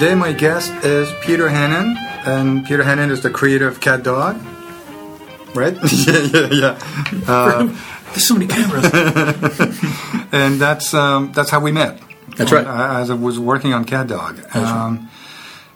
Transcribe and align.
today 0.00 0.14
my 0.14 0.32
guest 0.32 0.72
is 0.82 1.12
Peter 1.20 1.50
Hannan, 1.50 1.94
and 2.24 2.64
Peter 2.64 2.82
Hannan 2.82 3.10
is 3.10 3.20
the 3.20 3.28
creator 3.28 3.68
of 3.68 3.82
Cat 3.82 4.02
Dog. 4.02 4.40
Right? 5.54 5.74
yeah, 5.92 6.18
yeah, 6.20 6.48
yeah. 6.50 7.22
Uh, 7.28 7.66
There's 8.06 8.26
so 8.26 8.32
many 8.32 8.46
cameras. 8.46 8.86
and 10.32 10.58
that's 10.58 10.94
um, 10.94 11.32
that's 11.32 11.50
how 11.50 11.60
we 11.60 11.70
met. 11.70 12.00
That's 12.38 12.50
right. 12.50 12.66
Uh, 12.66 13.00
As 13.00 13.10
I 13.10 13.14
was 13.14 13.38
working 13.38 13.74
on 13.74 13.84
Cat 13.84 14.06
Dog. 14.06 14.40
Um, 14.56 15.10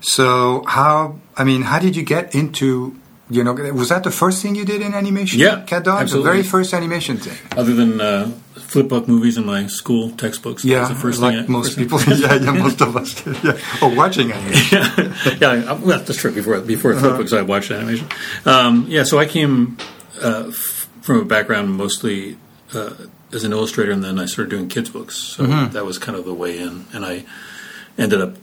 so 0.00 0.64
how? 0.66 1.18
I 1.36 1.45
mean, 1.45 1.61
how 1.61 1.79
did 1.79 1.95
you 1.95 2.02
get 2.02 2.34
into? 2.34 2.98
You 3.30 3.43
know, 3.43 3.54
was 3.54 3.88
that 3.88 4.04
the 4.04 4.11
first 4.11 4.43
thing 4.43 4.54
you 4.54 4.66
did 4.66 4.83
in 4.83 4.92
animation? 4.92 5.41
Yeah, 5.41 5.62
Cat 5.62 5.84
Dog, 5.84 6.02
absolutely. 6.02 6.27
the 6.28 6.33
very 6.33 6.42
first 6.42 6.74
animation 6.74 7.16
thing. 7.16 7.37
Other 7.56 7.73
than 7.74 7.98
uh, 7.98 8.30
flip 8.56 8.88
book 8.88 9.09
movies 9.09 9.38
in 9.38 9.47
my 9.47 9.66
school 9.66 10.10
textbooks. 10.10 10.62
Yeah, 10.62 10.88
the 10.88 10.95
first 10.95 11.20
like 11.23 11.34
thing 11.34 11.45
I- 11.45 11.48
most 11.48 11.78
people. 11.78 11.98
yeah, 12.06 12.34
yeah, 12.34 12.52
most 12.52 12.83
of 12.83 12.95
us 12.97 13.14
did. 13.24 13.42
Yeah, 13.42 13.59
or 13.83 13.95
watching 13.97 14.30
animation. 14.30 14.78
yeah, 15.41 15.55
yeah. 15.55 15.70
I- 15.70 15.73
Well, 15.73 16.00
that's 16.00 16.16
true. 16.19 16.33
Before 16.33 16.60
before 16.60 16.92
Uh-huh. 16.92 17.00
flip 17.00 17.16
books, 17.16 17.33
I 17.33 17.41
watched 17.42 17.70
animation. 17.70 18.09
Um, 18.45 18.84
yeah, 18.88 19.05
so 19.05 19.19
I 19.19 19.25
came 19.25 19.78
uh, 20.22 20.45
f- 20.48 20.88
from 21.00 21.20
a 21.20 21.25
background 21.25 21.72
mostly 21.77 22.36
uh, 22.75 22.92
as 23.33 23.45
an 23.45 23.52
illustrator, 23.52 23.92
and 23.92 24.05
then 24.05 24.19
I 24.19 24.27
started 24.27 24.50
doing 24.50 24.69
kids 24.69 24.91
books. 24.91 25.16
So 25.16 25.45
Mm-hmm. 25.45 25.72
that 25.72 25.86
was 25.86 25.97
kind 25.98 26.19
of 26.19 26.27
the 26.27 26.34
way 26.34 26.59
in, 26.59 26.84
and 26.92 27.06
I 27.06 27.25
ended 27.97 28.20
up. 28.20 28.36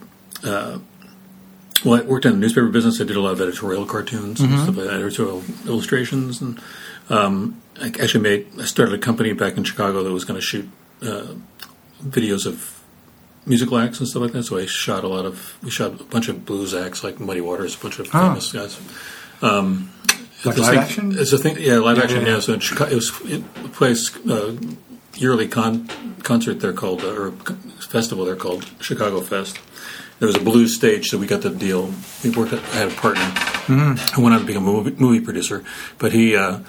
Well, 1.83 1.99
I 1.99 2.03
worked 2.05 2.25
in 2.25 2.33
the 2.33 2.37
newspaper 2.37 2.67
business. 2.67 3.01
I 3.01 3.05
did 3.05 3.15
a 3.15 3.21
lot 3.21 3.31
of 3.33 3.41
editorial 3.41 3.85
cartoons 3.85 4.39
Mm-hmm. 4.39 4.53
and 4.53 4.61
stuff 4.63 4.77
like 4.77 4.87
that, 4.87 4.95
editorial 5.01 5.43
illustrations, 5.65 6.39
and 6.41 6.59
um, 7.09 7.61
I 7.81 7.87
actually 7.87 8.21
made. 8.21 8.47
I 8.59 8.65
started 8.65 8.93
a 8.93 8.97
company 8.99 9.33
back 9.33 9.57
in 9.57 9.63
Chicago 9.63 10.03
that 10.03 10.11
was 10.11 10.23
going 10.25 10.39
to 10.39 10.45
shoot 10.45 10.69
uh, 11.01 11.33
videos 12.03 12.45
of 12.45 12.83
musical 13.45 13.77
acts 13.79 13.99
and 13.99 14.07
stuff 14.07 14.21
like 14.21 14.31
that. 14.33 14.43
So 14.43 14.57
I 14.59 14.65
shot 14.67 15.03
a 15.03 15.07
lot 15.07 15.25
of. 15.25 15.57
We 15.63 15.71
shot 15.71 15.99
a 15.99 16.03
bunch 16.03 16.27
of 16.29 16.45
blues 16.45 16.73
acts 16.75 17.03
like 17.03 17.19
Muddy 17.19 17.41
Waters, 17.41 17.75
a 17.75 17.79
bunch 17.79 17.97
of 17.99 18.07
Oh. 18.13 18.19
famous 18.29 18.51
guys. 18.51 18.79
Um, 19.41 19.89
Like 20.45 20.57
live 20.57 20.69
thing- 20.69 20.79
action? 20.79 21.17
It's 21.19 21.33
a 21.33 21.37
thing. 21.37 21.57
Yeah, 21.59 21.77
live 21.79 21.97
Yeah, 21.97 22.03
action. 22.03 22.21
yeah, 22.25 22.33
Yeah. 22.35 22.39
So 22.41 22.53
in 22.53 22.59
Chicago, 22.59 22.91
it 22.91 22.95
was 22.95 23.11
it 23.25 23.43
plays 23.73 24.15
uh, 24.27 24.55
yearly 25.15 25.47
con- 25.47 25.87
concert. 26.23 26.59
They're 26.59 26.73
called 26.73 27.03
uh, 27.03 27.13
or 27.21 27.31
festival. 27.79 28.25
They're 28.25 28.35
called 28.35 28.65
Chicago 28.79 29.21
Fest. 29.21 29.59
There 30.21 30.27
was 30.27 30.35
a 30.35 30.39
blues 30.39 30.75
stage, 30.75 31.09
so 31.09 31.17
we 31.17 31.25
got 31.25 31.41
the 31.41 31.49
deal. 31.49 31.91
We 32.23 32.29
worked. 32.29 32.53
At, 32.53 32.59
I 32.59 32.77
had 32.85 32.91
a 32.91 32.95
partner 32.95 33.23
Mm-hmm. 33.61 34.15
who 34.15 34.21
went 34.23 34.33
on 34.35 34.41
to 34.41 34.45
become 34.45 34.67
a 34.67 34.71
movie, 34.71 34.91
movie 34.99 35.19
producer, 35.19 35.63
but 35.97 36.11
he. 36.13 36.35
Uh, 36.35 36.59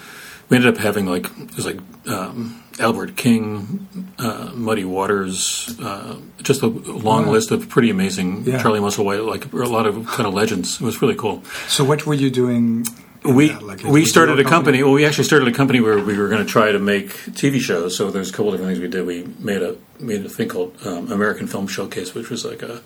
we 0.48 0.56
ended 0.56 0.74
up 0.74 0.80
having 0.80 1.04
like 1.06 1.26
it 1.38 1.54
was 1.56 1.66
like 1.66 1.78
um, 2.08 2.62
Albert 2.80 3.16
King, 3.16 3.86
uh, 4.18 4.50
Muddy 4.54 4.84
Waters, 4.86 5.74
uh, 5.82 6.16
just 6.42 6.62
a 6.62 6.66
long 6.66 7.26
list 7.28 7.50
of 7.50 7.68
pretty 7.68 7.90
amazing 7.90 8.44
Yeah. 8.44 8.60
Charlie 8.62 8.80
Musselwhite, 8.80 9.26
like 9.26 9.52
a 9.52 9.56
lot 9.56 9.86
of 9.86 10.06
kind 10.06 10.26
of 10.26 10.32
legends. 10.34 10.80
It 10.80 10.84
was 10.84 11.00
really 11.02 11.14
cool 11.14 11.42
So, 11.68 11.84
what 11.84 12.06
were 12.06 12.14
you 12.14 12.30
doing? 12.30 12.86
we 13.24 13.48
that? 13.48 13.62
Like, 13.62 13.82
we 13.84 14.04
started 14.06 14.38
a 14.40 14.44
company. 14.44 14.82
Well, 14.82 14.92
we 14.92 15.04
actually 15.06 15.24
started 15.24 15.46
a 15.48 15.52
company 15.52 15.80
where 15.80 15.98
we 15.98 16.16
were 16.18 16.28
going 16.28 16.44
to 16.44 16.50
try 16.50 16.72
to 16.72 16.78
make 16.78 17.08
TV 17.40 17.60
shows. 17.60 17.96
So 17.96 18.10
there's 18.10 18.30
a 18.30 18.32
couple 18.32 18.50
different 18.52 18.70
things 18.72 18.80
we 18.80 18.88
did. 18.88 19.06
We 19.06 19.24
made 19.38 19.62
a 19.62 19.76
made 20.00 20.24
a 20.24 20.28
thing 20.28 20.48
called 20.48 20.74
um, 20.86 21.10
American 21.12 21.46
Film 21.46 21.66
Showcase, 21.66 22.14
which 22.14 22.28
was 22.30 22.44
like 22.44 22.62
a 22.62 22.82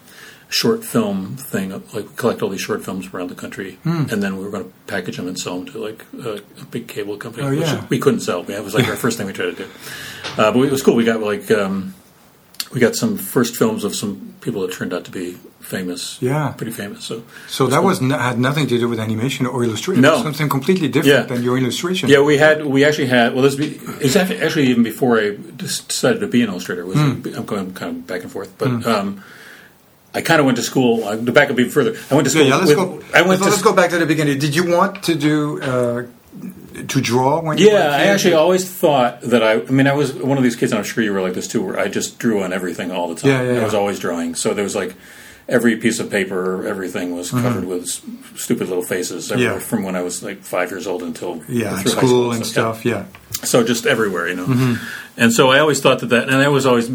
short 0.48 0.84
film 0.84 1.36
thing. 1.36 1.70
Like 1.70 1.92
we 1.92 2.02
collect 2.16 2.42
all 2.42 2.48
these 2.48 2.60
short 2.60 2.84
films 2.84 3.12
around 3.12 3.28
the 3.30 3.34
country, 3.34 3.78
Hmm. 3.82 4.04
and 4.10 4.22
then 4.22 4.36
we 4.36 4.44
were 4.44 4.50
going 4.50 4.64
to 4.64 4.70
package 4.86 5.16
them 5.16 5.26
and 5.28 5.38
sell 5.38 5.56
them 5.58 5.66
to 5.72 5.78
like 5.78 6.04
a, 6.22 6.40
a 6.60 6.64
big 6.70 6.86
cable 6.88 7.16
company. 7.16 7.46
Oh, 7.46 7.50
which 7.50 7.60
yeah. 7.60 7.86
we 7.88 7.98
couldn't 7.98 8.20
sell. 8.20 8.42
That 8.44 8.62
was 8.64 8.74
like 8.74 8.88
our 8.88 8.96
first 8.96 9.18
thing 9.18 9.26
we 9.26 9.32
tried 9.32 9.56
to 9.56 9.64
do. 9.64 9.68
Uh, 10.38 10.52
but 10.52 10.60
it 10.60 10.70
was 10.70 10.82
cool. 10.82 10.94
We 10.94 11.04
got 11.04 11.20
like 11.20 11.50
um, 11.50 11.94
we 12.72 12.80
got 12.80 12.94
some 12.94 13.16
first 13.16 13.56
films 13.56 13.84
of 13.84 13.94
some 13.94 14.34
people 14.40 14.60
that 14.62 14.72
turned 14.72 14.92
out 14.94 15.04
to 15.06 15.10
be 15.10 15.36
famous. 15.60 16.18
Yeah. 16.22 16.52
pretty 16.56 16.70
famous. 16.70 17.02
So 17.04 17.24
So 17.48 17.66
that 17.66 17.82
was 17.82 18.00
n- 18.00 18.10
had 18.10 18.38
nothing 18.38 18.68
to 18.68 18.78
do 18.78 18.88
with 18.88 19.00
animation 19.00 19.46
or 19.46 19.64
illustration. 19.64 20.00
No. 20.00 20.10
It 20.10 20.12
was 20.14 20.22
something 20.22 20.48
completely 20.48 20.86
different 20.86 21.06
Yeah. 21.18 21.22
than 21.34 21.42
your 21.42 21.58
illustration. 21.58 22.08
Yeah, 22.08 22.20
we 22.20 22.38
had 22.38 22.64
we 22.64 22.84
actually 22.84 23.08
had 23.08 23.34
well. 23.34 23.42
This 23.42 23.56
be, 23.56 23.80
it's 24.00 24.14
actually 24.14 24.68
even 24.68 24.84
before 24.84 25.18
I 25.18 25.36
decided 25.56 26.20
to 26.20 26.28
be 26.28 26.42
an 26.42 26.50
illustrator. 26.50 26.86
Was 26.86 26.96
I'm 26.98 27.20
going 27.46 27.74
kind 27.74 27.96
of 27.96 28.06
back 28.06 28.22
and 28.22 28.30
forth, 28.30 28.52
but 28.58 28.86
um, 28.86 29.24
I 30.16 30.22
kind 30.22 30.40
of 30.40 30.46
went 30.46 30.56
to 30.56 30.62
school. 30.62 31.04
I, 31.04 31.16
to 31.16 31.30
back 31.32 31.50
up 31.50 31.58
even 31.58 31.70
further, 31.70 31.94
I 32.10 32.14
went 32.14 32.24
to 32.24 32.30
school. 32.30 32.46
yeah, 32.46 32.56
let's 32.56 32.68
with, 32.68 32.78
go. 32.78 33.02
I 33.14 33.20
went 33.20 33.40
let's, 33.40 33.42
to 33.42 33.48
let's 33.50 33.62
go 33.62 33.74
back 33.74 33.90
to 33.90 33.98
the 33.98 34.06
beginning. 34.06 34.38
Did 34.38 34.56
you 34.56 34.68
want 34.68 35.02
to 35.04 35.14
do 35.14 35.60
uh, 35.60 36.06
to 36.88 37.00
draw 37.00 37.40
when 37.40 37.58
you 37.58 37.66
were 37.66 37.72
Yeah, 37.74 37.90
a 37.90 37.98
I 37.98 38.04
actually 38.06 38.34
always 38.34 38.68
thought 38.68 39.20
that 39.20 39.42
I. 39.42 39.60
I 39.60 39.70
mean, 39.70 39.86
I 39.86 39.92
was 39.92 40.14
one 40.14 40.38
of 40.38 40.42
these 40.42 40.56
kids, 40.56 40.72
and 40.72 40.78
I'm 40.78 40.84
sure 40.84 41.04
you 41.04 41.12
were 41.12 41.20
like 41.20 41.34
this 41.34 41.46
too, 41.46 41.62
where 41.62 41.78
I 41.78 41.88
just 41.88 42.18
drew 42.18 42.42
on 42.42 42.52
everything 42.52 42.90
all 42.90 43.08
the 43.08 43.20
time. 43.20 43.30
Yeah, 43.30 43.52
yeah, 43.52 43.60
I 43.60 43.64
was 43.64 43.74
always 43.74 43.98
drawing. 43.98 44.34
So 44.34 44.54
there 44.54 44.64
was 44.64 44.74
like 44.74 44.96
every 45.48 45.76
piece 45.76 46.00
of 46.00 46.10
paper, 46.10 46.66
everything 46.66 47.14
was 47.14 47.30
covered 47.30 47.64
with 47.64 47.86
stupid 48.36 48.68
little 48.68 48.82
faces. 48.82 49.30
Mm-hmm. 49.30 49.40
Yeah. 49.40 49.58
From 49.58 49.82
when 49.84 49.94
I 49.96 50.02
was 50.02 50.22
like 50.22 50.42
five 50.42 50.70
years 50.70 50.86
old 50.86 51.02
until 51.02 51.42
yeah, 51.48 51.76
high 51.76 51.84
school 51.84 52.32
and 52.32 52.44
So, 52.44 52.52
stuff. 52.52 52.84
Yeah. 52.84 53.04
so 53.44 53.62
just 53.62 53.86
everywhere, 53.86 54.28
you 54.28 54.34
know. 54.34 54.46
Mm-hmm. 54.46 54.84
And 55.18 55.32
so 55.32 55.50
I 55.50 55.60
always 55.60 55.80
thought 55.80 56.00
that 56.00 56.06
that, 56.06 56.28
and 56.28 56.36
I 56.36 56.48
was 56.48 56.66
always 56.66 56.88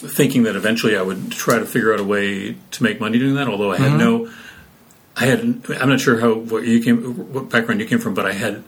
thinking 0.00 0.44
that 0.44 0.56
eventually 0.56 0.96
I 0.96 1.02
would 1.02 1.30
try 1.32 1.58
to 1.58 1.66
figure 1.66 1.92
out 1.92 2.00
a 2.00 2.04
way 2.04 2.56
to 2.72 2.82
make 2.82 3.00
money 3.00 3.18
doing 3.18 3.34
that. 3.34 3.48
Although 3.48 3.72
I 3.72 3.76
had 3.76 3.90
Mm-hmm. 3.92 3.98
no, 3.98 4.30
I 5.16 5.26
had, 5.26 5.40
I'm 5.80 5.88
not 5.88 6.00
sure 6.00 6.18
how 6.20 6.34
what 6.34 6.64
you 6.64 6.82
came, 6.82 7.32
what 7.32 7.50
background 7.50 7.80
you 7.80 7.86
came 7.86 7.98
from, 7.98 8.14
but 8.14 8.24
I 8.26 8.32
had, 8.32 8.62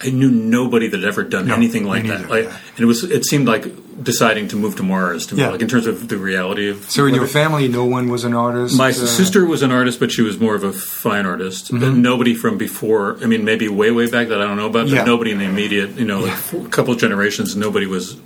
I 0.00 0.10
knew 0.10 0.30
nobody 0.30 0.88
that 0.88 1.00
had 1.00 1.08
ever 1.08 1.24
done 1.24 1.48
No, 1.48 1.54
anything 1.54 1.84
like 1.84 2.06
that. 2.06 2.28
Like, 2.30 2.44
yeah. 2.44 2.56
and 2.76 2.80
it 2.80 2.86
was, 2.86 3.02
it 3.04 3.24
seemed 3.24 3.46
like 3.48 3.64
deciding 4.02 4.48
to 4.48 4.56
move 4.56 4.76
to 4.76 4.82
Mars 4.82 5.26
to 5.28 5.34
me, 5.34 5.40
Yeah. 5.42 5.48
like 5.50 5.62
in 5.62 5.68
terms 5.68 5.86
of 5.86 6.08
the 6.08 6.18
reality 6.18 6.68
of. 6.70 6.90
So 6.90 7.06
in 7.06 7.14
your 7.14 7.22
whether- 7.24 7.32
family, 7.32 7.66
no 7.68 7.84
one 7.84 8.08
was 8.10 8.24
an 8.24 8.34
artist. 8.34 8.76
my 8.76 8.90
uh, 8.90 8.92
sister 8.92 9.44
was 9.46 9.62
an 9.62 9.72
artist, 9.72 9.98
but 10.00 10.12
she 10.12 10.22
was 10.22 10.38
more 10.38 10.54
of 10.54 10.64
a 10.64 10.72
fine 10.72 11.24
artist. 11.26 11.70
But 11.72 11.92
nobody 11.92 12.34
from 12.34 12.56
before, 12.58 13.16
I 13.22 13.26
mean, 13.26 13.44
maybe 13.44 13.68
way, 13.68 13.90
way 13.90 14.08
back 14.10 14.28
that 14.28 14.40
I 14.40 14.44
don't 14.46 14.56
know 14.58 14.66
about, 14.66 14.86
but 14.88 14.94
Yeah. 14.94 15.04
nobody 15.04 15.30
in 15.32 15.38
the 15.38 15.44
immediate, 15.46 15.98
you 15.98 16.04
know, 16.06 16.20
like 16.20 16.52
a 16.52 16.68
couple 16.68 16.92
of 16.94 17.00
generations, 17.00 17.56
nobody 17.56 17.86
was 17.86 18.16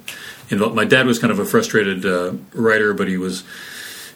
involved. 0.51 0.75
My 0.75 0.85
dad 0.85 1.07
was 1.07 1.19
kind 1.19 1.31
of 1.31 1.39
a 1.39 1.45
frustrated 1.45 2.05
uh, 2.05 2.35
writer, 2.53 2.93
but 2.93 3.09
he 3.09 3.17
was, 3.17 3.45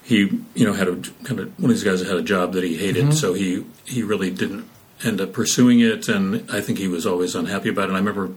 he, 0.03 0.43
you 0.55 0.67
know, 0.67 0.73
had 0.73 0.89
a 0.89 0.97
kind 1.25 1.41
of 1.41 1.59
one 1.59 1.71
of 1.71 1.77
these 1.77 1.85
guys 1.85 2.01
that 2.01 2.09
had 2.09 2.17
a 2.19 2.23
job 2.23 2.53
that 2.53 2.65
he 2.65 2.77
hated, 2.77 3.15
so 3.15 3.35
he, 3.35 3.65
he 3.85 4.03
really 4.03 4.31
didn't 4.31 4.69
end 5.05 5.21
up 5.21 5.33
pursuing 5.33 5.81
it. 5.81 6.09
And 6.09 6.51
I 6.51 6.61
think 6.61 6.79
he 6.79 6.89
was 6.89 7.07
always 7.07 7.35
unhappy 7.35 7.69
about 7.69 7.85
it. 7.85 7.89
And 7.89 7.97
I 7.97 7.99
remember 8.01 8.33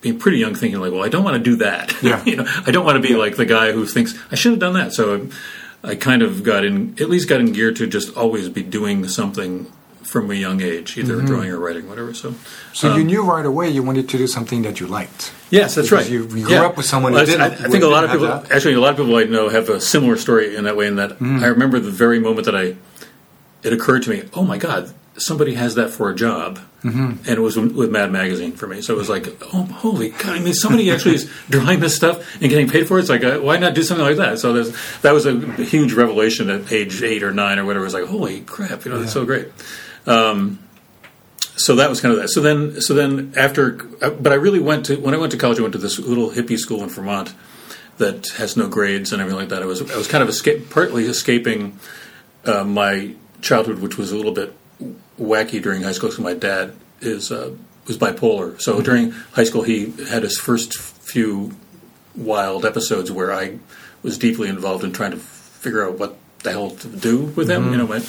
being 0.00 0.18
pretty 0.18 0.38
young 0.38 0.54
thinking 0.54 0.80
like, 0.80 0.92
well, 0.92 1.04
I 1.04 1.08
don't 1.08 1.24
want 1.24 1.36
to 1.36 1.42
do 1.42 1.56
that. 1.56 1.94
Yeah. 2.02 2.22
you 2.24 2.36
know, 2.36 2.44
I 2.66 2.72
don't 2.72 2.84
want 2.84 3.00
to 3.00 3.08
be 3.08 3.14
like 3.14 3.36
the 3.36 3.46
guy 3.46 3.70
who 3.72 3.86
thinks 3.86 4.18
I 4.30 4.34
should 4.34 4.52
have 4.52 4.58
done 4.58 4.74
that. 4.74 4.92
So 4.92 5.28
I, 5.84 5.90
I 5.90 5.94
kind 5.94 6.22
of 6.22 6.42
got 6.42 6.64
in, 6.64 6.96
at 7.00 7.08
least 7.08 7.28
got 7.28 7.40
in 7.40 7.52
gear 7.52 7.72
to 7.72 7.86
just 7.86 8.16
always 8.16 8.48
be 8.48 8.62
doing 8.62 9.06
something 9.06 9.70
from 10.12 10.30
a 10.30 10.34
young 10.34 10.60
age, 10.60 10.98
either 10.98 11.16
drawing 11.22 11.50
or 11.50 11.58
writing, 11.58 11.88
whatever. 11.88 12.12
So, 12.12 12.34
So 12.74 12.90
um, 12.90 12.98
you 12.98 13.04
knew 13.10 13.22
right 13.34 13.46
away 13.52 13.70
you 13.70 13.82
wanted 13.82 14.06
to 14.10 14.18
do 14.18 14.26
something 14.26 14.60
that 14.66 14.78
you 14.80 14.86
liked. 14.86 15.32
Yes, 15.50 15.74
that's 15.74 15.90
right. 15.90 16.08
you- 16.08 16.28
you 16.38 16.44
grew 16.46 16.56
up 16.68 16.76
with 16.76 16.84
someone 16.92 17.12
who 17.12 17.16
Well, 17.16 17.22
I- 17.22 17.30
didn't- 17.32 17.64
I, 17.66 17.68
think 17.72 17.82
a 17.82 17.88
lot 17.96 18.04
of 18.04 18.10
people, 18.10 18.26
that. 18.26 18.52
actually, 18.52 18.74
a 18.74 18.80
lot 18.80 18.90
of 18.90 18.96
people 18.98 19.16
I 19.16 19.24
know 19.24 19.48
have 19.48 19.70
a 19.70 19.80
similar 19.80 20.16
story 20.16 20.54
in 20.54 20.64
that 20.64 20.76
way. 20.76 20.86
In 20.86 20.96
that 20.96 21.12
Mm-hmm. 21.12 21.42
I 21.44 21.46
remember 21.46 21.80
the 21.80 21.90
very 22.04 22.18
moment 22.20 22.44
that 22.44 22.54
I, 22.64 22.76
it 23.62 23.72
occurred 23.72 24.02
to 24.04 24.10
me, 24.10 24.22
oh 24.34 24.44
my 24.44 24.58
god, 24.58 24.92
somebody 25.16 25.54
has 25.54 25.74
that 25.76 25.90
for 25.90 26.10
a 26.10 26.14
job, 26.14 26.58
mm-hmm. 26.82 27.10
and 27.26 27.28
it 27.28 27.40
was 27.40 27.56
with 27.56 27.90
Mad 27.90 28.10
Magazine 28.12 28.52
for 28.52 28.66
me. 28.66 28.80
So 28.82 28.94
it 28.94 28.98
was 28.98 29.08
like, 29.08 29.28
oh 29.54 29.64
holy 29.64 30.10
god! 30.10 30.36
I 30.36 30.40
mean, 30.40 30.54
somebody 30.54 30.90
actually 30.90 31.14
is 31.16 31.30
drawing 31.50 31.80
this 31.80 31.94
stuff 31.94 32.16
and 32.40 32.48
getting 32.50 32.68
paid 32.68 32.86
for 32.88 32.96
it. 32.98 33.02
It's 33.02 33.10
like, 33.10 33.22
uh, 33.24 33.38
why 33.38 33.56
not 33.58 33.74
do 33.74 33.82
something 33.82 34.04
like 34.06 34.16
that? 34.16 34.38
So 34.40 34.52
there's, 34.52 34.72
that 35.02 35.12
was 35.12 35.24
a 35.26 35.34
huge 35.62 35.92
revelation 35.92 36.50
at 36.50 36.72
age 36.72 37.02
eight 37.02 37.22
or 37.22 37.32
nine 37.32 37.58
or 37.58 37.64
whatever. 37.66 37.84
It 37.84 37.92
was 37.92 37.94
like, 37.94 38.06
holy 38.06 38.40
crap! 38.40 38.84
You 38.84 38.90
know, 38.92 38.98
that's 39.00 39.12
so 39.12 39.24
great. 39.24 39.48
Um, 40.06 40.58
so 41.56 41.76
that 41.76 41.90
was 41.90 42.00
kind 42.00 42.14
of 42.14 42.20
that. 42.20 42.28
So 42.28 42.40
then, 42.40 42.80
so 42.80 42.94
then 42.94 43.34
after, 43.36 43.86
uh, 44.00 44.10
but 44.10 44.32
I 44.32 44.36
really 44.36 44.58
went 44.58 44.86
to 44.86 44.96
when 44.96 45.14
I 45.14 45.18
went 45.18 45.32
to 45.32 45.38
college. 45.38 45.58
I 45.58 45.62
went 45.62 45.72
to 45.72 45.78
this 45.78 45.98
little 45.98 46.30
hippie 46.30 46.58
school 46.58 46.82
in 46.82 46.88
Vermont 46.88 47.34
that 47.98 48.26
has 48.36 48.56
no 48.56 48.68
grades 48.68 49.12
and 49.12 49.20
everything 49.20 49.38
like 49.38 49.50
that. 49.50 49.62
I 49.62 49.66
was 49.66 49.80
I 49.90 49.96
was 49.96 50.08
kind 50.08 50.22
of 50.22 50.28
escape, 50.28 50.70
partly 50.70 51.04
escaping 51.06 51.78
uh, 52.44 52.64
my 52.64 53.14
childhood, 53.40 53.80
which 53.80 53.96
was 53.98 54.12
a 54.12 54.16
little 54.16 54.32
bit 54.32 54.54
wacky 55.20 55.62
during 55.62 55.82
high 55.82 55.92
school. 55.92 56.08
Because 56.08 56.24
my 56.24 56.34
dad 56.34 56.74
is 57.00 57.30
uh, 57.30 57.54
was 57.86 57.98
bipolar, 57.98 58.60
so 58.60 58.80
during 58.80 59.10
high 59.32 59.44
school 59.44 59.62
he 59.62 59.90
had 60.08 60.22
his 60.22 60.38
first 60.38 60.76
few 60.76 61.52
wild 62.16 62.64
episodes 62.64 63.10
where 63.10 63.32
I 63.32 63.58
was 64.02 64.18
deeply 64.18 64.48
involved 64.48 64.84
in 64.84 64.92
trying 64.92 65.12
to 65.12 65.16
figure 65.18 65.86
out 65.86 65.98
what 65.98 66.16
the 66.42 66.50
hell 66.50 66.70
to 66.70 66.88
do 66.88 67.18
with 67.36 67.48
him. 67.50 67.70
You 67.72 67.78
know, 67.78 67.86
my, 67.86 68.02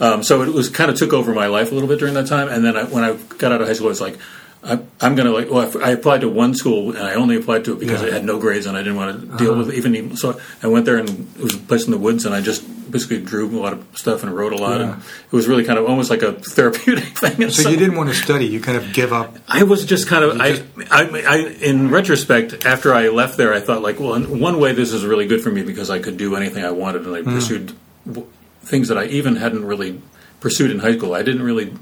um, 0.00 0.22
so 0.22 0.42
it 0.42 0.52
was 0.52 0.68
kind 0.68 0.90
of 0.90 0.96
took 0.96 1.12
over 1.12 1.32
my 1.34 1.46
life 1.46 1.70
a 1.70 1.74
little 1.74 1.88
bit 1.88 1.98
during 1.98 2.14
that 2.14 2.26
time. 2.28 2.48
And 2.48 2.64
then 2.64 2.76
I, 2.76 2.84
when 2.84 3.04
I 3.04 3.14
got 3.38 3.52
out 3.52 3.60
of 3.60 3.66
high 3.66 3.74
school, 3.74 3.88
I 3.88 3.90
was 3.90 4.00
like. 4.00 4.18
I, 4.64 4.78
I'm 5.00 5.16
going 5.16 5.26
to 5.26 5.32
like. 5.32 5.50
Well, 5.50 5.68
I 5.84 5.90
applied 5.90 6.20
to 6.20 6.28
one 6.28 6.54
school, 6.54 6.90
and 6.90 7.02
I 7.02 7.14
only 7.14 7.34
applied 7.34 7.64
to 7.64 7.72
it 7.72 7.80
because 7.80 8.00
Yeah. 8.00 8.06
it 8.06 8.12
had 8.12 8.24
no 8.24 8.38
grades, 8.38 8.64
and 8.66 8.76
I 8.76 8.82
didn't 8.84 8.94
want 8.94 9.20
to 9.20 9.36
deal 9.36 9.58
with 9.58 9.74
even. 9.74 9.96
even 9.96 10.16
so, 10.16 10.38
I 10.62 10.68
went 10.68 10.84
there, 10.86 10.98
and 10.98 11.08
it 11.36 11.42
was 11.42 11.56
a 11.56 11.58
place 11.58 11.84
in 11.84 11.90
the 11.90 11.98
woods, 11.98 12.24
and 12.26 12.32
I 12.32 12.40
just 12.40 12.62
basically 12.90 13.20
drew 13.22 13.48
a 13.48 13.60
lot 13.60 13.72
of 13.72 13.86
stuff 13.94 14.22
and 14.22 14.34
wrote 14.34 14.52
a 14.52 14.56
lot, 14.56 14.80
Yeah. 14.80 14.92
and 14.94 15.02
it 15.02 15.32
was 15.32 15.46
really 15.48 15.64
kind 15.64 15.78
of 15.78 15.86
almost 15.86 16.10
like 16.10 16.22
a 16.22 16.32
therapeutic 16.56 17.16
thing. 17.18 17.50
So 17.50 17.68
you 17.68 17.76
didn't 17.76 17.96
want 17.96 18.08
to 18.10 18.14
study. 18.14 18.46
You 18.46 18.60
kind 18.60 18.76
of 18.76 18.92
give 18.92 19.12
up. 19.12 19.36
I 19.48 19.62
was 19.62 19.84
just 19.84 20.08
kind 20.08 20.24
of. 20.24 20.40
I, 20.40 20.50
just- 20.52 20.64
I, 20.90 21.02
I, 21.26 21.36
in 21.62 21.90
retrospect, 21.90 22.66
after 22.66 22.92
I 22.94 23.08
left 23.08 23.36
there, 23.36 23.52
I 23.54 23.60
thought 23.60 23.82
like, 23.82 23.98
well, 24.00 24.14
in 24.14 24.40
one 24.40 24.58
way, 24.60 24.72
this 24.72 24.92
is 24.92 25.04
really 25.04 25.26
good 25.26 25.42
for 25.42 25.50
me 25.50 25.62
because 25.62 25.90
I 25.90 25.98
could 25.98 26.16
do 26.16 26.36
anything 26.36 26.64
I 26.64 26.70
wanted, 26.70 27.06
and 27.06 27.14
I 27.16 27.22
Hmm. 27.22 27.34
pursued 27.34 27.72
w- 28.06 28.26
things 28.62 28.88
that 28.88 28.98
I 28.98 29.04
even 29.06 29.36
hadn't 29.36 29.64
really 29.64 30.00
pursued 30.40 30.70
in 30.70 30.78
high 30.80 30.96
school. 30.96 31.14
I 31.14 31.22
didn't 31.22 31.42
really. 31.42 31.72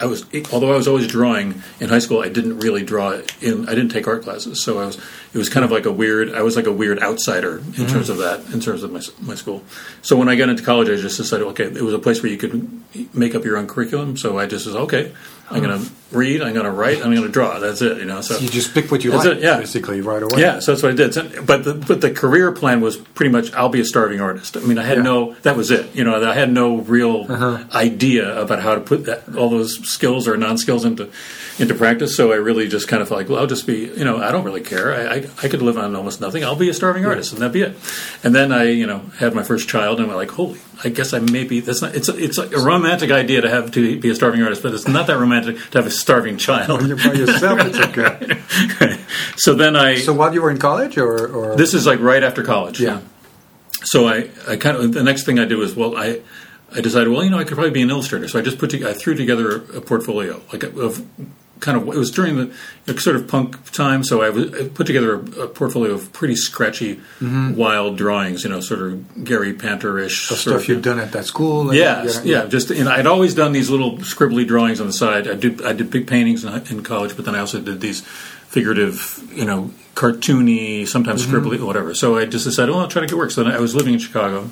I 0.00 0.06
was, 0.06 0.24
although 0.50 0.72
I 0.72 0.76
was 0.76 0.88
always 0.88 1.06
drawing 1.06 1.62
in 1.78 1.90
high 1.90 1.98
school, 1.98 2.20
I 2.22 2.30
didn't 2.30 2.60
really 2.60 2.82
draw 2.82 3.20
in. 3.42 3.68
I 3.68 3.74
didn't 3.74 3.90
take 3.90 4.08
art 4.08 4.22
classes, 4.22 4.62
so 4.62 4.78
I 4.80 4.86
was. 4.86 4.98
It 5.32 5.38
was 5.38 5.48
kind 5.48 5.64
of 5.64 5.70
like 5.70 5.86
a 5.86 5.92
weird. 5.92 6.34
I 6.34 6.42
was 6.42 6.56
like 6.56 6.66
a 6.66 6.72
weird 6.72 7.00
outsider 7.00 7.58
in 7.58 7.64
Mm-hmm. 7.64 7.86
terms 7.86 8.08
of 8.08 8.18
that, 8.18 8.40
in 8.52 8.58
terms 8.60 8.82
of 8.82 8.90
my 8.92 9.00
my 9.20 9.34
school. 9.36 9.62
So 10.02 10.16
when 10.16 10.28
I 10.28 10.34
got 10.34 10.48
into 10.48 10.62
college, 10.64 10.88
I 10.88 10.96
just 10.96 11.16
decided, 11.18 11.46
okay, 11.48 11.64
it 11.64 11.82
was 11.82 11.94
a 11.94 11.98
place 12.00 12.22
where 12.22 12.32
you 12.32 12.38
could 12.38 12.68
make 13.14 13.34
up 13.36 13.44
your 13.44 13.56
own 13.56 13.68
curriculum. 13.68 14.16
So 14.16 14.38
I 14.38 14.46
just 14.46 14.66
was 14.66 14.74
okay. 14.74 15.12
I'm 15.52 15.62
going 15.64 15.80
to 15.84 15.90
read. 16.12 16.42
I'm 16.42 16.52
going 16.52 16.64
to 16.64 16.70
write. 16.70 16.98
I'm 16.98 17.10
going 17.12 17.26
to 17.26 17.28
draw. 17.28 17.58
That's 17.58 17.82
it. 17.82 17.98
You 17.98 18.04
know. 18.04 18.20
So 18.20 18.38
You 18.38 18.48
just 18.48 18.72
pick 18.72 18.90
what 18.92 19.02
you 19.02 19.10
like, 19.10 19.26
it, 19.26 19.40
yeah. 19.42 19.58
basically, 19.58 20.00
right 20.00 20.22
away. 20.22 20.40
yeah, 20.40 20.60
so 20.60 20.70
that's 20.72 20.82
what 20.84 20.92
I 20.92 20.94
did. 20.94 21.12
So- 21.12 21.28
But 21.44 21.64
the, 21.64 21.74
but 21.74 22.00
the 22.00 22.12
career 22.12 22.52
plan 22.52 22.80
was 22.80 22.96
pretty 22.96 23.32
much 23.32 23.52
I'll 23.52 23.68
be 23.68 23.80
a 23.80 23.84
starving 23.84 24.20
artist. 24.20 24.56
I 24.56 24.60
mean, 24.60 24.78
I 24.78 24.84
had 24.84 24.98
Yeah. 24.98 25.10
Uh-huh. 25.10 25.26
no 25.32 25.34
that 25.42 25.56
was 25.56 25.70
it. 25.72 25.92
You 25.94 26.04
know, 26.04 26.22
I 26.28 26.34
had 26.34 26.52
no 26.52 26.78
real 26.78 27.26
idea 27.74 28.40
about 28.40 28.60
how 28.62 28.74
to 28.74 28.80
put 28.80 29.06
that 29.06 29.24
all 29.36 29.48
those 29.50 29.78
skills 29.88 30.26
or 30.28 30.36
non 30.36 30.58
skills 30.58 30.84
into 30.84 31.10
into 31.58 31.74
practice. 31.74 32.16
So 32.16 32.32
I 32.32 32.36
really 32.36 32.68
just 32.68 32.88
kind 32.88 33.02
of 33.02 33.08
felt 33.08 33.18
like, 33.20 33.28
well, 33.28 33.40
I'll 33.40 33.46
just 33.46 33.66
be. 33.66 33.86
You 33.86 34.04
know, 34.04 34.22
I 34.22 34.30
don't 34.32 34.44
really 34.44 34.60
care. 34.62 34.94
I, 34.94 35.16
I, 35.16 35.19
I 35.42 35.48
could 35.48 35.62
live 35.62 35.78
on 35.78 35.94
almost 35.96 36.20
nothing. 36.20 36.44
I'll 36.44 36.56
be 36.56 36.68
a 36.68 36.74
starving 36.74 37.06
artist, 37.06 37.32
and 37.32 37.40
that'd 37.40 37.52
be 37.52 37.62
it. 37.62 37.76
And 38.22 38.34
then 38.34 38.52
I, 38.52 38.64
you 38.64 38.86
know, 38.86 38.98
had 39.18 39.34
my 39.34 39.42
first 39.42 39.68
child, 39.68 40.00
and 40.00 40.10
I'm 40.10 40.16
like, 40.16 40.30
holy, 40.30 40.60
I 40.84 40.88
guess 40.88 41.12
I 41.12 41.18
may 41.18 41.44
be. 41.44 41.60
That's 41.60 41.82
not. 41.82 41.94
It's 41.94 42.08
a, 42.08 42.16
it's 42.16 42.38
a 42.38 42.48
romantic 42.58 43.10
idea 43.10 43.40
to 43.40 43.48
have 43.48 43.70
to 43.72 43.98
be 44.00 44.10
a 44.10 44.14
starving 44.14 44.42
artist, 44.42 44.62
but 44.62 44.74
it's 44.74 44.88
not 44.88 45.06
that 45.06 45.18
romantic 45.18 45.56
to 45.70 45.78
have 45.78 45.86
a 45.86 45.90
starving 45.90 46.36
child. 46.36 46.80
When 46.80 46.88
you're 46.88 46.96
by 46.96 47.12
yourself, 47.12 47.60
it's 47.62 47.78
okay. 48.78 49.00
so 49.36 49.54
then 49.54 49.76
I. 49.76 49.96
So 49.96 50.12
while 50.12 50.32
you 50.32 50.42
were 50.42 50.50
in 50.50 50.58
college, 50.58 50.96
or, 50.98 51.26
or 51.28 51.56
This 51.56 51.74
is 51.74 51.86
like 51.86 52.00
right 52.00 52.22
after 52.22 52.42
college. 52.42 52.80
Yeah. 52.80 53.00
So 53.82 54.08
I, 54.08 54.30
I 54.46 54.56
kind 54.56 54.76
of 54.76 54.92
the 54.92 55.02
next 55.02 55.24
thing 55.24 55.38
I 55.38 55.44
did 55.44 55.56
was 55.56 55.74
well 55.74 55.96
I, 55.96 56.20
I 56.74 56.80
decided 56.80 57.08
well 57.08 57.24
you 57.24 57.30
know 57.30 57.38
I 57.38 57.44
could 57.44 57.54
probably 57.54 57.70
be 57.70 57.82
an 57.82 57.90
illustrator 57.90 58.28
so 58.28 58.38
I 58.38 58.42
just 58.42 58.58
put 58.58 58.70
to, 58.70 58.88
I 58.88 58.92
threw 58.92 59.14
together 59.14 59.56
a, 59.56 59.78
a 59.78 59.80
portfolio 59.80 60.42
like 60.52 60.62
of 60.64 61.06
kind 61.60 61.76
of 61.76 61.86
it 61.88 61.98
was 61.98 62.10
during 62.10 62.36
the 62.36 62.44
you 62.46 62.52
know, 62.88 62.96
sort 62.96 63.16
of 63.16 63.28
punk 63.28 63.70
time 63.72 64.02
so 64.02 64.22
I, 64.22 64.30
was, 64.30 64.52
I 64.54 64.68
put 64.68 64.86
together 64.86 65.14
a, 65.16 65.18
a 65.42 65.48
portfolio 65.48 65.92
of 65.92 66.12
pretty 66.12 66.34
scratchy 66.36 67.00
wild 67.20 67.96
drawings 67.98 68.44
you 68.44 68.50
know 68.50 68.60
sort 68.60 68.80
of 68.82 69.24
Gary 69.24 69.52
Panter-ish 69.52 70.28
stuff 70.28 70.46
of, 70.62 70.68
you've 70.68 70.82
done 70.82 70.98
at 70.98 71.12
that 71.12 71.26
school? 71.26 71.68
and- 71.70 71.78
Yes, 71.78 72.22
yeah, 72.24 72.46
Just 72.46 72.70
you 72.70 72.84
know, 72.84 72.90
I'd 72.90 73.06
always 73.06 73.34
done 73.34 73.52
these 73.52 73.70
little 73.70 73.98
scribbly 73.98 74.46
drawings 74.46 74.80
on 74.80 74.86
the 74.86 74.92
side. 74.92 75.28
I 75.28 75.34
did 75.34 75.62
I 75.64 75.72
did 75.72 75.90
big 75.90 76.06
paintings 76.06 76.44
in, 76.44 76.52
in 76.70 76.82
college, 76.82 77.14
but 77.16 77.24
then 77.24 77.34
I 77.34 77.40
also 77.40 77.60
did 77.60 77.80
these 77.80 78.00
figurative, 78.50 79.22
you 79.32 79.44
know, 79.44 79.70
cartoony, 79.94 80.86
sometimes 80.88 81.24
Mm-hmm. 81.26 81.36
scribbly, 81.36 81.60
whatever. 81.64 81.94
So 81.94 82.16
I 82.18 82.24
just 82.26 82.44
decided, 82.44 82.72
well, 82.72 82.80
I'll 82.80 82.88
try 82.88 83.00
to 83.02 83.06
get 83.06 83.16
work. 83.16 83.30
So 83.30 83.44
then 83.44 83.52
I 83.52 83.58
was 83.60 83.74
living 83.74 83.94
in 83.94 84.00
Chicago, 84.00 84.50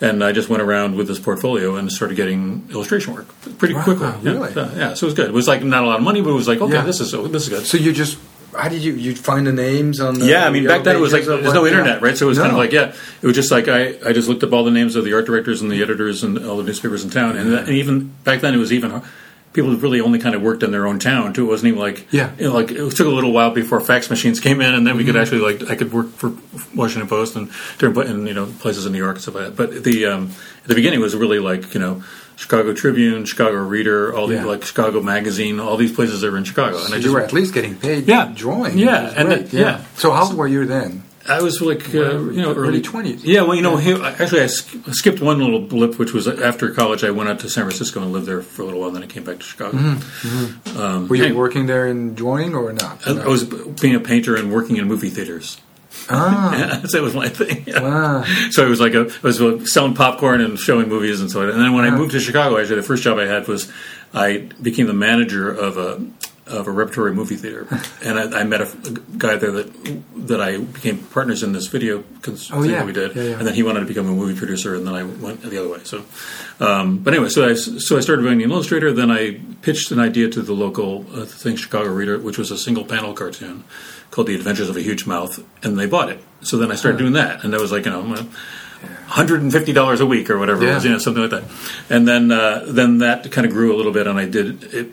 and 0.00 0.24
I 0.24 0.32
just 0.32 0.48
went 0.48 0.62
around 0.62 0.96
with 0.96 1.08
this 1.08 1.18
portfolio 1.18 1.76
and 1.76 1.90
started 1.92 2.16
getting 2.16 2.66
illustration 2.70 3.14
work 3.14 3.26
pretty 3.58 3.74
Wow, 3.74 3.84
quickly. 3.84 4.06
Yeah, 4.22 4.32
really? 4.32 4.52
yeah, 4.54 4.74
yeah, 4.74 4.94
so 4.94 5.04
it 5.06 5.08
was 5.08 5.14
good. 5.14 5.28
It 5.28 5.34
was 5.34 5.46
like 5.48 5.62
not 5.62 5.84
a 5.84 5.86
lot 5.86 5.98
of 5.98 6.04
money, 6.04 6.20
but 6.22 6.30
it 6.30 6.34
was 6.34 6.48
like 6.48 6.60
okay, 6.60 6.74
Yeah. 6.74 6.82
this 6.84 7.00
is 7.00 7.14
oh, 7.14 7.26
this 7.26 7.44
is 7.44 7.48
good. 7.48 7.66
So 7.66 7.76
you 7.78 7.92
just 7.92 8.18
how 8.56 8.68
did 8.68 8.82
you 8.82 8.94
you 8.94 9.14
find 9.14 9.46
the 9.46 9.52
names 9.52 10.00
on 10.00 10.18
the 10.18 10.26
Yeah, 10.26 10.44
I 10.46 10.50
mean, 10.50 10.66
back 10.66 10.82
then 10.82 10.96
it 10.96 11.00
was 11.00 11.12
like 11.12 11.24
there's 11.24 11.54
no 11.54 11.66
internet, 11.66 12.02
right? 12.02 12.16
So 12.16 12.26
it 12.26 12.30
was 12.30 12.38
kind 12.38 12.50
of 12.50 12.58
like 12.58 12.72
yeah, 12.72 12.94
it 13.22 13.26
was 13.26 13.36
just 13.36 13.50
like 13.52 13.68
I, 13.68 13.94
I 14.04 14.12
just 14.12 14.28
looked 14.28 14.42
up 14.42 14.52
all 14.52 14.64
the 14.64 14.70
names 14.72 14.96
of 14.96 15.04
the 15.04 15.12
art 15.14 15.26
directors 15.26 15.62
and 15.62 15.70
the 15.70 15.80
editors 15.82 16.24
and 16.24 16.38
all 16.44 16.56
the 16.56 16.64
newspapers 16.64 17.04
in 17.04 17.10
town, 17.10 17.36
and, 17.36 17.52
that, 17.52 17.68
and 17.68 17.76
even 17.76 18.12
back 18.24 18.40
then 18.40 18.52
it 18.54 18.58
was 18.58 18.72
even 18.72 19.02
people 19.52 19.74
really 19.76 20.00
only 20.00 20.18
kind 20.18 20.34
of 20.34 20.42
worked 20.42 20.62
in 20.62 20.70
their 20.70 20.86
own 20.86 20.98
town 20.98 21.32
too. 21.32 21.44
It 21.46 21.48
wasn't 21.48 21.68
even 21.68 21.80
like 21.80 22.06
Yeah. 22.12 22.28
Mm-hmm. 22.28 22.40
you 22.40 22.48
know, 22.48 22.54
like 22.54 22.70
it 22.70 22.90
took 22.96 23.06
a 23.06 23.10
little 23.10 23.32
while 23.32 23.50
before 23.50 23.80
fax 23.80 24.08
machines 24.10 24.38
came 24.40 24.60
in, 24.60 24.74
and 24.74 24.86
then 24.86 24.96
we 24.96 25.04
could 25.04 25.16
actually 25.16 25.40
like 25.40 25.70
I 25.70 25.74
could 25.76 25.92
work 25.92 26.08
for 26.10 26.32
Washington 26.74 27.08
Post 27.08 27.36
and 27.36 27.48
different 27.78 28.08
and 28.10 28.28
you 28.28 28.34
know 28.34 28.46
places 28.60 28.86
in 28.86 28.92
New 28.92 28.98
York 28.98 29.16
and 29.16 29.22
stuff 29.22 29.34
like 29.34 29.44
that. 29.44 29.56
But 29.56 29.84
the 29.84 30.06
um, 30.06 30.30
at 30.62 30.68
the 30.68 30.74
beginning 30.74 31.00
was 31.00 31.14
really 31.16 31.38
like 31.38 31.74
you 31.74 31.80
know. 31.80 32.02
Chicago 32.36 32.72
Tribune, 32.72 33.26
Chicago 33.26 33.56
Reader, 33.58 34.16
all 34.16 34.26
these 34.26 34.38
Yeah. 34.38 34.46
like 34.46 34.64
Chicago 34.64 35.02
Magazine, 35.02 35.60
all 35.60 35.76
these 35.76 35.92
places 35.92 36.22
that 36.22 36.32
were 36.32 36.38
in 36.38 36.44
Chicago, 36.44 36.78
and 36.78 36.86
So 36.86 36.94
I 36.94 36.96
you 36.96 37.02
just 37.02 37.12
were 37.12 37.20
at 37.20 37.34
least 37.34 37.52
getting 37.52 37.74
paid 37.74 38.08
Yeah. 38.08 38.32
drawing. 38.34 38.78
Yeah, 38.78 39.12
and 39.14 39.30
then- 39.30 39.48
yeah. 39.50 39.82
So 39.96 40.10
how 40.12 40.24
old 40.24 40.38
were 40.38 40.48
you 40.48 40.64
then? 40.64 41.02
I 41.28 41.42
was 41.42 41.60
like, 41.60 41.94
uh, 41.94 42.18
you 42.18 42.40
know, 42.42 42.54
Early 42.54 42.80
20s. 42.80 43.20
Yeah, 43.22 43.42
well, 43.42 43.54
you 43.54 43.62
know, 43.62 43.76
he, 43.76 43.92
actually, 43.92 44.40
I 44.42 44.46
sk- 44.46 44.74
skipped 44.94 45.20
one 45.20 45.38
little 45.38 45.60
blip, 45.60 45.98
which 45.98 46.12
was 46.12 46.26
after 46.26 46.70
college. 46.72 47.04
I 47.04 47.10
went 47.10 47.28
out 47.28 47.40
to 47.40 47.48
San 47.50 47.64
Francisco 47.64 48.00
and 48.02 48.10
lived 48.12 48.26
there 48.26 48.40
for 48.42 48.62
a 48.62 48.64
little 48.64 48.80
while, 48.80 48.90
then 48.90 49.02
I 49.02 49.06
came 49.06 49.24
back 49.24 49.38
to 49.38 49.44
Chicago. 49.44 49.98
Were 51.08 51.14
you 51.16 51.36
working 51.36 51.66
there 51.66 51.86
in 51.86 52.14
drawing 52.14 52.54
or 52.54 52.72
not? 52.72 53.06
I, 53.06 53.20
I 53.22 53.26
was 53.28 53.44
being 53.44 53.94
a 53.94 54.00
painter 54.00 54.34
and 54.36 54.52
working 54.52 54.76
in 54.76 54.86
movie 54.88 55.10
theaters. 55.10 55.58
ah, 56.08 56.52
Yeah, 56.58 56.82
so 56.86 56.96
that 56.98 57.02
was 57.02 57.14
my 57.14 57.28
thing. 57.28 57.64
Yeah. 57.66 57.82
wow. 57.82 58.24
So 58.50 58.64
it 58.64 58.68
was 58.70 58.80
like 58.80 58.94
a, 58.94 59.02
I 59.12 59.20
was 59.22 59.40
uh, 59.42 59.64
selling 59.66 59.94
popcorn 59.94 60.40
and 60.40 60.58
showing 60.58 60.88
movies 60.88 61.20
and 61.20 61.30
so 61.30 61.42
on. 61.42 61.50
And 61.50 61.60
then 61.60 61.74
when 61.74 61.84
I 61.84 61.90
moved 61.90 62.12
to 62.12 62.20
Chicago, 62.20 62.58
actually, 62.58 62.76
the 62.76 62.82
first 62.82 63.02
job 63.02 63.18
I 63.18 63.26
had 63.26 63.46
was 63.46 63.70
I 64.14 64.48
became 64.60 64.86
the 64.86 64.94
manager 64.94 65.50
of 65.52 65.76
a 65.76 66.00
of 66.50 66.66
a 66.66 66.70
repertory 66.70 67.12
movie 67.14 67.36
theater, 67.36 67.66
and 68.04 68.18
I, 68.18 68.40
I 68.40 68.44
met 68.44 68.60
a, 68.60 68.64
a 68.64 68.90
guy 69.18 69.36
there 69.36 69.50
that 69.52 70.02
that 70.28 70.40
I 70.40 70.58
became 70.58 70.98
partners 70.98 71.42
in 71.42 71.52
this 71.52 71.66
video 71.68 72.04
cons- 72.22 72.50
Oh, 72.52 72.60
thing 72.62 72.70
yeah. 72.72 72.78
that 72.78 72.86
we 72.86 72.92
did, 72.92 73.16
Yeah, 73.16 73.22
yeah. 73.22 73.38
and 73.38 73.46
then 73.46 73.54
he 73.54 73.62
wanted 73.62 73.80
to 73.80 73.86
become 73.86 74.06
a 74.08 74.12
movie 74.12 74.38
producer, 74.38 74.74
and 74.74 74.86
then 74.86 74.94
I 74.94 75.02
went 75.04 75.42
the 75.42 75.58
other 75.58 75.68
way. 75.68 75.80
So, 75.84 76.04
um, 76.60 76.98
but 76.98 77.14
anyway, 77.14 77.28
so 77.30 77.48
I 77.48 77.54
so 77.54 77.96
I 77.96 78.00
started 78.00 78.22
being 78.24 78.42
an 78.42 78.50
illustrator. 78.50 78.92
Then 78.92 79.10
I 79.10 79.40
pitched 79.62 79.90
an 79.92 80.00
idea 80.00 80.28
to 80.30 80.42
the 80.42 80.52
local 80.52 81.06
uh, 81.14 81.24
thing, 81.24 81.56
Chicago 81.56 81.90
Reader, 81.90 82.18
which 82.18 82.38
was 82.38 82.50
a 82.50 82.58
single 82.58 82.84
panel 82.84 83.12
cartoon 83.14 83.64
called 84.10 84.26
The 84.26 84.34
Adventures 84.34 84.68
of 84.68 84.76
a 84.76 84.82
Huge 84.82 85.06
Mouth, 85.06 85.42
and 85.64 85.78
they 85.78 85.86
bought 85.86 86.08
it. 86.10 86.22
So 86.42 86.56
then 86.58 86.70
I 86.72 86.74
started 86.74 86.98
doing 86.98 87.12
that, 87.14 87.44
and 87.44 87.52
that 87.52 87.60
was 87.60 87.72
like 87.72 87.84
you 87.86 87.90
know. 87.92 88.26
Hundred 89.08 89.42
and 89.42 89.52
fifty 89.52 89.72
dollars 89.74 90.00
a 90.00 90.06
week, 90.06 90.30
or 90.30 90.38
whatever 90.38 90.62
it 90.64 90.72
was, 90.72 90.84
you 90.84 90.90
know, 90.90 90.98
something 90.98 91.20
like 91.20 91.32
that. 91.32 91.44
And 91.90 92.06
then, 92.08 92.30
uh, 92.32 92.64
then 92.66 92.98
that 92.98 93.30
kind 93.30 93.44
of 93.46 93.52
grew 93.52 93.74
a 93.74 93.76
little 93.76 93.92
bit, 93.92 94.06
and 94.06 94.18
I 94.18 94.24
did 94.24 94.62
it. 94.72 94.86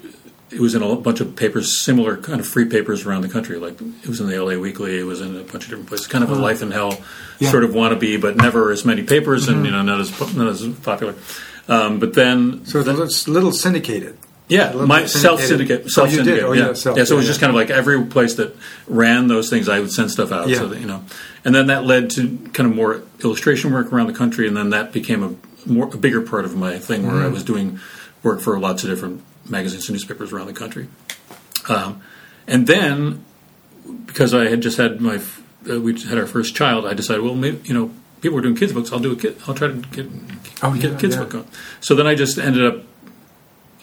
It 0.50 0.62
was 0.62 0.76
in 0.76 0.82
a 0.82 0.96
bunch 0.96 1.20
of 1.20 1.36
papers, 1.36 1.84
similar 1.84 2.16
kind 2.16 2.40
of 2.40 2.48
free 2.48 2.66
papers 2.66 3.06
around 3.06 3.22
the 3.24 3.28
country. 3.30 3.58
Like 3.58 3.82
it 3.82 4.08
was 4.08 4.22
in 4.22 4.28
the 4.28 4.38
LA 4.42 4.58
Weekly, 4.58 4.98
it 4.98 5.04
was 5.04 5.20
in 5.20 5.36
a 5.36 5.42
bunch 5.44 5.66
of 5.66 5.70
different 5.72 5.88
places. 5.88 6.08
Kind 6.08 6.24
of 6.24 6.30
a 6.30 6.36
life 6.36 6.62
in 6.62 6.72
hell 6.72 6.98
Yeah. 7.40 7.52
sort 7.52 7.64
of 7.66 7.72
wannabe, 7.72 8.22
but 8.22 8.38
never 8.38 8.72
as 8.72 8.86
many 8.86 9.04
papers, 9.04 9.48
and 9.50 9.66
you 9.66 9.72
know, 9.72 9.82
not 9.82 10.00
as 10.00 10.36
not 10.36 10.48
as 10.48 10.66
popular. 10.84 11.16
Um, 11.68 12.00
but 12.00 12.14
then, 12.14 12.66
So 12.66 12.80
it's 12.80 12.88
a 13.28 13.30
little, 13.30 13.52
syndicated. 13.52 14.18
yeah, 14.48 14.72
little 14.72 14.88
my 14.88 15.06
self 15.06 15.42
syndicate, 15.42 15.82
Oh, 15.86 15.90
self 15.90 16.12
you 16.12 16.18
did? 16.20 16.26
syndicate. 16.26 16.46
Oh, 16.50 16.54
yeah. 16.54 16.62
yeah, 16.62 16.68
yeah. 16.70 16.74
So 16.74 16.92
it 16.94 16.98
was 16.98 17.12
yeah, 17.12 17.22
just 17.24 17.40
kind 17.42 17.50
of 17.50 17.56
like 17.56 17.70
every 17.70 18.02
place 18.06 18.36
that 18.36 18.56
ran 18.88 19.28
those 19.28 19.50
things, 19.50 19.68
I 19.68 19.82
would 19.82 19.92
send 19.92 20.12
stuff 20.12 20.32
out. 20.32 20.48
Yeah. 20.48 20.60
So 20.60 20.68
that, 20.70 20.80
you 20.80 20.88
know, 20.88 21.04
and 21.44 21.54
then 21.54 21.68
that 21.68 21.84
led 21.86 22.10
to 22.12 22.38
kind 22.54 22.70
of 22.70 22.74
more 22.76 23.02
illustration 23.22 23.74
work 23.74 23.92
around 23.92 24.08
the 24.08 24.14
country, 24.14 24.48
and 24.48 24.56
then 24.56 24.70
that 24.70 24.94
became 24.94 25.24
a 25.24 25.36
more 25.70 25.90
a 25.94 25.98
bigger 25.98 26.22
part 26.22 26.46
of 26.46 26.56
my 26.56 26.80
thing, 26.80 27.04
where 27.06 27.16
Mm-hmm. 27.16 27.26
I 27.26 27.28
was 27.28 27.44
doing 27.44 27.80
work 28.24 28.40
for 28.40 28.58
lots 28.58 28.86
of 28.86 28.90
different 28.90 29.22
magazines 29.50 29.88
and 29.88 29.94
newspapers 29.96 30.32
around 30.32 30.48
the 30.48 30.54
country. 30.54 30.88
Um, 31.70 32.02
and 32.48 32.68
then 32.68 33.24
because 34.06 34.34
I 34.34 34.48
had 34.50 34.62
just 34.62 34.78
had 34.78 35.02
my 35.02 35.22
uh, 35.70 35.80
we 35.80 35.94
just 35.94 36.08
had 36.08 36.18
our 36.18 36.28
first 36.28 36.56
child, 36.56 36.86
I 36.86 36.94
decided, 36.94 37.24
well, 37.24 37.36
maybe 37.36 37.60
you 37.68 37.74
know, 37.74 37.92
people 38.22 38.36
were 38.36 38.42
doing 38.42 38.56
kids 38.56 38.74
books. 38.74 38.92
I'll 38.92 39.00
do 39.00 39.12
a 39.12 39.16
kid. 39.16 39.38
I'll 39.48 39.54
try 39.56 39.68
to 39.68 39.74
get 39.74 40.08
Oh, 40.64 40.74
get 40.74 40.84
yeah, 40.84 40.98
a 40.98 41.00
kids 41.00 41.16
yeah. 41.16 41.22
book 41.22 41.32
going. 41.32 41.48
So 41.82 41.94
then 41.96 42.08
I 42.08 42.16
just 42.16 42.38
ended 42.38 42.66
up 42.66 42.84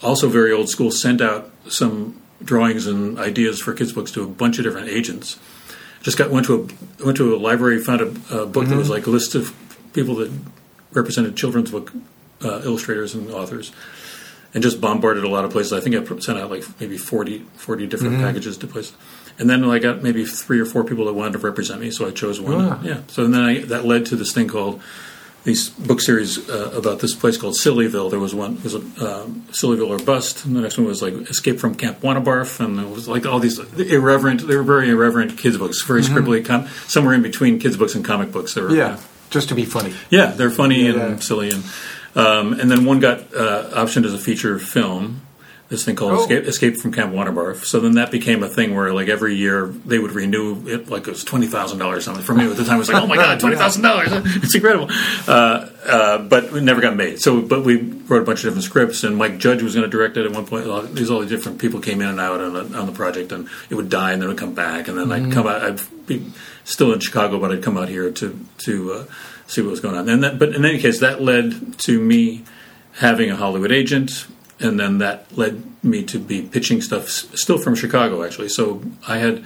also 0.01 0.27
very 0.27 0.51
old 0.51 0.69
school. 0.69 0.91
Sent 0.91 1.21
out 1.21 1.51
some 1.69 2.21
drawings 2.43 2.85
and 2.85 3.17
ideas 3.17 3.59
for 3.61 3.73
kids 3.73 3.93
books 3.93 4.11
to 4.11 4.23
a 4.23 4.27
bunch 4.27 4.57
of 4.57 4.65
different 4.65 4.89
agents. 4.89 5.39
Just 6.01 6.17
got 6.17 6.29
went 6.31 6.45
to 6.47 6.69
a 7.01 7.05
went 7.05 7.17
to 7.17 7.35
a 7.35 7.37
library, 7.37 7.79
found 7.81 8.01
a, 8.01 8.41
a 8.41 8.45
book 8.45 8.67
that 8.67 8.75
was 8.75 8.89
like 8.89 9.07
a 9.07 9.09
list 9.09 9.35
of 9.35 9.53
people 9.93 10.15
that 10.15 10.31
represented 10.91 11.35
children's 11.35 11.71
book 11.71 11.91
uh, 12.43 12.61
illustrators 12.63 13.15
and 13.15 13.29
authors 13.31 13.71
and 14.55 14.63
just 14.63 14.81
bombarded 14.81 15.23
a 15.23 15.29
lot 15.29 15.45
of 15.45 15.51
places. 15.51 15.73
I 15.73 15.81
think 15.81 15.95
I 15.95 16.03
sent 16.19 16.39
out 16.39 16.49
like 16.49 16.63
maybe 16.79 16.97
40, 16.97 17.45
40 17.57 17.85
different 17.87 18.19
packages 18.21 18.57
to 18.57 18.67
places. 18.67 18.93
And 19.37 19.47
then 19.49 19.63
I 19.65 19.77
got 19.79 20.01
maybe 20.01 20.25
three 20.25 20.59
or 20.61 20.65
four 20.65 20.83
people 20.85 21.05
that 21.05 21.13
wanted 21.13 21.33
to 21.33 21.39
represent 21.39 21.81
me, 21.81 21.91
so 21.91 22.07
I 22.07 22.11
chose 22.11 22.39
one. 22.41 22.57
Wow. 22.69 22.79
Yeah. 22.81 23.01
So 23.07 23.27
then 23.27 23.39
I, 23.41 23.59
that 23.65 23.85
led 23.85 24.07
to 24.07 24.15
this 24.15 24.31
thing 24.33 24.47
called 24.47 24.81
these 25.43 25.69
book 25.69 26.01
series 26.01 26.49
uh, 26.49 26.71
about 26.73 27.01
this 27.01 27.13
place 27.13 27.37
called 27.37 27.53
Sillyville. 27.55 28.09
There 28.09 28.17
was 28.17 28.33
one 28.33 28.63
was 28.63 28.73
a 28.73 28.79
um, 28.79 29.43
Sillyville 29.51 29.89
or 29.89 29.99
Bust, 30.03 30.45
and 30.45 30.55
the 30.55 30.61
next 30.61 30.77
one 30.77 30.87
was 30.87 31.01
like 31.03 31.13
Escape 31.29 31.59
from 31.59 31.75
Camp 31.75 31.99
Wannabarf, 31.99 32.59
and 32.61 32.79
it 32.79 32.89
was 32.89 33.07
like 33.09 33.25
all 33.27 33.39
these 33.39 33.59
irreverent. 33.77 34.47
They 34.47 34.55
were 34.55 34.63
very 34.63 34.89
irreverent 34.89 35.37
kids 35.37 35.57
books, 35.57 35.83
very 35.83 36.01
scribbly, 36.01 36.43
com- 36.43 36.67
somewhere 36.87 37.13
in 37.13 37.21
between 37.21 37.59
kids 37.59 37.75
books 37.77 37.93
and 37.93 38.03
comic 38.05 38.31
books. 38.31 38.53
They 38.55 38.61
were 38.61 38.73
Yeah, 38.73 38.97
just 39.29 39.49
to 39.49 39.55
be 39.55 39.65
funny. 39.65 39.93
yeah, 40.09 40.27
they're 40.31 40.49
funny 40.49 40.85
Yeah. 40.87 40.93
and 41.07 41.21
silly, 41.23 41.51
and 41.51 41.63
um, 42.15 42.53
and 42.59 42.69
then 42.71 42.85
one 42.85 42.99
got 42.99 43.19
uh, 43.35 43.69
optioned 43.73 44.05
as 44.05 44.13
a 44.13 44.19
feature 44.19 44.57
film. 44.59 45.21
This 45.67 45.83
thing 45.83 45.95
called 45.95 46.11
Oh. 46.11 46.21
Escape, 46.21 46.43
Escape 46.43 46.77
from 46.77 46.91
Camp 46.93 47.11
Wannabarf. 47.11 47.65
So 47.65 47.79
then 47.79 47.93
that 47.93 48.11
became 48.11 48.43
a 48.43 48.47
thing 48.47 48.75
where, 48.75 48.93
like, 48.93 49.07
every 49.07 49.33
year 49.33 49.65
they 49.65 49.97
would 49.97 50.11
renew 50.11 50.67
it, 50.67 50.91
like 50.91 51.07
it 51.07 51.09
was 51.09 51.23
twenty 51.23 51.47
thousand 51.47 51.79
dollars 51.79 52.05
something. 52.05 52.23
For 52.23 52.35
me 52.35 52.47
at 52.47 52.55
the 52.55 52.63
time, 52.63 52.75
it 52.75 52.79
was 52.79 52.89
like, 52.89 53.01
oh 53.01 53.07
my 53.07 53.15
god, 53.15 53.39
twenty 53.39 53.55
thousand 53.55 53.81
dollars! 53.81 54.11
It's 54.43 54.53
incredible. 54.53 54.89
Uh, 55.27 55.67
uh, 55.87 56.17
but 56.19 56.43
it 56.43 56.61
never 56.61 56.81
got 56.81 56.95
made. 56.95 57.19
So, 57.19 57.41
but 57.41 57.63
we 57.63 57.77
wrote 57.77 58.21
a 58.21 58.25
bunch 58.25 58.41
of 58.41 58.43
different 58.43 58.63
scripts, 58.63 59.03
and 59.03 59.17
Mike 59.17 59.39
Judge 59.39 59.63
was 59.63 59.73
going 59.73 59.89
to 59.89 59.89
direct 59.89 60.17
it 60.17 60.25
at 60.27 60.31
one 60.33 60.45
point. 60.45 60.93
These 60.93 61.09
all 61.09 61.21
the 61.21 61.25
different 61.25 61.57
people 61.59 61.79
came 61.79 61.99
in 61.99 62.09
and 62.09 62.19
out 62.19 62.39
on 62.41 62.53
the, 62.53 62.77
on 62.77 62.85
the 62.85 62.91
project, 62.93 63.31
and 63.31 63.49
it 63.71 63.73
would 63.73 63.89
die, 63.89 64.11
and 64.11 64.21
then 64.21 64.29
it 64.29 64.33
would 64.33 64.39
come 64.39 64.53
back, 64.53 64.87
and 64.87 64.99
then 64.99 65.11
I'd 65.11 65.31
come 65.33 65.47
out. 65.47 65.63
I'd 65.63 65.81
be 66.05 66.31
still 66.63 66.93
in 66.93 66.99
Chicago, 66.99 67.39
but 67.39 67.51
I'd 67.51 67.63
come 67.63 67.75
out 67.75 67.89
here 67.89 68.11
to 68.11 68.39
to 68.59 68.93
uh, 68.93 69.05
see 69.47 69.61
what 69.61 69.71
was 69.71 69.79
going 69.79 69.95
on. 69.95 70.09
And 70.09 70.23
that, 70.23 70.39
but 70.39 70.55
in 70.55 70.65
any 70.65 70.79
case, 70.79 70.99
that 70.99 71.21
led 71.21 71.77
to 71.79 71.99
me 71.99 72.43
having 72.93 73.29
a 73.29 73.35
Hollywood 73.35 73.71
agent, 73.71 74.27
and 74.59 74.79
then 74.79 74.99
that 74.99 75.25
led 75.37 75.63
me 75.83 76.03
to 76.03 76.19
be 76.19 76.41
pitching 76.41 76.81
stuff 76.81 77.07
still 77.09 77.57
from 77.57 77.75
Chicago, 77.75 78.23
actually. 78.23 78.49
So 78.49 78.81
I 79.07 79.17
had 79.17 79.45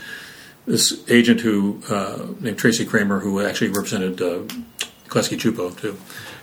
this 0.66 1.04
agent 1.10 1.42
who 1.42 1.82
uh, 1.90 2.28
named 2.40 2.58
Tracy 2.58 2.86
Kramer, 2.86 3.20
who 3.20 3.42
actually 3.42 3.70
represented 3.70 4.22
uh, 4.22 4.44
Klasky 5.08 5.38
Csupo 5.38 5.76
too, 5.80 5.98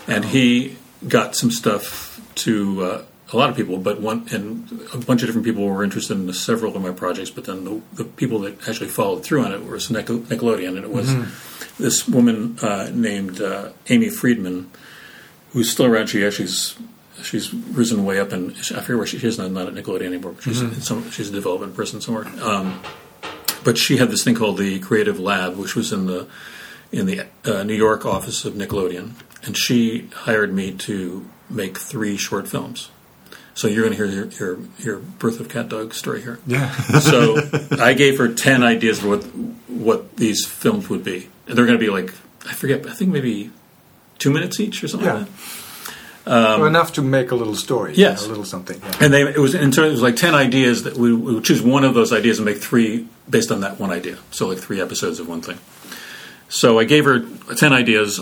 and 0.09 0.25
he 0.25 0.77
got 1.07 1.37
some 1.37 1.51
stuff 1.51 2.21
to 2.37 2.83
uh, 2.83 3.05
a 3.33 3.37
lot 3.37 3.51
of 3.51 3.57
people, 3.57 3.79
but 3.79 4.01
one 4.01 4.27
and 4.31 4.71
a 4.93 4.99
bunch 4.99 5.23
of 5.23 5.29
different 5.29 5.45
people 5.45 5.67
were 5.67 5.83
interested 5.83 6.17
in 6.17 6.33
several 6.33 6.77
of 6.77 6.83
my 6.83 6.93
projects. 6.93 7.31
But 7.31 7.45
then 7.45 7.65
the, 7.65 7.83
the 7.95 8.05
people 8.05 8.41
that 8.41 8.69
actually 8.69 8.89
followed 8.89 9.25
through 9.25 9.45
on 9.45 9.53
it 9.53 9.65
was 9.65 9.89
Nickelodeon, 9.89 10.77
and 10.77 10.85
it 10.85 10.91
was 10.91 11.13
this 11.79 12.09
woman 12.09 12.59
uh, 12.63 12.91
named 12.93 13.41
uh, 13.41 13.71
Amy 13.89 14.11
Friedman, 14.11 14.71
who's 15.51 15.71
still 15.71 15.87
around. 15.87 16.07
She 16.07 16.25
actually's 16.25 16.77
she's 17.23 17.53
risen 17.53 18.05
way 18.05 18.21
up, 18.21 18.33
and 18.33 18.53
I 18.53 18.81
forget 18.81 18.97
where 18.97 19.07
she, 19.07 19.19
is. 19.19 19.39
not, 19.39 19.51
not 19.51 19.67
at 19.67 19.75
Nickelodeon 19.75 20.07
anymore. 20.07 20.33
But 20.33 20.45
she's 20.45 20.63
in 20.63 20.81
some, 20.81 21.11
she's 21.11 21.31
a 21.31 21.33
development 21.33 21.75
person 21.75 22.01
somewhere. 22.01 22.27
Um, 22.43 22.81
but 23.65 23.77
she 23.77 23.97
had 23.97 24.11
this 24.11 24.23
thing 24.23 24.37
called 24.37 24.59
the 24.59 24.79
Creative 24.79 25.19
Lab, 25.19 25.57
which 25.57 25.75
was 25.75 25.93
in 25.93 26.07
the 26.07 26.29
in 26.93 27.07
the 27.07 27.27
uh, 27.45 27.65
New 27.65 27.75
York 27.75 28.07
office 28.07 28.45
of 28.45 28.55
Nickelodeon, 28.55 29.15
and 29.43 29.57
she 29.57 30.09
hired 30.15 30.55
me 30.55 30.71
to 30.73 31.29
make 31.51 31.79
three 31.79 32.17
short 32.17 32.47
films. 32.47 32.91
So 33.57 33.69
you're 33.69 33.83
going 33.85 33.97
to 33.97 34.05
hear 34.05 34.07
your, 34.07 34.27
your 34.27 34.59
your 34.79 34.99
birth 34.99 35.41
of 35.41 35.49
cat 35.49 35.69
dog 35.71 35.93
story 35.95 36.21
here. 36.23 36.39
Yeah. 36.47 36.71
So 37.01 37.37
I 37.81 37.95
gave 37.95 38.19
her 38.19 38.29
ten 38.33 38.63
ideas 38.63 39.01
for 39.01 39.09
what 39.09 39.23
what 39.69 40.17
these 40.17 40.45
films 40.47 40.89
would 40.89 41.03
be. 41.03 41.29
And 41.49 41.57
they're 41.57 41.67
going 41.67 41.79
to 41.79 41.85
be 41.85 41.91
like 41.91 42.13
I 42.49 42.53
forget. 42.53 42.87
I 42.87 42.93
think 42.93 43.11
maybe 43.13 43.51
two 44.19 44.31
minutes 44.31 44.61
each 44.61 44.85
or 44.85 44.89
something. 44.89 45.09
Yeah. 45.09 45.15
like 45.15 45.27
that. 45.27 46.59
Well, 46.59 46.65
enough 46.67 46.93
to 46.95 47.03
make 47.03 47.31
a 47.31 47.35
little 47.35 47.55
story. 47.55 47.93
Um, 47.93 47.99
Yes. 47.99 48.27
A 48.27 48.29
little 48.29 48.45
something. 48.45 48.79
Yeah. 48.83 48.97
And 49.01 49.13
they 49.15 49.23
it 49.23 49.39
was 49.39 49.55
in 49.55 49.71
terms 49.73 49.89
it 49.89 49.93
was 49.93 50.03
like 50.03 50.17
ten 50.17 50.35
ideas 50.35 50.83
that 50.83 50.95
we, 50.97 51.15
we 51.15 51.35
would 51.35 51.45
choose 51.45 51.63
one 51.63 51.85
of 51.85 51.95
those 51.95 52.13
ideas 52.13 52.39
and 52.39 52.45
make 52.47 52.59
three 52.59 53.07
based 53.31 53.51
on 53.51 53.61
that 53.61 53.81
one 53.81 53.91
idea. 53.91 54.19
So 54.33 54.49
like 54.49 54.59
three 54.59 54.81
episodes 54.83 55.19
of 55.19 55.29
one 55.29 55.41
thing. 55.41 55.59
So 56.49 56.79
I 56.79 56.85
gave 56.85 57.05
her 57.07 57.21
ten 57.55 57.73
ideas, 57.73 58.21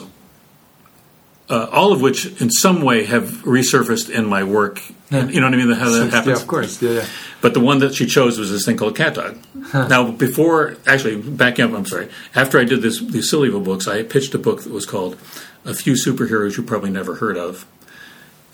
uh, 1.54 1.68
all 1.70 1.92
of 1.92 2.00
which 2.00 2.26
in 2.40 2.50
some 2.50 2.82
way 2.82 3.04
have 3.04 3.28
resurfaced 3.44 4.10
in 4.10 4.26
my 4.26 4.42
work. 4.42 4.82
Yeah. 5.10 5.26
You 5.26 5.40
know 5.40 5.46
what 5.46 5.54
I 5.54 5.56
mean? 5.56 5.70
How 5.70 5.90
that 5.90 6.10
happens. 6.10 6.38
Yeah, 6.38 6.42
of 6.42 6.48
course. 6.48 6.82
Yeah, 6.82 6.90
yeah. 6.90 7.06
But 7.40 7.54
the 7.54 7.60
one 7.60 7.78
that 7.78 7.94
she 7.94 8.06
chose 8.06 8.38
was 8.38 8.50
this 8.50 8.64
thing 8.64 8.76
called 8.76 8.96
Cat 8.96 9.14
Dog. 9.14 9.38
Now, 9.72 10.10
before 10.10 10.76
actually 10.86 11.16
backing 11.16 11.64
up, 11.66 11.72
I'm 11.72 11.86
sorry. 11.86 12.08
After 12.34 12.58
I 12.58 12.64
did 12.64 12.82
this 12.82 12.98
these 13.00 13.30
Sillyville 13.30 13.64
books, 13.64 13.86
I 13.86 14.02
pitched 14.02 14.34
a 14.34 14.38
book 14.38 14.62
that 14.64 14.72
was 14.72 14.84
called 14.84 15.16
"A 15.64 15.74
Few 15.74 15.92
Superheroes 15.92 16.56
You 16.56 16.64
Probably 16.64 16.90
Never 16.90 17.16
Heard 17.16 17.36
of," 17.36 17.66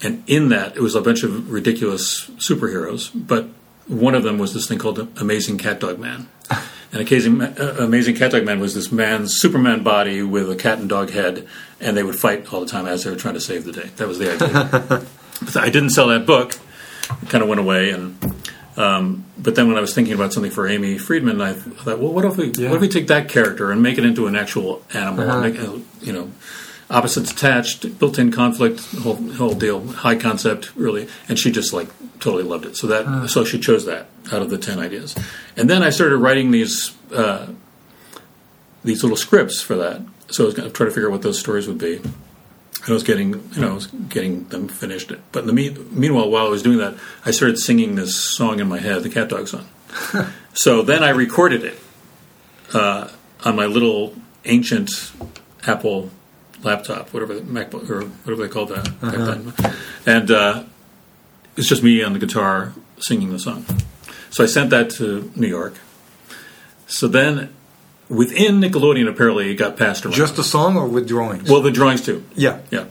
and 0.03 0.23
in 0.27 0.49
that 0.49 0.75
it 0.75 0.81
was 0.81 0.93
a 0.93 1.01
bunch 1.01 1.23
of 1.23 1.51
ridiculous 1.51 2.29
superheroes. 2.37 3.09
But 3.15 3.47
one 3.87 4.13
of 4.13 4.21
them 4.23 4.37
was 4.37 4.53
this 4.53 4.67
thing 4.67 4.77
called 4.77 4.99
Amazing 5.19 5.57
Cat 5.57 5.79
Dog 5.79 5.97
Man. 5.97 6.27
And 6.93 7.07
Amazing, 7.07 7.41
uh, 7.41 7.77
Amazing 7.79 8.15
Cat 8.15 8.31
Dog 8.31 8.43
Man 8.43 8.59
was 8.59 8.75
this 8.75 8.91
man's 8.91 9.39
Superman 9.39 9.81
body 9.81 10.21
with 10.23 10.51
a 10.51 10.57
cat 10.57 10.79
and 10.79 10.89
dog 10.89 11.11
head, 11.11 11.47
and 11.81 11.97
they 11.97 12.03
would 12.03 12.15
fight 12.17 12.51
all 12.53 12.61
the 12.61 12.65
time 12.67 12.85
as 12.85 13.03
they 13.03 13.09
were 13.09 13.17
trying 13.17 13.33
to 13.33 13.41
save 13.41 13.65
the 13.65 13.71
day. 13.71 13.89
That 13.97 14.07
was 14.07 14.19
the 14.19 14.33
idea. 14.33 15.05
but 15.45 15.57
I 15.57 15.69
didn't 15.69 15.89
sell 15.89 16.07
that 16.07 16.25
book. 16.25 16.53
It 17.23 17.29
kind 17.29 17.41
of 17.43 17.49
went 17.49 17.59
away, 17.59 17.89
and 17.89 18.17
um, 18.77 19.25
but 19.37 19.55
then 19.55 19.67
when 19.67 19.77
I 19.77 19.81
was 19.81 19.93
thinking 19.93 20.13
about 20.13 20.31
something 20.31 20.51
for 20.51 20.67
Amy 20.67 20.97
Friedman, 20.97 21.41
I 21.41 21.53
thought, 21.53 21.99
well, 21.99 22.13
what 22.13 22.23
if 22.25 22.37
we 22.37 22.51
Yeah. 22.51 22.69
what 22.69 22.75
if 22.75 22.81
we 22.81 22.87
take 22.89 23.07
that 23.07 23.27
character 23.27 23.71
and 23.71 23.81
make 23.81 23.97
it 23.97 24.05
into 24.05 24.27
an 24.27 24.35
actual 24.35 24.83
animal? 24.93 25.29
Uh-huh. 25.29 25.41
make, 25.41 25.59
uh, 25.59 25.77
you 26.01 26.13
know, 26.13 26.31
opposites 26.89 27.31
attached, 27.31 27.99
built-in 27.99 28.31
conflict, 28.31 28.79
whole 28.99 29.15
whole 29.15 29.53
deal, 29.55 29.85
high 29.87 30.15
concept, 30.15 30.75
really. 30.75 31.07
And 31.27 31.37
she 31.37 31.51
just 31.51 31.73
like 31.73 31.89
totally 32.19 32.43
loved 32.43 32.65
it. 32.65 32.77
So 32.77 32.87
that 32.87 33.29
so 33.29 33.43
she 33.43 33.59
chose 33.59 33.85
that 33.85 34.07
out 34.31 34.41
of 34.41 34.49
the 34.49 34.57
ten 34.57 34.79
ideas, 34.79 35.15
and 35.57 35.69
then 35.69 35.83
I 35.83 35.89
started 35.89 36.17
writing 36.17 36.51
these 36.51 36.95
uh, 37.13 37.47
these 38.83 39.03
little 39.03 39.17
scripts 39.17 39.61
for 39.61 39.75
that. 39.75 40.01
So 40.31 40.43
I 40.43 40.45
was 40.47 40.55
trying 40.55 40.71
to 40.71 40.85
figure 40.91 41.07
out 41.07 41.11
what 41.11 41.21
those 41.21 41.39
stories 41.39 41.67
would 41.67 41.77
be. 41.77 41.97
And 41.97 42.89
I 42.89 42.93
was 42.93 43.03
getting, 43.03 43.33
you 43.53 43.61
know, 43.61 43.71
I 43.71 43.73
was 43.73 43.87
getting 43.87 44.45
them 44.45 44.67
finished. 44.67 45.11
But 45.31 45.41
in 45.41 45.47
the 45.47 45.53
me- 45.53 45.77
meanwhile, 45.91 46.29
while 46.29 46.47
I 46.47 46.49
was 46.49 46.63
doing 46.63 46.79
that, 46.79 46.95
I 47.25 47.31
started 47.31 47.59
singing 47.59 47.95
this 47.95 48.15
song 48.15 48.59
in 48.59 48.67
my 48.67 48.79
head, 48.79 49.03
the 49.03 49.09
Cat 49.09 49.29
Dog 49.29 49.47
song. 49.47 49.67
so 50.53 50.81
then 50.81 51.03
I 51.03 51.09
recorded 51.09 51.63
it 51.63 51.79
uh, 52.73 53.09
on 53.43 53.55
my 53.55 53.65
little 53.65 54.15
ancient 54.45 54.89
Apple 55.67 56.09
laptop, 56.63 57.13
whatever 57.13 57.33
the 57.33 57.41
MacBook 57.41 57.89
or 57.89 58.05
whatever 58.05 58.47
they 58.47 58.51
called 58.51 58.69
that 58.69 58.99
then, 59.01 59.53
and 60.05 60.31
uh, 60.31 60.63
it's 61.55 61.67
just 61.67 61.83
me 61.83 62.03
on 62.03 62.13
the 62.13 62.19
guitar 62.19 62.73
singing 62.99 63.31
the 63.31 63.39
song. 63.39 63.65
So 64.29 64.43
I 64.43 64.47
sent 64.47 64.69
that 64.69 64.89
to 64.91 65.31
New 65.35 65.47
York. 65.47 65.75
So 66.87 67.07
then, 67.07 67.53
within 68.11 68.59
Nickelodeon, 68.59 69.07
apparently 69.09 69.49
it 69.51 69.55
got 69.55 69.77
passed 69.77 70.05
around. 70.05 70.13
Just 70.15 70.37
a 70.37 70.43
song 70.43 70.77
or 70.77 70.87
with 70.87 71.07
drawings? 71.07 71.49
well, 71.49 71.61
the 71.61 71.71
drawings 71.71 72.01
too. 72.01 72.23
yeah. 72.35 72.59
Yeah, 72.69 72.85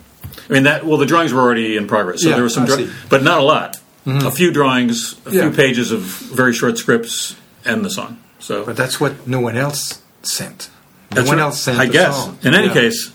I 0.48 0.52
mean 0.52 0.62
that. 0.64 0.84
Well, 0.84 0.96
the 0.98 1.06
drawings 1.06 1.32
were 1.32 1.40
already 1.40 1.76
in 1.76 1.86
progress, 1.86 2.22
so 2.22 2.28
Yeah, 2.30 2.34
there 2.36 2.44
was 2.44 2.54
some, 2.54 2.64
I 2.64 2.66
draw- 2.66 2.76
see. 2.76 2.84
Mm-hmm. 2.84 3.08
but 3.08 3.22
not 3.22 3.38
a 3.38 3.44
lot. 3.44 3.76
A 4.06 4.30
few 4.30 4.50
drawings, 4.50 5.14
a 5.26 5.30
Yeah. 5.30 5.42
few 5.42 5.50
pages 5.52 5.92
of 5.92 6.00
very 6.00 6.52
short 6.54 6.78
scripts, 6.78 7.36
and 7.64 7.84
the 7.84 7.90
song. 7.90 8.18
So 8.40 8.64
But 8.64 8.76
that's 8.76 8.98
what 8.98 9.26
no 9.28 9.40
one 9.40 9.56
else 9.56 10.00
sent. 10.22 10.70
No 11.10 11.16
that's 11.16 11.28
one 11.28 11.36
right. 11.36 11.44
else 11.44 11.60
sent 11.60 11.78
I 11.78 11.86
guess. 11.86 12.16
song. 12.16 12.38
In 12.42 12.54
any 12.54 12.68
Yeah. 12.68 12.72
case, 12.72 13.10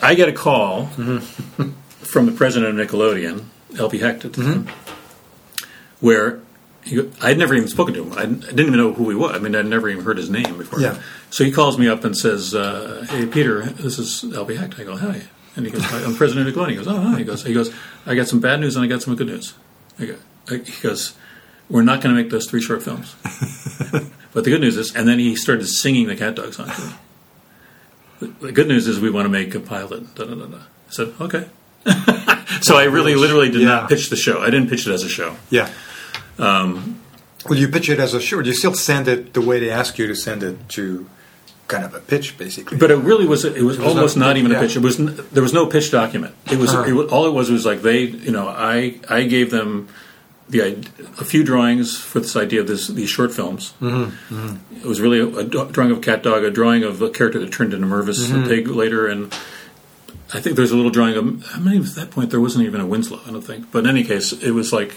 I 0.00 0.14
get 0.14 0.28
a 0.28 0.32
call 0.32 0.86
from 2.00 2.26
the 2.26 2.32
president 2.32 2.78
of 2.80 2.88
Nickelodeon, 2.88 3.42
Albie 3.74 4.00
Hecht 4.00 4.24
at 4.24 4.32
the 4.34 4.42
Mm-hmm. 4.42 4.52
time, 4.52 4.66
where 6.00 6.38
he, 6.86 7.10
I'd 7.20 7.36
never 7.38 7.54
even 7.54 7.68
spoken 7.68 7.94
to 7.94 8.04
him. 8.04 8.12
I, 8.12 8.22
I 8.22 8.26
didn't 8.26 8.60
even 8.60 8.76
know 8.78 8.92
who 8.92 9.10
he 9.10 9.16
was. 9.16 9.34
I 9.34 9.38
mean, 9.40 9.54
I'd 9.56 9.66
never 9.66 9.88
even 9.88 10.04
heard 10.04 10.16
his 10.16 10.30
name 10.30 10.56
before. 10.56 10.80
Yeah. 10.80 11.00
So 11.30 11.44
he 11.44 11.50
calls 11.52 11.78
me 11.78 11.88
up 11.88 12.04
and 12.04 12.16
says, 12.16 12.54
uh, 12.54 13.06
"Hey, 13.10 13.26
Peter, 13.26 13.62
this 13.64 13.98
is 13.98 14.22
Albie 14.32 14.56
Hecht." 14.56 14.78
I 14.78 14.84
go, 14.84 14.96
"Hi," 14.96 15.22
and 15.56 15.66
he 15.66 15.72
goes, 15.72 15.84
"I'm 15.92 16.14
president 16.14 16.48
of 16.48 16.54
Nickelodeon." 16.54 16.70
He 16.70 16.76
goes, 16.76 16.86
"Oh, 16.88 16.96
hi." 17.00 17.18
He 17.18 17.24
goes, 17.24 17.42
"He 17.44 17.52
goes, 17.52 17.74
I 18.06 18.14
got 18.14 18.28
some 18.28 18.40
bad 18.40 18.60
news 18.60 18.76
and 18.76 18.84
I 18.84 18.88
got 18.88 19.02
some 19.02 19.16
good 19.16 19.26
news." 19.26 19.54
I 19.98 20.06
go, 20.06 20.16
I, 20.48 20.54
he 20.58 20.80
goes, 20.82 21.14
"We're 21.68 21.82
not 21.82 22.00
going 22.02 22.14
to 22.14 22.22
make 22.22 22.30
those 22.30 22.48
three 22.48 22.60
short 22.62 22.82
films." 22.82 23.16
but 24.32 24.44
the 24.44 24.50
good 24.50 24.60
news 24.60 24.76
is, 24.76 24.94
and 24.94 25.08
then 25.08 25.18
he 25.18 25.34
started 25.34 25.66
singing 25.66 26.06
the 26.06 26.16
Cat 26.16 26.36
Dog 26.36 26.54
song 26.54 26.70
to 26.70 26.80
me. 26.86 26.92
The, 28.20 28.26
the 28.46 28.52
good 28.52 28.68
news 28.68 28.86
is 28.86 29.00
we 29.00 29.10
want 29.10 29.26
to 29.26 29.30
make 29.30 29.54
a 29.54 29.60
pilot. 29.60 30.14
Da, 30.14 30.24
da, 30.24 30.34
da, 30.34 30.46
da. 30.46 30.56
I 30.58 30.90
said, 30.90 31.12
okay. 31.20 31.48
so 32.62 32.76
I 32.76 32.84
really, 32.84 33.14
literally 33.14 33.50
did 33.50 33.60
Yeah. 33.62 33.66
not 33.68 33.88
pitch 33.88 34.08
the 34.08 34.16
show. 34.16 34.40
I 34.40 34.50
didn't 34.50 34.70
pitch 34.70 34.86
it 34.86 34.92
as 34.92 35.02
a 35.04 35.08
show. 35.08 35.36
Yeah. 35.50 35.70
Um, 36.38 37.00
Well, 37.48 37.58
you 37.58 37.68
pitch 37.68 37.88
it 37.88 38.00
as 38.00 38.12
a 38.14 38.20
show. 38.20 38.40
You 38.40 38.52
still 38.52 38.74
send 38.74 39.06
it 39.08 39.32
the 39.34 39.40
way 39.40 39.60
they 39.60 39.70
ask 39.70 39.98
you 39.98 40.06
to 40.08 40.14
send 40.16 40.42
it 40.42 40.68
to 40.70 41.06
kind 41.68 41.84
of 41.84 41.94
a 41.94 42.00
pitch, 42.00 42.36
basically. 42.38 42.76
But 42.78 42.90
it 42.90 42.96
really 42.96 43.26
was. 43.26 43.44
It 43.44 43.62
was, 43.62 43.78
was 43.78 43.86
almost 43.86 44.16
not- 44.16 44.26
not, 44.26 44.36
even 44.36 44.50
yeah. 44.50 44.58
a 44.58 44.60
pitch. 44.62 44.76
It 44.76 44.82
was. 44.82 44.96
There 45.30 45.42
was 45.42 45.52
no 45.52 45.66
pitch 45.66 45.90
document. 45.92 46.34
It 46.50 46.58
was. 46.58 46.74
Uh-huh. 46.74 47.02
It 47.04 47.08
all 47.12 47.26
it 47.26 47.32
was 47.32 47.50
was 47.50 47.64
like 47.64 47.82
they. 47.82 48.00
You 48.02 48.32
know, 48.32 48.48
I 48.48 48.98
I 49.08 49.24
gave 49.24 49.50
them 49.52 49.88
the 50.48 50.60
a 51.20 51.24
few 51.24 51.44
drawings 51.44 51.96
for 51.96 52.18
this 52.20 52.34
idea 52.36 52.60
of 52.62 52.66
this 52.66 52.88
these 52.88 53.10
short 53.10 53.32
films. 53.32 53.74
Mm-hmm, 53.80 54.76
It 54.76 54.84
was 54.86 55.00
really 55.00 55.20
a, 55.20 55.26
a 55.26 55.44
drawing 55.44 55.90
of 55.92 55.98
a 55.98 56.00
cat 56.00 56.22
dog, 56.24 56.42
a 56.44 56.50
drawing 56.50 56.82
of 56.84 57.00
a 57.02 57.10
character 57.10 57.38
that 57.38 57.52
turned 57.52 57.74
into 57.74 57.86
Mervis 57.86 58.18
Mm-hmm. 58.26 58.42
the 58.42 58.48
pig 58.48 58.68
later, 58.68 59.06
and 59.06 59.32
I 60.34 60.40
think 60.40 60.56
there's 60.56 60.72
a 60.72 60.76
little 60.76 60.90
drawing 60.92 61.14
of. 61.16 61.46
I 61.54 61.58
mean, 61.60 61.82
at 61.82 61.94
that 61.94 62.10
point 62.10 62.30
there 62.30 62.40
wasn't 62.40 62.64
even 62.64 62.80
a 62.80 62.86
Winslow. 62.86 63.20
I 63.26 63.30
don't 63.30 63.42
think. 63.42 63.70
But 63.70 63.84
in 63.84 63.90
any 63.90 64.02
case, 64.04 64.32
it 64.32 64.50
was 64.52 64.72
like. 64.72 64.94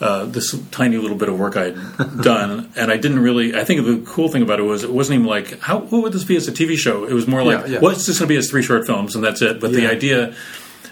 Uh, 0.00 0.26
this 0.26 0.56
tiny 0.70 0.96
little 0.96 1.16
bit 1.16 1.28
of 1.28 1.36
work 1.38 1.56
I'd 1.56 1.74
done, 2.22 2.70
and 2.76 2.90
I 2.90 2.96
didn't 2.96 3.18
really. 3.18 3.56
I 3.56 3.64
think 3.64 3.84
the 3.84 4.02
cool 4.08 4.28
thing 4.28 4.42
about 4.42 4.60
it 4.60 4.62
was 4.62 4.84
it 4.84 4.92
wasn't 4.92 5.16
even 5.20 5.26
like 5.26 5.58
how 5.60 5.78
what 5.80 6.02
would 6.04 6.12
this 6.12 6.22
be 6.24 6.36
as 6.36 6.46
a 6.46 6.52
TV 6.52 6.76
show? 6.76 7.04
It 7.04 7.12
was 7.12 7.26
more 7.26 7.42
like 7.42 7.66
Yeah, 7.66 7.72
yeah. 7.74 7.78
what's 7.80 8.06
this 8.06 8.18
going 8.20 8.28
to 8.28 8.32
be 8.32 8.36
as 8.36 8.48
three 8.48 8.62
short 8.62 8.86
films, 8.86 9.16
and 9.16 9.24
that's 9.24 9.42
it. 9.42 9.60
But 9.60 9.72
the 9.72 9.88
idea 9.88 10.36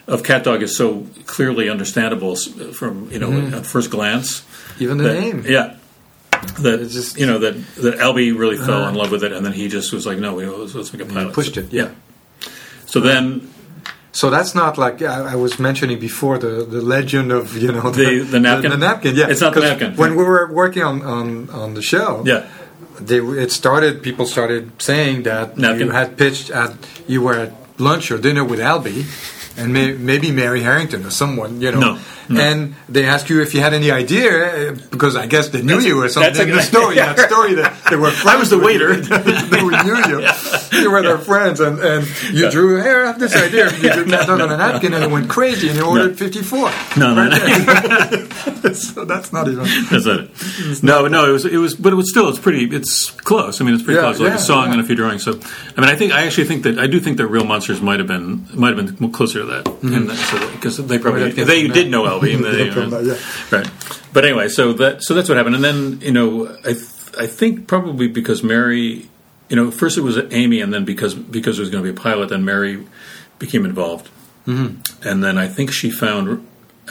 of 0.08 0.22
Cat 0.24 0.42
Dog 0.44 0.62
is 0.62 0.76
so 0.76 1.06
clearly 1.26 1.68
understandable 1.70 2.34
from 2.36 3.08
you 3.12 3.20
know 3.20 3.56
at 3.56 3.64
first 3.64 3.90
glance. 3.90 4.44
Even 4.80 4.98
the 4.98 5.04
that- 5.04 5.20
name. 5.20 5.44
yeah. 5.46 5.76
That 6.60 6.80
It's 6.80 6.92
just- 6.94 7.18
you 7.18 7.26
know 7.26 7.38
that 7.38 7.54
that 7.76 7.98
Albie 7.98 8.36
really 8.36 8.56
fell 8.56 8.82
Uh-huh. 8.82 8.88
in 8.90 8.94
love 8.96 9.10
with 9.12 9.22
it, 9.24 9.32
and 9.32 9.44
then 9.46 9.52
he 9.52 9.68
just 9.68 9.92
was 9.92 10.04
like, 10.04 10.18
"No, 10.18 10.34
we, 10.34 10.46
let's, 10.46 10.74
let's 10.74 10.92
make 10.92 11.02
a 11.02 11.06
pilot." 11.12 11.32
pushed 11.32 11.56
it, 11.56 11.72
yeah. 11.72 11.90
So 12.86 12.98
then 13.00 13.48
So 14.20 14.30
that's 14.30 14.54
not 14.54 14.72
like 14.84 14.96
I, 15.02 15.32
I 15.34 15.36
was 15.44 15.52
mentioning 15.68 15.98
before 16.08 16.36
the, 16.44 16.52
the 16.76 16.80
legend 16.96 17.28
of 17.38 17.44
you 17.62 17.70
know 17.76 17.90
The- 17.90 18.24
the 18.34 18.40
napkin? 18.40 18.70
The, 18.70 18.82
napkin, 18.88 19.12
yeah. 19.20 19.28
It's 19.32 19.42
not 19.46 19.52
the 19.54 19.60
napkin. 19.68 19.90
When 20.02 20.12
we 20.18 20.24
were 20.32 20.46
working 20.62 20.82
on, 20.90 20.96
on, 21.02 21.50
on 21.62 21.68
the 21.74 21.82
show, 21.92 22.10
yeah, 22.24 22.42
they, 23.08 23.18
it 23.44 23.50
started. 23.52 23.92
People 24.08 24.24
started 24.36 24.62
saying 24.80 25.24
that 25.24 25.58
Napkin. 25.58 25.86
you 25.88 25.90
had 26.00 26.08
pitched 26.16 26.48
at 26.50 26.72
you 27.06 27.20
were 27.26 27.38
at 27.44 27.52
lunch 27.78 28.10
or 28.10 28.16
dinner 28.26 28.42
with 28.52 28.58
Albie, 28.72 29.04
and 29.56 29.72
may, 29.72 29.92
maybe 29.92 30.30
Mary 30.32 30.62
Harrington 30.62 31.04
or 31.04 31.10
someone, 31.10 31.60
you 31.60 31.72
know. 31.72 31.80
No, 31.80 31.98
no. 32.28 32.40
And 32.40 32.74
they 32.88 33.04
ask 33.06 33.28
you 33.28 33.40
if 33.42 33.54
you 33.54 33.60
had 33.60 33.72
any 33.74 33.90
idea 33.90 34.74
because 34.90 35.16
I 35.16 35.26
guess 35.26 35.48
they 35.50 35.60
knew 35.62 35.76
That's- 35.80 35.86
you 35.86 36.02
or 36.02 36.08
something. 36.08 36.32
that's 36.34 36.48
a- 36.48 36.52
the 36.52 36.62
story, 36.62 36.96
that 36.96 37.18
story 37.20 37.54
that 37.54 37.72
they 37.90 37.96
were. 37.96 38.10
I 38.26 38.36
was 38.36 38.50
the 38.50 38.58
waiter. 38.58 38.94
you. 38.94 39.02
they 39.52 39.62
were 39.62 39.82
knew 39.84 39.96
you. 40.20 40.28
You 40.76 40.90
were 40.90 41.00
their 41.00 41.16
friends, 41.18 41.60
and, 41.60 41.78
and 41.78 42.06
you 42.32 42.50
drew. 42.50 42.82
Hey, 42.82 42.90
I 42.90 43.06
have 43.06 43.18
this 43.18 43.34
idea. 43.34 43.72
You 43.76 43.90
did 43.92 44.08
that 44.08 44.28
on 44.28 44.40
a 44.40 44.46
napkin, 44.56 44.92
and 44.92 45.02
it 45.04 45.10
went 45.10 45.28
crazy, 45.30 45.68
and 45.68 45.76
you 45.78 45.86
ordered 45.86 46.18
fifty 46.18 46.42
four. 46.42 46.70
No, 46.96 47.14
no, 47.14 47.28
no. 47.28 48.25
so 48.74 49.04
that's 49.04 49.32
not 49.32 49.48
even. 49.48 49.64
That's 49.90 50.06
it. 50.06 50.82
No, 50.82 51.06
no, 51.08 51.28
it 51.28 51.32
was, 51.32 51.44
it 51.44 51.56
was, 51.56 51.74
but 51.74 51.92
it 51.92 51.96
was 51.96 52.10
still, 52.10 52.28
it's 52.28 52.38
pretty, 52.38 52.64
it's 52.74 53.10
close. 53.10 53.60
I 53.60 53.64
mean, 53.64 53.74
it's 53.74 53.82
pretty 53.82 53.96
Yeah, 53.96 54.02
close, 54.06 54.20
like 54.20 54.28
yeah, 54.30 54.34
a 54.36 54.38
song 54.38 54.66
yeah. 54.66 54.72
and 54.72 54.80
a 54.80 54.84
few 54.84 54.94
drawings. 54.94 55.24
So, 55.24 55.32
I 55.76 55.80
mean, 55.80 55.90
I 55.90 55.96
think, 55.96 56.12
I 56.12 56.26
actually 56.26 56.46
think 56.46 56.62
that, 56.64 56.78
I 56.78 56.86
do 56.86 57.00
think 57.00 57.16
that 57.18 57.26
Real 57.26 57.44
Monsters 57.44 57.80
might 57.80 57.98
have 57.98 58.08
been, 58.08 58.46
might 58.54 58.76
have 58.76 58.98
been 58.98 59.12
closer 59.12 59.40
to 59.40 59.46
that. 59.46 59.64
Because 60.52 60.76
they 60.86 60.98
probably, 60.98 61.30
they 61.32 61.66
did 61.68 61.86
that. 61.86 61.90
know 61.90 62.04
Albie. 62.04 62.40
they, 62.42 62.70
From 62.76 62.90
that, 62.90 63.04
yeah. 63.04 63.56
Right. 63.58 63.70
But 64.12 64.24
anyway, 64.24 64.48
so 64.48 64.72
that, 64.74 65.02
so 65.02 65.14
that's 65.14 65.28
what 65.28 65.36
happened. 65.36 65.56
And 65.56 65.64
then, 65.64 66.00
you 66.00 66.12
know, 66.12 66.46
I, 66.64 66.72
th- 66.72 66.86
I 67.18 67.26
think 67.26 67.66
probably 67.66 68.08
because 68.08 68.42
Mary, 68.42 69.08
you 69.48 69.56
know, 69.56 69.70
first 69.70 69.96
it 69.98 70.02
was 70.02 70.18
Amy, 70.32 70.60
and 70.60 70.72
then 70.72 70.84
because, 70.84 71.14
because 71.14 71.58
it 71.58 71.62
was 71.62 71.70
going 71.70 71.84
to 71.84 71.92
be 71.92 71.98
a 71.98 72.00
pilot, 72.00 72.28
then 72.30 72.44
Mary 72.44 72.86
became 73.38 73.64
involved. 73.64 74.08
Mm-hmm. 74.46 75.08
And 75.08 75.22
then 75.24 75.38
I 75.38 75.48
think 75.48 75.72
she 75.72 75.90
found 75.90 76.46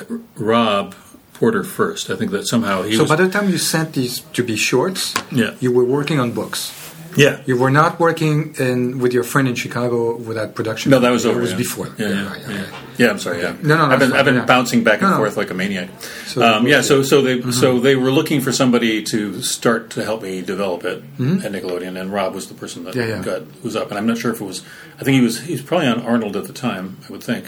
R- 0.10 0.20
Rob 0.36 0.94
Porter 1.36 1.64
first. 1.64 2.10
I 2.10 2.16
think 2.16 2.32
that 2.32 2.48
somehow 2.48 2.84
he 2.84 2.96
So 2.96 3.04
was. 3.04 3.10
by 3.10 3.18
the 3.18 3.30
time 3.30 3.50
you 3.50 3.58
sent 3.58 3.94
these 3.94 4.22
to 4.34 4.42
be 4.44 4.56
shorts, 4.56 5.14
Yeah. 5.32 5.52
you 5.60 5.72
were 5.72 5.84
working 5.86 6.18
on 6.20 6.32
books. 6.32 6.72
yeah. 7.18 7.40
You 7.46 7.56
were 7.58 7.72
not 7.72 7.98
working 8.00 8.56
in 8.60 9.00
with 9.00 9.14
your 9.14 9.24
friend 9.24 9.48
in 9.48 9.56
Chicago 9.56 10.16
with 10.28 10.36
that 10.36 10.54
production. 10.54 10.92
No, 10.92 11.00
that 11.00 11.12
was 11.12 11.26
over. 11.26 11.40
It 11.40 11.42
was 11.44 11.52
yeah. 11.52 11.58
before. 11.66 11.88
Yeah, 11.98 12.10
yeah, 12.10 12.28
right, 12.30 12.42
yeah. 12.42 12.48
okay. 12.56 12.66
Yeah, 12.98 13.10
I'm 13.12 13.20
sorry. 13.20 13.40
Yeah, 13.42 13.56
No, 13.62 13.74
no, 13.80 13.86
I've 13.92 14.00
been 14.00 14.12
I've 14.14 14.26
been 14.26 14.46
bouncing 14.46 14.84
back 14.84 15.02
and 15.02 15.12
No, 15.12 15.18
forth 15.18 15.38
like 15.38 15.50
a 15.50 15.54
maniac. 15.54 15.90
So- 16.28 16.42
um, 16.48 16.68
yeah, 16.68 16.82
so 16.82 17.04
so 17.04 17.22
they 17.22 17.36
so 17.52 17.80
they 17.80 17.96
were 17.96 18.12
looking 18.12 18.40
for 18.42 18.52
somebody 18.52 19.02
to 19.12 19.42
start 19.42 19.82
to 19.96 20.04
help 20.04 20.24
me 20.24 20.42
develop 20.42 20.84
it 20.92 20.98
at 21.46 21.52
Nickelodeon, 21.56 21.96
and 22.00 22.12
Rob 22.12 22.34
was 22.36 22.48
the 22.48 22.54
person 22.54 22.84
that 22.86 22.96
got 23.24 23.42
was 23.64 23.76
up, 23.76 23.88
and 23.92 23.98
I'm 24.00 24.08
not 24.08 24.18
sure 24.18 24.32
if 24.36 24.40
it 24.42 24.46
was. 24.46 24.62
I 25.00 25.04
think 25.06 25.16
he 25.20 25.24
was 25.30 25.36
he 25.50 25.54
was 25.54 25.62
probably 25.62 25.88
on 25.88 26.00
Arnold 26.02 26.36
at 26.36 26.46
the 26.48 26.54
time. 26.68 26.86
I 27.08 27.12
would 27.14 27.24
think. 27.24 27.46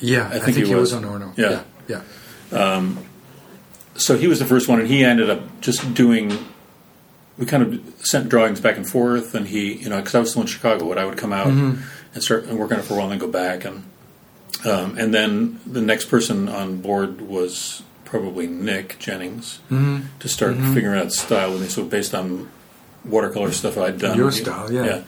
Yeah, 0.00 0.28
I 0.32 0.38
think, 0.38 0.56
he, 0.58 0.74
was. 0.74 0.92
on 0.92 1.04
Arnold. 1.06 1.34
Yeah. 1.38 1.62
yeah, 1.88 2.00
yeah. 2.52 2.94
So 3.96 4.18
he 4.18 4.26
was 4.26 4.38
the 4.38 4.44
first 4.44 4.68
one, 4.68 4.78
and 4.78 4.88
he 4.88 5.04
ended 5.04 5.30
up 5.30 5.60
just 5.60 5.94
doing. 5.94 6.36
We 7.38 7.46
kind 7.46 7.62
of 7.62 8.06
sent 8.06 8.28
drawings 8.28 8.60
back 8.60 8.76
and 8.76 8.88
forth, 8.88 9.34
and 9.34 9.46
he, 9.46 9.74
you 9.74 9.88
know, 9.88 9.96
because 9.98 10.14
I 10.14 10.20
was 10.20 10.30
still 10.30 10.42
in 10.42 10.48
Chicago, 10.48 10.88
but 10.88 10.98
I 10.98 11.04
would 11.04 11.18
come 11.18 11.32
out 11.32 11.48
and 11.48 12.22
start 12.22 12.44
and 12.44 12.58
work 12.58 12.72
on 12.72 12.78
it 12.78 12.82
for 12.84 12.94
a 12.94 12.96
while, 12.96 13.10
and 13.10 13.12
then 13.12 13.18
go 13.18 13.30
back, 13.32 13.64
and 13.64 13.84
um, 14.64 14.98
and 14.98 15.12
then 15.14 15.60
the 15.66 15.80
next 15.80 16.06
person 16.06 16.48
on 16.48 16.80
board 16.80 17.20
was 17.20 17.82
probably 18.04 18.46
Nick 18.46 18.98
Jennings 18.98 19.60
to 20.20 20.28
start 20.28 20.56
figuring 20.74 20.98
out 20.98 21.12
style 21.12 21.52
with 21.52 21.62
me. 21.62 21.68
So 21.68 21.84
based 21.84 22.14
on 22.14 22.48
watercolor 23.04 23.52
stuff 23.52 23.76
I'd 23.78 23.98
done, 23.98 24.16
Your 24.16 24.30
style, 24.32 24.72
yeah. 24.72 25.02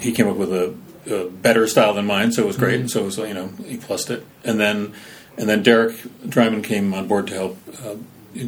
he 0.00 0.12
came 0.12 0.28
up 0.28 0.36
with 0.36 0.52
a, 0.52 0.74
a 1.10 1.28
better 1.30 1.66
style 1.66 1.94
than 1.94 2.06
mine, 2.06 2.32
so 2.32 2.42
it 2.42 2.46
was 2.46 2.56
great. 2.56 2.80
Mm-hmm. 2.80 2.88
So 2.88 3.02
it 3.02 3.04
was 3.04 3.18
you 3.18 3.34
know 3.34 3.48
he 3.64 3.76
plussed 3.76 4.10
it, 4.10 4.26
and 4.42 4.58
then 4.58 4.92
and 5.38 5.48
then 5.48 5.62
Derek 5.62 5.96
Drymon 6.26 6.62
came 6.64 6.92
on 6.94 7.06
board 7.08 7.26
to 7.28 7.34
help 7.34 7.58
uh, 7.84 7.94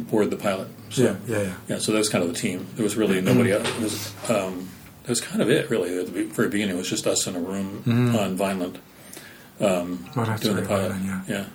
board 0.09 0.29
the 0.29 0.37
pilot. 0.37 0.67
So, 0.89 1.01
Yeah, 1.03 1.15
yeah, 1.27 1.41
yeah. 1.41 1.53
yeah. 1.67 1.77
So 1.79 1.91
that 1.91 1.97
was 1.97 2.09
kind 2.09 2.23
of 2.23 2.33
the 2.33 2.39
team. 2.39 2.67
There 2.75 2.83
was 2.83 2.95
really 2.95 3.21
nobody 3.21 3.51
else. 3.51 3.67
It 3.67 3.81
was 3.81 4.13
um, 4.29 4.69
that 5.03 5.09
was 5.09 5.21
kind 5.21 5.41
of 5.41 5.49
it 5.49 5.69
really 5.69 5.97
at 5.99 6.05
the 6.13 6.23
very 6.25 6.49
beginning. 6.49 6.75
It 6.75 6.79
was 6.79 6.89
just 6.89 7.07
us 7.07 7.27
in 7.27 7.35
a 7.35 7.39
room 7.39 7.83
on 8.17 8.35
Vineland 8.35 8.79
Well, 9.59 9.85
that's 10.15 10.41
doing 10.43 10.55
the 10.57 10.61
pilot. 10.63 10.91
right, 10.91 11.01
yeah. 11.03 11.21
yeah. 11.27 11.45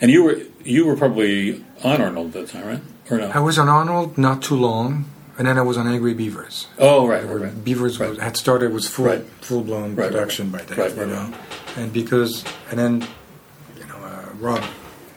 And 0.00 0.10
you 0.10 0.22
were 0.22 0.38
you 0.64 0.86
were 0.86 0.96
probably 0.96 1.64
on 1.82 2.00
Arnold 2.00 2.36
at 2.36 2.46
the 2.46 2.52
time, 2.52 2.66
right? 2.66 2.80
Or 3.10 3.18
no? 3.18 3.30
I 3.34 3.40
was 3.40 3.58
on 3.58 3.68
Arnold 3.68 4.18
not 4.18 4.42
too 4.42 4.54
long, 4.54 5.06
and 5.38 5.48
then 5.48 5.56
I 5.58 5.62
was 5.62 5.76
on 5.78 5.88
Angry 5.88 6.14
Beavers. 6.14 6.66
oh, 6.78 7.06
right, 7.08 7.24
right. 7.24 7.64
Beavers 7.64 7.98
Right. 7.98 8.10
was, 8.10 8.18
had 8.18 8.36
started 8.36 8.72
was 8.72 8.86
full 8.86 9.06
Right. 9.06 9.24
full 9.40 9.62
blown 9.62 9.94
Right, 9.96 10.10
production 10.10 10.52
right. 10.52 10.66
by 10.68 10.74
then, 10.74 10.78
Right, 10.84 10.94
you 10.94 11.02
right, 11.14 11.30
know. 11.30 11.34
And 11.76 11.92
because 11.92 12.44
and 12.70 12.78
then 12.78 13.06
Rob 14.40 14.64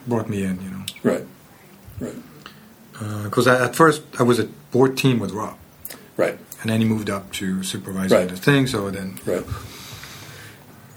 brought 0.06 0.28
me 0.28 0.42
in, 0.44 0.60
you 0.62 0.70
know, 0.70 0.82
Right, 1.02 1.24
right, 2.00 2.14
uh, 3.00 3.24
because 3.24 3.46
I 3.46 3.64
at 3.64 3.74
first 3.76 4.02
I 4.18 4.22
was 4.22 4.38
a 4.38 4.44
board 4.72 4.96
team 4.96 5.18
with 5.18 5.32
Rob, 5.32 5.56
right, 6.16 6.38
and 6.60 6.70
then 6.70 6.80
he 6.80 6.86
moved 6.86 7.10
up 7.10 7.30
to 7.32 7.62
supervising 7.62 8.16
Right. 8.18 8.28
the 8.28 8.36
thing. 8.36 8.66
So 8.66 8.90
then, 8.90 9.18
right. 9.26 9.44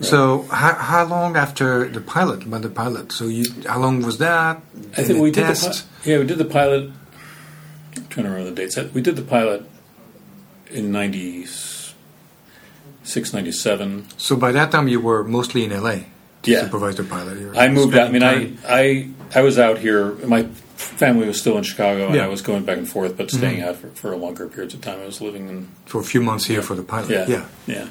so 0.01 0.43
how, 0.51 0.73
how 0.75 1.05
long 1.05 1.35
after 1.37 1.87
the 1.87 2.01
pilot? 2.01 2.49
By 2.49 2.59
the 2.59 2.69
pilot, 2.69 3.11
so 3.11 3.25
you 3.27 3.45
how 3.67 3.79
long 3.79 4.01
was 4.01 4.17
that? 4.19 4.61
I 4.97 5.03
think 5.03 5.19
we 5.21 5.31
did 5.31 5.43
the 5.43 5.47
test. 5.53 5.85
pi- 6.03 6.11
yeah 6.11 6.19
we 6.19 6.25
did 6.25 6.37
the 6.37 6.45
pilot. 6.45 6.91
I'm 7.97 8.07
trying 8.07 8.25
to 8.25 8.29
remember 8.31 8.49
the 8.51 8.55
dates. 8.55 8.77
We 8.93 9.01
did 9.01 9.15
the 9.15 9.21
pilot 9.21 9.63
in 10.69 10.91
96, 10.91 11.93
97. 13.33 14.05
So 14.17 14.35
by 14.35 14.51
that 14.51 14.71
time, 14.71 14.87
you 14.89 14.99
were 14.99 15.23
mostly 15.23 15.63
in 15.63 15.71
LA 15.71 15.99
Yeah. 16.47 16.61
supervise 16.61 16.95
the 16.95 17.03
pilot. 17.03 17.39
You 17.39 17.47
were 17.47 17.55
I 17.55 17.67
moved 17.69 17.95
out. 17.95 18.07
I 18.09 18.11
mean, 18.11 18.23
I, 18.23 18.51
I 18.67 19.09
I 19.33 19.41
was 19.41 19.57
out 19.59 19.77
here. 19.79 20.13
My 20.27 20.43
family 20.75 21.25
was 21.27 21.39
still 21.39 21.57
in 21.57 21.63
Chicago, 21.63 22.05
and 22.07 22.15
Yeah. 22.15 22.25
I 22.25 22.27
was 22.27 22.41
going 22.41 22.63
back 22.65 22.77
and 22.77 22.87
forth, 22.87 23.15
but 23.17 23.31
staying 23.31 23.61
out 23.61 23.75
for, 23.77 23.89
for 23.89 24.15
longer 24.15 24.47
periods 24.47 24.73
of 24.73 24.81
time. 24.81 24.99
I 24.99 25.05
was 25.05 25.21
living 25.21 25.47
in 25.49 25.67
for 25.85 25.99
a 26.01 26.03
few 26.03 26.21
months 26.21 26.45
here 26.45 26.61
for 26.61 26.75
the 26.75 26.83
pilot. 26.83 27.09
yeah 27.09 27.25
yeah. 27.27 27.45
yeah. 27.67 27.87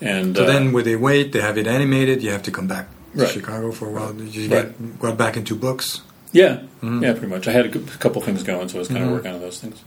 And 0.00 0.36
So 0.36 0.44
uh, 0.44 0.46
then, 0.46 0.72
when 0.72 0.84
they 0.84 0.96
wait, 0.96 1.32
they 1.32 1.40
have 1.40 1.58
it 1.58 1.66
animated. 1.66 2.22
You 2.22 2.30
have 2.30 2.42
to 2.44 2.50
come 2.50 2.66
back 2.68 2.86
to 3.14 3.22
Right. 3.22 3.28
Chicago 3.30 3.72
for 3.72 3.88
a 3.88 3.90
while. 3.92 4.14
You 4.14 4.48
Right. 4.48 4.68
get 4.78 4.98
got 5.00 5.16
back 5.18 5.36
into 5.36 5.54
books? 5.56 6.02
Yeah, 6.32 6.60
Mm-hmm. 6.82 7.02
yeah, 7.02 7.12
pretty 7.12 7.26
much. 7.28 7.48
I 7.48 7.52
had 7.52 7.66
a 7.66 7.78
couple 7.98 8.20
things 8.22 8.42
going, 8.42 8.68
so 8.68 8.76
I 8.76 8.80
was 8.80 8.88
kind 8.88 9.02
of 9.04 9.10
working 9.10 9.32
on 9.32 9.40
those 9.40 9.58
things. 9.60 9.82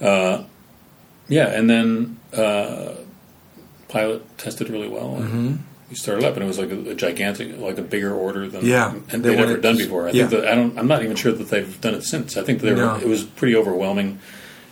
Uh, 0.00 0.44
yeah, 1.28 1.48
and 1.48 1.68
then 1.68 2.16
uh, 2.32 2.94
pilot 3.88 4.22
tested 4.38 4.68
really 4.70 4.88
well. 4.88 5.16
And 5.16 5.64
We 5.90 5.96
started 5.96 6.24
up, 6.24 6.34
and 6.34 6.44
it 6.44 6.46
was 6.46 6.58
like 6.58 6.70
a, 6.70 6.90
a 6.90 6.94
gigantic, 6.94 7.58
like 7.58 7.78
a 7.78 7.82
bigger 7.82 8.12
order 8.14 8.46
than 8.46 8.64
Yeah, 8.66 8.92
and 9.10 9.24
they 9.24 9.30
they'd 9.34 9.40
ever 9.40 9.56
done 9.56 9.78
before. 9.78 10.06
I 10.08 10.10
yeah. 10.10 10.26
think 10.28 10.42
that 10.42 10.52
I 10.52 10.54
don't. 10.54 10.78
I'm 10.78 10.86
not 10.86 11.02
even 11.02 11.16
sure 11.16 11.32
that 11.32 11.48
they've 11.48 11.80
done 11.80 11.94
it 11.94 12.02
since. 12.04 12.36
I 12.36 12.42
think 12.42 12.60
they 12.60 12.72
were. 12.72 12.76
No. 12.76 12.96
It 12.96 13.06
was 13.08 13.24
pretty 13.24 13.56
overwhelming. 13.56 14.18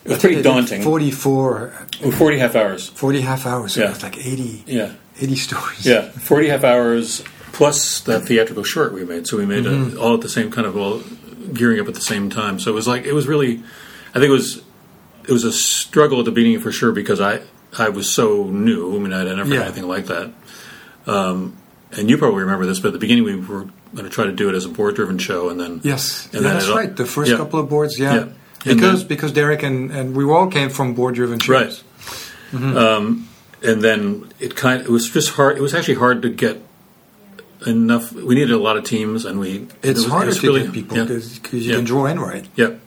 It 0.05 0.09
was 0.11 0.19
pretty 0.19 0.41
daunting. 0.41 0.83
44, 0.83 1.73
Oh, 2.05 2.11
40 2.11 2.37
half 2.37 2.55
hours. 2.55 2.87
40 2.89 3.21
half 3.21 3.45
hours. 3.45 3.73
So 3.73 3.81
Yeah. 3.81 3.91
it's 3.91 4.03
like 4.03 4.17
80, 4.17 4.63
Yeah, 4.65 4.93
80 5.19 5.35
stories. 5.35 5.85
yeah, 5.85 6.09
40 6.11 6.47
half 6.47 6.63
hours 6.63 7.23
plus 7.51 7.99
that 8.01 8.21
theatrical 8.23 8.63
short 8.63 8.93
we 8.93 9.03
made. 9.03 9.27
So 9.27 9.35
we 9.37 9.45
made 9.45 9.65
Mm-hmm. 9.65 9.97
it 9.97 9.99
all 9.99 10.13
at 10.13 10.21
the 10.21 10.29
same 10.29 10.49
kind 10.51 10.65
of 10.67 10.77
all 10.77 11.01
gearing 11.51 11.79
up 11.81 11.87
at 11.89 11.95
the 11.95 11.99
same 12.01 12.29
time. 12.29 12.59
So 12.59 12.71
it 12.71 12.75
was 12.75 12.87
like 12.87 13.05
it 13.05 13.13
was 13.13 13.27
really, 13.27 13.61
I 14.11 14.19
think 14.19 14.25
it 14.25 14.29
was 14.31 14.61
it 15.25 15.31
was 15.33 15.43
a 15.43 15.51
struggle 15.51 16.19
at 16.19 16.25
the 16.25 16.31
beginning 16.31 16.59
for 16.59 16.71
sure 16.71 16.91
because 16.93 17.19
I 17.19 17.41
I 17.77 17.89
was 17.89 18.09
so 18.09 18.45
new. 18.45 18.95
I 18.95 18.99
mean, 18.99 19.11
I'd 19.11 19.25
never 19.25 19.49
Yeah. 19.49 19.57
done 19.57 19.65
anything 19.67 19.87
like 19.89 20.05
that. 20.05 20.31
Um, 21.07 21.55
and 21.93 22.09
you 22.09 22.17
probably 22.17 22.41
remember 22.41 22.65
this, 22.65 22.79
but 22.79 22.89
at 22.89 22.93
the 22.93 22.99
beginning 22.99 23.23
we 23.23 23.35
were 23.37 23.63
going 23.95 24.03
to 24.03 24.09
try 24.09 24.25
to 24.25 24.31
do 24.33 24.49
it 24.49 24.55
as 24.55 24.65
a 24.65 24.69
board 24.69 24.95
driven 24.95 25.17
show, 25.17 25.49
and 25.49 25.59
then 25.59 25.79
Yes, 25.83 26.25
And 26.25 26.33
yeah, 26.35 26.39
then 26.41 26.53
that's 26.53 26.69
right. 26.69 26.95
The 26.95 27.05
first 27.05 27.31
yeah. 27.31 27.37
couple 27.37 27.59
of 27.59 27.69
boards, 27.69 27.97
yeah, 27.97 28.13
Yeah. 28.15 28.27
Because 28.75 28.99
then- 29.01 29.07
because 29.07 29.31
Derek 29.31 29.63
and, 29.63 29.91
and 29.91 30.15
we 30.15 30.25
all 30.25 30.47
came 30.47 30.69
from 30.69 30.93
board 30.93 31.15
driven 31.15 31.39
shows. 31.39 31.83
Right. 32.53 32.63
Um, 32.75 33.27
and 33.63 33.81
then 33.81 34.29
it 34.39 34.55
kind 34.55 34.81
of, 34.81 34.87
it 34.87 34.91
was 34.91 35.09
just 35.09 35.29
hard. 35.31 35.57
It 35.57 35.61
was 35.61 35.73
actually 35.73 35.95
hard 35.95 36.21
to 36.23 36.29
get 36.29 36.61
enough. 37.65 38.11
We 38.11 38.35
needed 38.35 38.51
a 38.51 38.57
lot 38.57 38.77
of 38.77 38.83
teams, 38.83 39.25
and 39.25 39.39
we 39.39 39.49
it 39.51 39.71
It's 39.83 39.99
was- 39.99 40.05
it 40.05 40.09
harder 40.09 40.27
was 40.27 40.39
to 40.39 40.47
really- 40.47 40.63
get 40.63 40.73
people 40.73 40.97
yeah. 40.97 41.03
because 41.05 41.41
you 41.53 41.59
Yeah. 41.59 41.75
can 41.77 41.85
draw 41.85 42.05
in 42.05 42.19
right. 42.19 42.45
Yep. 42.55 42.79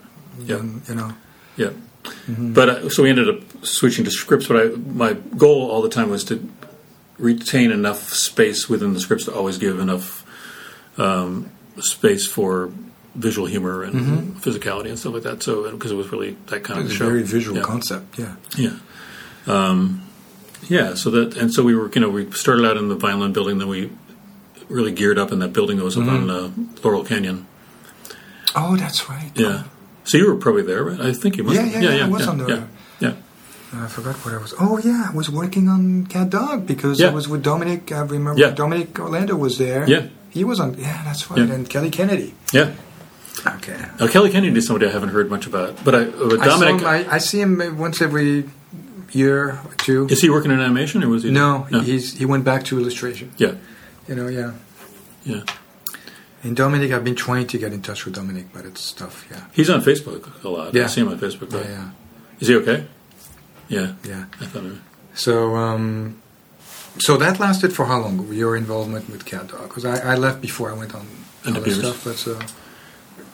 And, 0.49 0.83
you 0.89 0.95
know, 0.95 1.13
Yeah. 1.57 1.71
But 2.29 2.69
uh, 2.69 2.89
so 2.89 3.03
we 3.03 3.11
ended 3.11 3.29
up 3.29 3.41
switching 3.63 4.05
to 4.05 4.11
scripts. 4.11 4.47
But 4.47 4.57
I, 4.57 4.65
my 4.95 5.15
goal 5.37 5.71
all 5.71 5.83
the 5.83 5.89
time 5.91 6.09
was 6.11 6.25
to 6.25 6.37
retain 7.21 7.71
enough 7.71 8.13
space 8.15 8.69
within 8.69 8.95
the 8.95 9.01
scripts 9.01 9.27
to 9.27 9.35
always 9.35 9.59
give 9.59 9.79
enough 9.79 10.25
um, 10.99 11.51
space 11.79 12.27
for 12.27 12.73
visual 13.15 13.47
humor 13.47 13.83
and 13.83 14.37
physicality 14.37 14.89
and 14.89 14.99
stuff 14.99 15.15
like 15.15 15.23
that. 15.25 15.43
So 15.43 15.71
because 15.71 15.91
it 15.93 15.97
was 15.97 16.11
really 16.13 16.37
that 16.47 16.65
kind 16.65 16.81
of 16.81 16.87
a 16.87 16.91
show. 16.91 17.07
very 17.07 17.23
visual 17.23 17.57
Yeah. 17.59 17.65
concept. 17.65 18.19
Yeah. 18.19 18.37
Yeah. 18.57 18.77
Um, 19.47 20.03
yeah. 20.69 20.95
So 20.95 21.11
that 21.11 21.37
and 21.37 21.53
so 21.53 21.63
we 21.63 21.75
were 21.75 21.91
you 21.95 22.01
know 22.01 22.09
we 22.11 22.31
started 22.33 22.65
out 22.67 22.77
in 22.77 22.89
the 22.89 22.95
Vineland 22.97 23.35
building, 23.35 23.59
then 23.59 23.69
we 23.69 23.91
really 24.69 24.93
geared 24.93 25.19
up 25.19 25.33
in 25.33 25.39
that 25.41 25.53
building 25.53 25.79
that 25.79 25.85
was 25.85 25.97
up 25.99 26.07
on 26.07 26.31
uh, 26.31 26.51
Laurel 26.85 27.05
Canyon. 27.05 27.47
Oh, 28.55 28.77
that's 28.77 29.09
right. 29.09 29.31
Yeah. 29.35 29.65
So 30.05 30.19
you 30.19 30.27
were 30.27 30.37
probably 30.37 30.63
there, 30.63 30.83
right? 30.85 31.01
I 31.01 31.13
think 31.13 31.37
you 31.37 31.45
must. 31.45 31.57
Yeah, 31.57 31.67
have. 31.67 31.83
yeah, 31.83 31.95
yeah, 31.95 32.05
I 32.05 32.09
was 32.09 32.27
on 32.27 32.39
the- 32.39 32.47
Yeah. 32.49 32.55
yeah. 32.57 32.65
I 33.73 33.87
forgot 33.87 34.17
what 34.25 34.35
I 34.35 34.39
was. 34.39 34.53
Oh 34.59 34.79
yeah, 34.79 35.07
I 35.11 35.15
was 35.15 35.31
working 35.31 35.69
on 35.69 36.07
Cat 36.07 36.31
Dog 36.31 36.67
because 36.67 36.99
Yeah. 37.01 37.09
I 37.11 37.15
was 37.15 37.29
with 37.29 37.43
Dominic. 37.43 37.93
I 37.93 38.01
remember 38.01 38.41
Yeah. 38.41 38.51
Dominic 38.51 38.99
Orlando 38.99 39.37
was 39.37 39.59
there. 39.59 39.89
Yeah. 39.89 40.07
he 40.31 40.45
was 40.45 40.59
on. 40.61 40.75
Yeah, 40.79 41.03
that's 41.05 41.31
right. 41.31 41.39
Yeah. 41.47 41.55
And 41.55 41.69
Kelly 41.71 41.91
Kennedy. 41.91 42.35
Yeah. 42.53 42.73
Okay. 43.47 43.79
Now, 43.99 44.07
Kelly 44.09 44.31
Kennedy 44.31 44.57
is 44.59 44.67
somebody 44.67 44.87
I 44.87 44.93
haven't 44.93 45.11
heard 45.11 45.31
much 45.31 45.47
about, 45.47 45.83
but 45.85 45.95
I, 45.95 46.05
but 46.05 46.41
I, 46.41 46.45
Dominic 46.47 46.81
him, 46.83 46.87
I, 46.87 47.15
I 47.15 47.19
see 47.19 47.41
him 47.41 47.79
once 47.79 48.03
every 48.03 48.51
year 49.13 49.59
or 49.65 49.75
two. 49.79 50.07
is 50.11 50.21
he 50.21 50.31
working 50.31 50.51
in 50.51 50.61
animation 50.61 51.03
or 51.03 51.09
was 51.09 51.23
he? 51.23 51.31
no, 51.31 51.63
he's 51.89 52.19
he 52.19 52.25
went 52.27 52.45
back 52.45 52.65
to 52.67 52.79
illustration. 52.79 53.33
yeah, 53.39 53.55
You 54.09 54.15
know, 54.17 54.29
yeah. 54.29 54.53
Yeah. 55.25 55.43
And 56.43 56.57
Dominic, 56.57 56.91
I've 56.93 57.05
been 57.05 57.17
trying 57.17 57.47
to 57.49 57.59
get 57.59 57.73
in 57.73 57.83
touch 57.83 58.05
with 58.05 58.15
Dominic, 58.15 58.47
but 58.53 58.65
it's 58.65 58.93
tough. 58.93 59.27
Yeah. 59.31 59.45
He's 59.53 59.69
on 59.71 59.81
Facebook 59.83 60.43
a 60.45 60.49
lot. 60.49 60.75
Yeah. 60.75 60.85
I 60.85 60.87
see 60.87 61.01
him 61.03 61.09
on 61.09 61.19
Facebook. 61.19 61.53
Yeah. 61.53 61.69
Yeah. 61.69 61.91
Is 62.41 62.49
he 62.49 62.57
okay? 62.57 62.87
Yeah. 63.71 63.93
Yeah. 64.05 64.25
I 64.41 64.45
thought 64.47 64.65
maybe. 64.65 64.79
So, 65.15 65.55
um, 65.57 66.21
so 66.99 67.17
that 67.17 67.39
lasted 67.41 67.73
for 67.73 67.87
how 67.87 68.01
long? 68.01 68.31
Your 68.33 68.57
involvement 68.57 69.09
with 69.09 69.25
Cat 69.25 69.49
Dog? 69.49 69.69
Because 69.69 69.85
I, 69.87 70.13
I 70.13 70.15
left 70.17 70.41
before 70.43 70.71
I 70.71 70.75
went 70.75 70.95
on 70.95 71.07
Into 71.47 71.61
other 71.61 71.65
Beavers. 71.65 71.79
stuff. 71.81 72.05
But 72.05 72.17
so 72.17 72.39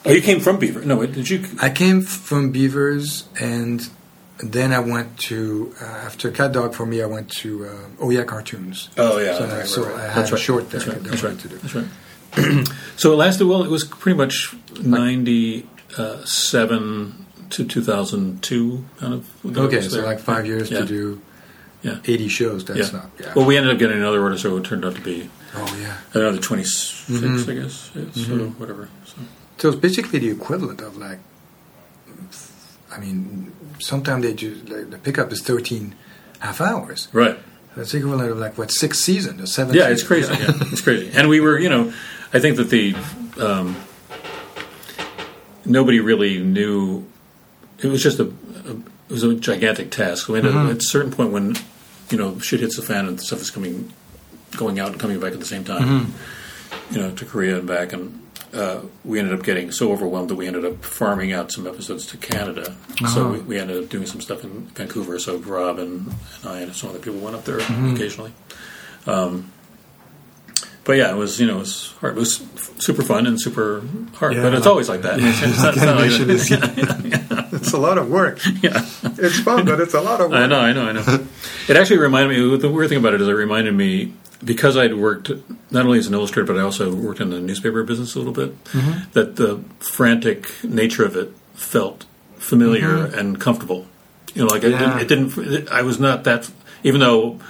Oh, 0.04 0.12
you 0.12 0.20
came 0.22 0.38
from 0.40 0.58
Beaver. 0.58 0.84
No, 0.84 0.96
wait, 0.96 1.12
did 1.12 1.28
you? 1.28 1.44
I 1.60 1.68
came 1.70 2.00
from 2.02 2.52
Beavers, 2.52 3.24
and 3.40 3.88
then 4.38 4.72
I 4.72 4.78
went 4.78 5.18
to 5.30 5.74
uh, 5.82 5.84
after 5.84 6.30
Cat 6.30 6.52
Dog 6.52 6.74
for 6.74 6.86
me. 6.86 7.02
I 7.02 7.06
went 7.06 7.28
to 7.42 7.66
uh, 7.66 7.88
Oh 8.00 8.10
Yeah 8.10 8.22
Cartoons. 8.24 8.88
Oh 8.96 9.18
yeah, 9.18 9.34
So, 9.36 9.44
right, 9.44 9.52
right, 9.58 9.66
so 9.66 9.82
right. 9.84 9.94
I 9.96 10.02
had 10.06 10.14
That's 10.16 10.32
a 10.32 10.36
short 10.38 10.70
there. 10.70 10.78
That's 10.80 10.92
right. 10.92 11.02
that 11.02 11.08
I 11.08 11.10
That's 11.10 11.22
wanted 11.24 11.34
right. 11.34 11.42
to 11.42 11.48
do. 11.48 11.58
That's 11.58 11.74
right. 11.74 11.88
so 12.96 13.12
it 13.12 13.16
lasted 13.16 13.46
well. 13.48 13.64
It 13.64 13.70
was 13.70 13.82
pretty 13.84 14.16
much 14.16 14.54
ninety-seven 14.80 17.25
to 17.50 17.64
two 17.64 17.82
thousand 17.82 18.42
two, 18.42 18.84
kind 18.98 19.14
of. 19.14 19.56
Okay, 19.56 19.80
so 19.80 19.96
there. 19.96 20.04
like 20.04 20.18
five 20.20 20.46
years 20.46 20.70
Yeah. 20.70 20.80
to 20.80 20.86
do 20.86 21.20
Yeah. 21.82 21.98
80 22.04 22.28
shows. 22.28 22.64
That's 22.64 22.78
Yeah. 22.92 22.98
not. 22.98 23.10
Yeah. 23.20 23.32
Well, 23.36 23.46
we 23.46 23.56
ended 23.56 23.72
up 23.72 23.78
getting 23.78 23.98
another 23.98 24.20
order, 24.20 24.36
so 24.38 24.56
it 24.56 24.64
turned 24.64 24.84
out 24.84 24.94
to 24.96 25.00
be 25.00 25.28
oh 25.54 25.76
yeah. 25.80 25.98
another 26.14 26.38
26, 26.38 27.22
Mhm. 27.22 27.48
I 27.48 27.54
guess. 27.62 27.90
Yeah, 27.94 28.02
So 28.12 28.20
Mhm. 28.32 28.58
whatever. 28.58 28.88
So. 29.04 29.14
So 29.58 29.68
it's 29.70 29.78
basically 29.78 30.18
the 30.18 30.30
equivalent 30.30 30.80
of 30.80 30.96
like, 30.96 31.18
I 32.92 32.98
mean, 32.98 33.52
sometimes 33.78 34.24
they 34.24 34.34
just 34.34 34.68
like, 34.68 34.90
the 34.90 34.98
pickup 34.98 35.30
is 35.32 35.40
13 35.42 35.94
half 36.40 36.60
hours. 36.60 37.08
Right. 37.12 37.38
That's 37.76 37.92
equivalent 37.94 38.30
of 38.30 38.38
like 38.38 38.56
what 38.58 38.70
six 38.72 38.98
seasons 39.00 39.40
or 39.42 39.46
seven. 39.46 39.74
Yeah, 39.76 39.88
it's 39.88 40.02
crazy. 40.02 40.32
Yeah, 40.32 40.52
it's 40.72 40.80
crazy. 40.80 41.10
And 41.14 41.28
we 41.28 41.40
were, 41.40 41.58
you 41.58 41.68
know, 41.68 41.92
I 42.32 42.40
think 42.40 42.56
that 42.56 42.70
the 42.70 42.94
um, 43.38 43.76
nobody 45.64 46.00
really 46.00 46.38
knew. 46.40 47.04
It 47.82 47.88
was 47.88 48.02
just 48.02 48.18
a, 48.18 48.24
a 48.24 48.72
it 49.08 49.12
was 49.12 49.22
a 49.22 49.34
gigantic 49.34 49.90
task. 49.90 50.28
We 50.28 50.40
Mhm. 50.40 50.68
a, 50.68 50.70
at 50.70 50.76
a 50.78 50.80
certain 50.80 51.12
point 51.12 51.30
when 51.32 51.56
you 52.10 52.18
know 52.18 52.38
shit 52.38 52.60
hits 52.60 52.76
the 52.76 52.82
fan 52.82 53.06
and 53.06 53.20
stuff 53.20 53.40
is 53.40 53.50
coming, 53.50 53.92
going 54.56 54.78
out 54.80 54.88
and 54.92 55.00
coming 55.00 55.20
back 55.20 55.32
at 55.32 55.40
the 55.40 55.46
same 55.46 55.64
time. 55.64 55.82
Mhm. 55.82 56.06
You 56.94 57.00
know, 57.00 57.10
to 57.12 57.24
Korea 57.24 57.58
and 57.58 57.66
back, 57.66 57.92
and 57.92 58.20
uh, 58.54 58.80
we 59.04 59.18
ended 59.18 59.34
up 59.38 59.44
getting 59.44 59.70
so 59.70 59.92
overwhelmed 59.92 60.30
that 60.30 60.34
we 60.36 60.46
ended 60.46 60.64
up 60.64 60.82
farming 60.84 61.32
out 61.32 61.52
some 61.52 61.66
episodes 61.66 62.06
to 62.06 62.16
Canada. 62.16 62.74
So 63.00 63.04
Uh-huh. 63.04 63.28
we, 63.34 63.38
we 63.40 63.58
ended 63.58 63.82
up 63.82 63.88
doing 63.90 64.06
some 64.06 64.20
stuff 64.20 64.42
in 64.44 64.66
Vancouver. 64.74 65.18
So 65.18 65.36
Rob 65.38 65.78
and, 65.78 66.06
and 66.42 66.50
I 66.50 66.60
and 66.60 66.74
some 66.74 66.90
other 66.90 66.98
people 66.98 67.20
went 67.20 67.36
up 67.36 67.44
there 67.44 67.58
Mhm. 67.58 67.94
occasionally. 67.94 68.32
Um, 69.06 69.50
but 70.86 70.96
yeah, 70.96 71.10
it 71.10 71.16
was 71.16 71.38
you 71.40 71.46
know 71.46 71.56
it 71.56 71.60
was 71.60 71.92
hard. 72.00 72.16
It 72.16 72.20
was 72.20 72.36
super 72.78 73.02
fun 73.02 73.26
and 73.26 73.40
super 73.40 73.82
hard. 74.14 74.34
Yeah, 74.34 74.42
but 74.42 74.54
it's 74.54 74.66
always 74.66 74.88
like 74.88 75.02
that. 75.02 75.18
It's, 75.20 75.42
it's 75.42 75.62
not, 75.62 75.74
it's 75.76 75.84
not 75.84 75.96
like 75.96 76.10
Animation 76.12 76.30
is- 76.30 76.48
that. 76.48 77.48
it's 77.52 77.72
a 77.72 77.78
lot 77.78 77.98
of 77.98 78.08
work. 78.10 78.38
yeah. 78.62 78.84
It's 79.18 79.40
fun, 79.40 79.64
but 79.66 79.80
it's 79.80 79.94
a 79.94 80.00
lot 80.00 80.20
of 80.20 80.30
work. 80.30 80.40
I 80.40 80.46
know, 80.46 80.60
I 80.60 80.72
know, 80.72 80.86
I 80.88 80.92
know. 80.92 81.26
It 81.68 81.76
actually 81.76 81.98
reminded 81.98 82.38
me. 82.38 82.56
The 82.56 82.70
weird 82.70 82.88
thing 82.88 82.98
about 82.98 83.14
it 83.14 83.20
is, 83.20 83.28
it 83.28 83.32
reminded 83.32 83.74
me 83.74 84.12
because 84.44 84.76
I'd 84.76 84.94
worked 84.94 85.30
not 85.70 85.86
only 85.86 85.98
as 85.98 86.06
an 86.06 86.14
illustrator, 86.14 86.46
but 86.52 86.58
I 86.58 86.62
also 86.62 86.94
worked 86.94 87.20
in 87.20 87.30
the 87.30 87.40
newspaper 87.40 87.82
business 87.82 88.14
a 88.14 88.18
little 88.18 88.32
bit. 88.34 88.62
Mhm. 88.64 89.12
That 89.12 89.36
the 89.36 89.62
frantic 89.80 90.62
nature 90.62 91.04
of 91.04 91.16
it 91.16 91.32
felt 91.54 92.04
familiar 92.36 93.06
and 93.06 93.40
comfortable. 93.40 93.86
You 94.34 94.42
know, 94.42 94.48
like 94.48 94.62
it, 94.62 94.70
didn't, 94.70 94.98
it 95.00 95.08
didn't. 95.08 95.38
It, 95.38 95.68
I 95.70 95.82
was 95.82 95.98
not 95.98 96.24
that. 96.24 96.50
Even 96.84 97.00
though 97.00 97.40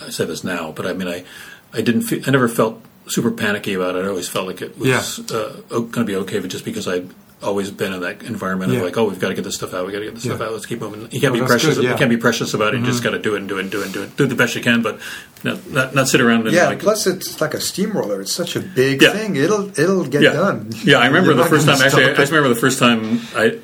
I 0.00 0.10
say 0.10 0.26
this 0.26 0.44
now, 0.44 0.70
but 0.72 0.86
I 0.86 0.92
mean, 0.92 1.08
I, 1.08 1.24
I 1.72 1.80
didn't. 1.82 2.02
Feel, 2.02 2.22
I 2.26 2.30
never 2.30 2.48
felt 2.48 2.82
super 3.06 3.30
panicky 3.30 3.74
about 3.74 3.96
it. 3.96 4.04
I 4.04 4.08
always 4.08 4.28
felt 4.28 4.46
like 4.46 4.62
it 4.62 4.78
was 4.78 4.88
Yeah. 4.88 5.36
uh, 5.36 5.52
going 5.70 5.90
to 5.92 6.04
be 6.04 6.16
okay, 6.16 6.38
but 6.38 6.50
just 6.50 6.64
because 6.64 6.86
I'd 6.88 7.08
always 7.42 7.70
been 7.70 7.92
in 7.94 8.00
that 8.02 8.22
environment 8.22 8.70
Yeah. 8.70 8.78
of 8.80 8.84
like, 8.84 8.96
oh, 8.98 9.08
we've 9.08 9.18
got 9.18 9.28
to 9.30 9.34
get 9.34 9.44
this 9.44 9.54
stuff 9.54 9.72
out. 9.72 9.86
We 9.86 9.92
got 9.92 10.00
to 10.00 10.04
get 10.04 10.14
this 10.14 10.24
stuff 10.24 10.40
out. 10.42 10.52
Let's 10.52 10.66
keep 10.66 10.80
moving. 10.80 11.08
You 11.10 11.20
can't 11.20 11.34
Oh, 11.34 11.40
be 11.40 11.46
precious. 11.46 11.76
good, 11.76 11.84
yeah. 11.84 11.92
You 11.92 11.96
can't 11.96 12.10
be 12.10 12.18
precious 12.18 12.52
about 12.54 12.74
it. 12.74 12.80
You 12.80 12.86
just 12.86 13.00
Mhm. 13.00 13.04
got 13.04 13.10
to 13.12 13.18
do 13.18 13.34
it 13.34 13.38
and 13.38 13.48
do 13.48 13.56
it 13.56 13.62
and 13.62 13.70
do 13.70 13.80
it 13.80 13.84
and 13.86 13.94
do 13.94 14.02
it. 14.02 14.16
Do 14.16 14.26
the 14.26 14.34
best 14.34 14.54
you 14.54 14.60
can, 14.62 14.82
but 14.82 14.98
not 15.42 15.70
not, 15.70 15.94
not 15.94 16.08
sit 16.08 16.20
around 16.20 16.46
and 16.46 16.54
Yeah, 16.54 16.66
like. 16.66 16.80
plus 16.80 17.06
it's 17.06 17.40
like 17.40 17.54
a 17.54 17.60
steamroller. 17.60 18.20
It's 18.20 18.32
such 18.32 18.56
a 18.56 18.60
big 18.60 19.00
Yeah. 19.02 19.12
thing. 19.12 19.36
It'll 19.36 19.70
it'll 19.80 20.04
get 20.04 20.20
yeah, 20.22 20.32
done. 20.34 20.70
yeah. 20.84 20.98
I 20.98 21.06
remember 21.06 21.32
the 21.34 21.46
first 21.46 21.66
time. 21.66 21.80
Actually, 21.80 22.02
I 22.04 22.06
stop 22.08 22.16
just 22.18 22.32
remember 22.32 22.52
the 22.54 22.60
first 22.60 22.78
time 22.78 23.20
I. 23.34 23.56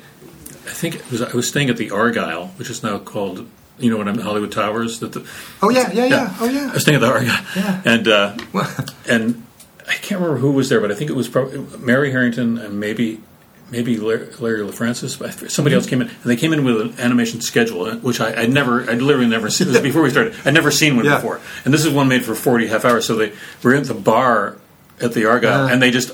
I 0.65 0.71
think 0.79 0.95
it 0.95 1.03
was 1.11 1.21
I 1.21 1.31
was 1.33 1.47
staying 1.47 1.69
at 1.69 1.77
the 1.77 1.91
Argyle, 1.91 2.47
which 2.57 2.69
is 2.69 2.81
now 2.83 2.97
called 2.97 3.45
you 3.79 3.89
know 3.91 3.97
what 3.97 4.07
I'm 4.07 4.17
at 4.19 4.25
Hollywood 4.25 4.51
Towers. 4.51 4.99
That 4.99 5.13
the, 5.13 5.27
Oh 5.61 5.69
yeah, 5.69 5.91
yeah, 5.91 6.05
yeah. 6.05 6.07
Yeah. 6.07 6.33
Oh 6.39 6.47
I 6.47 6.51
yeah. 6.51 6.73
was 6.73 6.81
staying 6.81 6.95
at 6.95 7.01
the 7.01 7.07
Argyle, 7.11 7.45
Yeah. 7.55 7.81
and 7.85 8.07
uh, 8.07 8.37
and 9.07 9.43
I 9.87 9.93
can't 9.93 10.19
remember 10.21 10.37
who 10.39 10.51
was 10.51 10.69
there, 10.69 10.81
but 10.81 10.91
I 10.91 10.95
think 10.95 11.09
it 11.09 11.15
was 11.15 11.29
probably 11.29 11.59
Mary 11.79 12.11
Harrington 12.11 12.57
and 12.57 12.79
maybe 12.79 13.21
maybe 13.69 13.97
Larry, 13.97 14.27
Larry 14.39 14.59
LaFrancis. 14.61 15.19
But 15.19 15.51
somebody 15.51 15.75
else 15.75 15.85
came 15.87 16.01
in, 16.01 16.07
and 16.07 16.23
they 16.25 16.35
came 16.35 16.53
in 16.53 16.63
with 16.63 16.79
an 16.81 16.95
animation 16.99 17.41
schedule, 17.41 17.83
uh, 17.85 17.95
which 17.97 18.19
I, 18.21 18.41
I'd 18.43 18.49
never, 18.51 18.89
I'd 18.89 19.01
literally 19.01 19.27
never 19.29 19.49
seen. 19.49 19.67
This 19.71 19.81
before 19.89 20.01
we 20.01 20.09
started, 20.09 20.35
I'd 20.45 20.53
never 20.53 20.71
seen 20.71 20.95
one 20.95 21.05
Yeah. 21.05 21.15
before, 21.15 21.39
and 21.65 21.73
this 21.73 21.85
is 21.85 21.91
one 21.93 22.07
made 22.07 22.23
for 22.25 22.35
forty 22.35 22.67
half 22.67 22.85
hours. 22.85 23.05
So 23.05 23.15
they 23.15 23.33
were 23.63 23.75
at 23.75 23.85
the 23.85 23.93
bar 23.93 24.57
at 25.01 25.13
the 25.13 25.25
Argyle, 25.25 25.65
Uh. 25.65 25.69
and 25.69 25.81
they 25.81 25.91
just. 25.91 26.11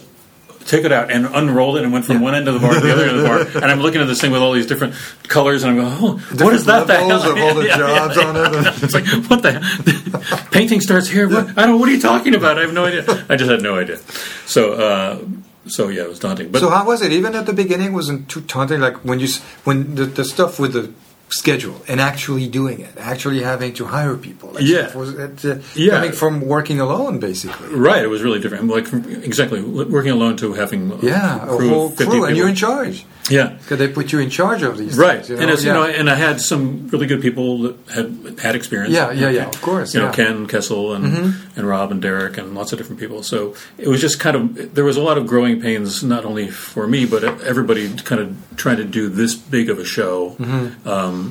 Took 0.65 0.85
it 0.85 0.91
out 0.91 1.11
and 1.11 1.25
unrolled 1.25 1.77
it 1.77 1.83
and 1.83 1.91
went 1.91 2.05
from 2.05 2.21
one 2.21 2.35
end 2.35 2.47
of 2.47 2.53
the 2.53 2.59
bar 2.59 2.73
to 2.73 2.79
the 2.79 2.91
other 2.93 3.03
end 3.05 3.17
of 3.17 3.23
the 3.23 3.27
bar. 3.27 3.39
And 3.63 3.65
I'm 3.71 3.79
looking 3.81 4.01
at 4.01 4.07
this 4.07 4.21
thing 4.21 4.31
with 4.31 4.41
all 4.41 4.53
these 4.53 4.65
different 4.65 4.95
colors, 5.27 5.63
and 5.63 5.71
I'm 5.71 5.77
going, 5.77 5.97
"Oh, 5.99 6.17
what 6.43 6.53
is 6.53 6.65
that?" 6.65 6.87
the 6.87 6.95
hell? 6.95 7.11
of 7.11 7.37
all 7.37 7.53
the 7.53 7.65
Yeah, 7.67 7.77
yeah, 7.77 7.97
jobs 8.07 8.17
yeah. 8.17 8.23
on 8.27 8.35
it. 8.65 8.83
It's 8.83 8.93
like, 8.93 9.05
what 9.29 9.41
the 9.43 10.47
painting 10.51 10.81
starts 10.81 11.07
here? 11.07 11.27
What? 11.27 11.57
I 11.57 11.65
don't. 11.65 11.79
What 11.79 11.89
are 11.89 11.91
you 11.91 12.01
talking 12.01 12.33
about? 12.33 12.57
I 12.57 12.61
have 12.61 12.73
no 12.73 12.85
idea. 12.85 13.25
I 13.29 13.35
just 13.35 13.51
had 13.51 13.61
no 13.61 13.77
idea. 13.77 13.97
So, 14.45 14.73
uh, 14.73 15.19
so 15.67 15.89
yeah, 15.89 16.03
it 16.03 16.09
was 16.09 16.19
daunting. 16.19 16.51
But 16.51 16.59
so 16.59 16.69
how 16.69 16.85
was 16.85 17.01
it? 17.01 17.11
Even 17.11 17.35
at 17.35 17.45
the 17.45 17.53
beginning, 17.53 17.87
it 17.87 17.93
wasn't 17.93 18.29
too 18.29 18.41
daunting. 18.41 18.79
Like 18.79 18.97
when 19.03 19.19
you 19.19 19.27
when 19.65 19.95
the, 19.95 20.05
the 20.05 20.25
stuff 20.25 20.59
with 20.59 20.73
the 20.73 20.91
schedule 21.39 21.81
and 21.87 21.99
actually 21.99 22.47
doing 22.47 22.79
it, 22.79 22.93
actually 22.97 23.41
having 23.41 23.73
to 23.73 23.85
hire 23.85 24.15
people. 24.15 24.49
Like, 24.53 24.63
Yeah. 24.63 24.95
was 24.95 25.09
it, 25.25 25.43
uh, 25.45 25.55
Yeah. 25.75 25.93
coming 25.95 26.11
from 26.11 26.33
working 26.55 26.79
alone, 26.79 27.19
basically. 27.19 27.69
right, 27.89 28.03
it 28.03 28.09
was 28.15 28.21
really 28.21 28.39
different. 28.39 28.67
Like 28.67 28.87
from, 28.87 29.03
exactly 29.31 29.59
working 29.61 30.11
alone 30.11 30.35
to 30.37 30.53
having 30.53 30.81
a 30.91 30.97
Yeah, 31.05 31.35
a 31.43 31.57
whole 31.57 31.87
of 31.87 31.95
50 31.97 32.05
crew, 32.11 32.25
and 32.25 32.37
you're 32.37 32.49
in 32.55 32.59
charge 32.67 33.05
Yeah. 33.29 33.49
because 33.59 33.79
they 33.81 33.87
put 33.99 34.11
you 34.13 34.19
in 34.19 34.29
charge 34.29 34.61
of 34.69 34.77
these. 34.77 34.95
Right, 34.97 35.17
things, 35.25 35.29
you 35.29 35.35
know? 35.37 35.41
and 35.41 35.51
it's 35.51 35.63
yeah. 35.63 35.73
you 35.73 35.79
know, 35.79 35.85
and 35.99 36.09
I 36.09 36.15
had 36.27 36.39
some 36.51 36.87
really 36.91 37.07
good 37.11 37.21
people 37.27 37.47
that 37.63 37.75
had 37.97 38.07
had 38.45 38.53
experience. 38.55 38.93
Yeah, 38.93 39.11
yeah, 39.11 39.29
yeah, 39.37 39.47
of 39.55 39.61
course, 39.69 39.89
You 39.95 40.01
know. 40.01 40.11
Ken 40.19 40.45
Kessel 40.53 40.93
and 40.95 41.03
Mhm. 41.05 41.33
and 41.57 41.63
Rob 41.73 41.91
and 41.93 42.01
Derek 42.01 42.37
and 42.37 42.53
lots 42.59 42.71
of 42.73 42.77
different 42.79 42.99
people. 43.03 43.23
So 43.23 43.39
it 43.77 43.87
was 43.87 43.99
just 44.01 44.19
kind 44.25 44.35
of 44.39 44.43
there 44.75 44.85
was 44.91 44.97
a 44.97 45.01
lot 45.09 45.17
of 45.19 45.23
growing 45.33 45.55
pains, 45.67 46.03
not 46.15 46.23
only 46.29 46.47
for 46.49 46.85
me 46.93 47.05
but 47.13 47.21
everybody 47.51 47.83
kind 48.09 48.21
of 48.21 48.27
trying 48.63 48.77
to 48.77 48.83
do 48.99 49.03
this 49.09 49.33
big 49.35 49.69
of 49.73 49.77
a 49.79 49.85
show. 49.97 50.35
Mm-hmm. 50.39 50.87
Um, 50.95 51.22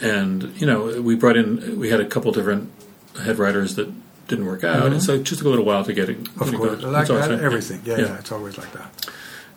and 0.00 0.52
you 0.60 0.66
know, 0.66 1.00
we 1.02 1.14
brought 1.14 1.36
in 1.36 1.78
we 1.78 1.90
had 1.90 2.00
a 2.00 2.06
couple 2.06 2.32
different 2.32 2.70
head 3.22 3.38
writers 3.38 3.74
that 3.76 3.92
didn't 4.28 4.46
work 4.46 4.62
out, 4.64 4.92
and 4.92 5.02
so 5.02 5.14
it 5.14 5.22
just 5.24 5.38
took 5.40 5.46
a 5.46 5.50
little 5.50 5.64
while 5.64 5.84
to 5.84 5.92
get 5.92 6.08
it. 6.08 6.22
Mm-hmm. 6.22 6.42
Of 6.42 6.54
course, 6.54 6.80
going. 6.80 6.92
like 6.92 7.08
that, 7.08 7.30
everything. 7.40 7.80
Yeah, 7.84 7.96
Yeah. 7.96 8.04
yeah, 8.06 8.18
it's 8.18 8.30
always 8.32 8.58
like 8.58 8.72
that. 8.72 9.10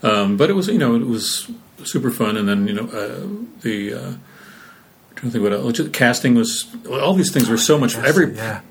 Um, 0.04 0.38
but 0.38 0.50
it 0.50 0.54
was, 0.54 0.68
you 0.68 0.80
know, 0.80 0.96
it 0.96 1.06
was 1.06 1.50
super 1.84 2.10
fun. 2.10 2.38
And 2.38 2.48
then, 2.48 2.68
you 2.68 2.74
know, 2.74 2.86
uh, 2.86 3.28
the 3.62 3.94
uh, 3.94 4.00
trying 4.00 4.18
to 5.16 5.32
think 5.32 5.44
what 5.44 5.54
else. 5.54 5.74
Just 5.74 5.94
casting 5.94 6.36
was 6.36 6.68
all 6.90 7.14
these 7.14 7.32
things 7.32 7.50
were 7.50 7.58
so 7.58 7.78
much. 7.78 7.96
every 7.98 8.34
yeah. 8.36 8.62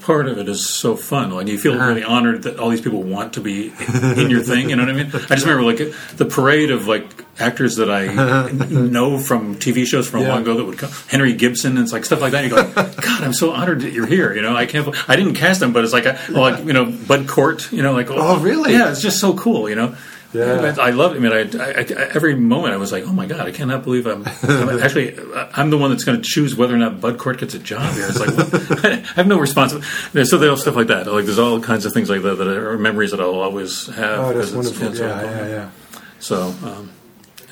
Part 0.00 0.26
of 0.28 0.38
it 0.38 0.48
is 0.48 0.68
so 0.68 0.96
fun, 0.96 1.32
and 1.32 1.48
you 1.48 1.58
feel 1.58 1.74
Uh-huh. 1.74 1.88
really 1.88 2.04
honored 2.04 2.42
that 2.44 2.58
all 2.58 2.70
these 2.70 2.80
people 2.80 3.02
want 3.02 3.34
to 3.34 3.40
be 3.40 3.72
in 4.16 4.30
your 4.30 4.42
thing. 4.42 4.68
You 4.70 4.76
know 4.76 4.84
what 4.84 4.94
I 4.94 4.96
mean? 4.96 5.06
I 5.14 5.34
just 5.34 5.46
remember 5.46 5.62
like 5.62 5.94
the 6.16 6.24
parade 6.24 6.70
of 6.70 6.86
like 6.86 7.06
actors 7.38 7.76
that 7.76 7.90
I 7.90 8.06
know 8.70 9.18
from 9.18 9.56
TV 9.56 9.86
shows 9.86 10.08
from 10.08 10.20
a 10.20 10.22
Yeah. 10.24 10.28
while 10.30 10.38
ago 10.42 10.54
that 10.56 10.64
would 10.64 10.78
come. 10.78 10.90
Henry 11.08 11.32
Gibson 11.34 11.72
and 11.76 11.80
it's 11.80 11.92
like 11.92 12.04
stuff 12.04 12.20
like 12.20 12.32
that. 12.32 12.44
You 12.44 12.50
go, 12.50 12.62
God, 12.72 13.22
I'm 13.22 13.32
so 13.32 13.52
honored 13.52 13.80
that 13.82 13.92
you're 13.92 14.06
here. 14.06 14.34
You 14.34 14.42
know, 14.42 14.56
I 14.56 14.66
can't. 14.66 14.86
I 15.08 15.16
didn't 15.16 15.34
cast 15.34 15.60
them, 15.60 15.72
but 15.72 15.84
it's 15.84 15.92
like, 15.92 16.06
a, 16.06 16.18
like 16.30 16.64
you 16.64 16.72
know, 16.72 16.86
Bud 16.86 17.26
Cort. 17.28 17.70
You 17.72 17.82
know, 17.82 17.92
like 17.92 18.08
Oh, 18.10 18.38
really? 18.40 18.72
Yeah, 18.72 18.90
it's 18.90 19.02
just 19.02 19.20
so 19.20 19.34
cool. 19.34 19.68
You 19.68 19.76
know. 19.76 19.96
Yeah. 20.34 20.74
I 20.80 20.90
love 20.90 21.12
it. 21.12 21.16
I 21.16 21.18
mean, 21.20 21.32
I, 21.32 21.64
I, 21.64 21.70
I, 21.80 22.08
every 22.14 22.34
moment 22.34 22.74
I 22.74 22.76
was 22.76 22.90
like, 22.90 23.04
"Oh 23.06 23.12
my 23.12 23.26
god, 23.26 23.40
I 23.46 23.52
cannot 23.52 23.84
believe 23.84 24.06
I'm, 24.06 24.24
I'm 24.42 24.80
actually 24.82 25.16
I'm 25.54 25.70
the 25.70 25.78
one 25.78 25.90
that's 25.90 26.02
going 26.04 26.20
to 26.20 26.28
choose 26.28 26.56
whether 26.56 26.74
or 26.74 26.78
not 26.78 27.00
Bud 27.00 27.18
Cort 27.18 27.38
gets 27.38 27.54
a 27.54 27.58
job 27.60 27.94
here." 27.94 28.06
It's 28.08 28.18
like 28.18 28.36
what? 28.36 28.84
I 28.84 28.96
have 29.14 29.26
no 29.28 29.38
responsibility. 29.38 30.24
So 30.24 30.36
there's 30.38 30.60
stuff 30.60 30.74
like 30.76 30.88
that. 30.88 31.06
Like 31.06 31.24
there's 31.26 31.38
all 31.38 31.60
kinds 31.60 31.86
of 31.86 31.92
things 31.92 32.10
like 32.10 32.22
that 32.22 32.34
that 32.36 32.48
are 32.48 32.76
memories 32.78 33.12
that 33.12 33.20
I'll 33.20 33.40
always 33.40 33.86
have. 33.94 34.18
Oh, 34.18 34.32
that's 34.32 34.50
wonderful. 34.52 34.88
it's 34.88 34.98
Yeah, 35.00 35.20
so- 35.20 35.26
yeah, 35.26 35.46
yeah. 35.48 35.70
So, 36.18 36.42
um, 36.42 36.90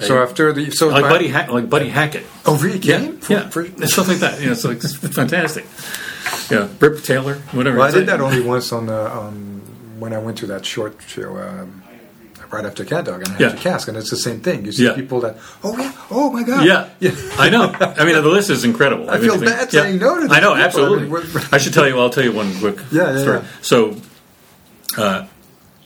So 0.00 0.22
after 0.22 0.52
the 0.52 0.70
so 0.72 0.88
like 0.88 1.02
Buddy, 1.04 1.28
ha- 1.28 1.46
like 1.52 1.70
Buddy 1.70 1.88
Hackett. 1.88 2.26
Oh, 2.46 2.56
really? 2.58 2.78
Yeah, 2.78 3.12
For- 3.20 3.32
yeah, 3.32 3.48
for- 3.50 3.86
stuff 3.86 4.08
like 4.08 4.18
that. 4.18 4.40
Yeah, 4.40 4.52
it's 4.52 4.64
like 4.64 4.78
it's 4.78 4.96
fantastic. 4.96 5.66
Yeah, 6.50 6.68
Rip 6.80 7.02
Taylor, 7.04 7.36
whatever. 7.52 7.78
Well, 7.78 7.86
I 7.86 7.90
did 7.90 7.98
like- 7.98 8.06
that 8.06 8.20
only 8.20 8.40
once 8.42 8.72
on 8.72 8.86
the 8.86 9.14
um, 9.14 9.60
when 10.00 10.12
I 10.12 10.18
went 10.18 10.38
to 10.38 10.46
that 10.48 10.64
short 10.66 10.96
show 11.06 11.36
um, 11.38 11.81
right 12.52 12.64
after 12.66 12.84
Cat 12.84 13.06
Dog, 13.06 13.20
and 13.22 13.28
I 13.28 13.32
had 13.32 13.40
Yeah. 13.40 13.48
to 13.50 13.56
cast, 13.56 13.88
and 13.88 13.96
it's 13.96 14.10
the 14.10 14.16
same 14.16 14.40
thing. 14.40 14.64
You 14.66 14.72
see 14.72 14.84
Yeah. 14.84 14.92
people 14.92 15.20
that, 15.20 15.38
oh 15.64 15.76
yeah, 15.78 15.90
oh 16.10 16.30
my 16.30 16.42
god, 16.42 16.64
Yeah, 16.66 16.88
yeah. 17.00 17.10
I 17.38 17.48
know. 17.48 17.72
I 17.80 18.04
mean, 18.04 18.14
the 18.14 18.22
list 18.28 18.50
is 18.50 18.62
incredible. 18.64 19.08
I 19.10 19.14
mean, 19.14 19.22
feel 19.22 19.34
think- 19.38 19.46
bad 19.46 19.70
saying 19.72 19.98
no 19.98 20.14
to 20.26 20.32
I 20.32 20.40
know, 20.40 20.50
people. 20.50 20.52
I 20.52 20.60
absolutely. 20.60 21.08
mean, 21.08 21.46
I 21.50 21.58
should 21.58 21.72
tell 21.74 21.88
you. 21.88 21.98
I'll 21.98 22.10
tell 22.10 22.24
you 22.24 22.32
one 22.32 22.54
quick 22.58 22.76
Yeah, 22.92 23.12
yeah, 23.14 23.18
story. 23.22 23.38
yeah. 23.38 23.44
So, 23.62 23.96
uh, 24.98 25.24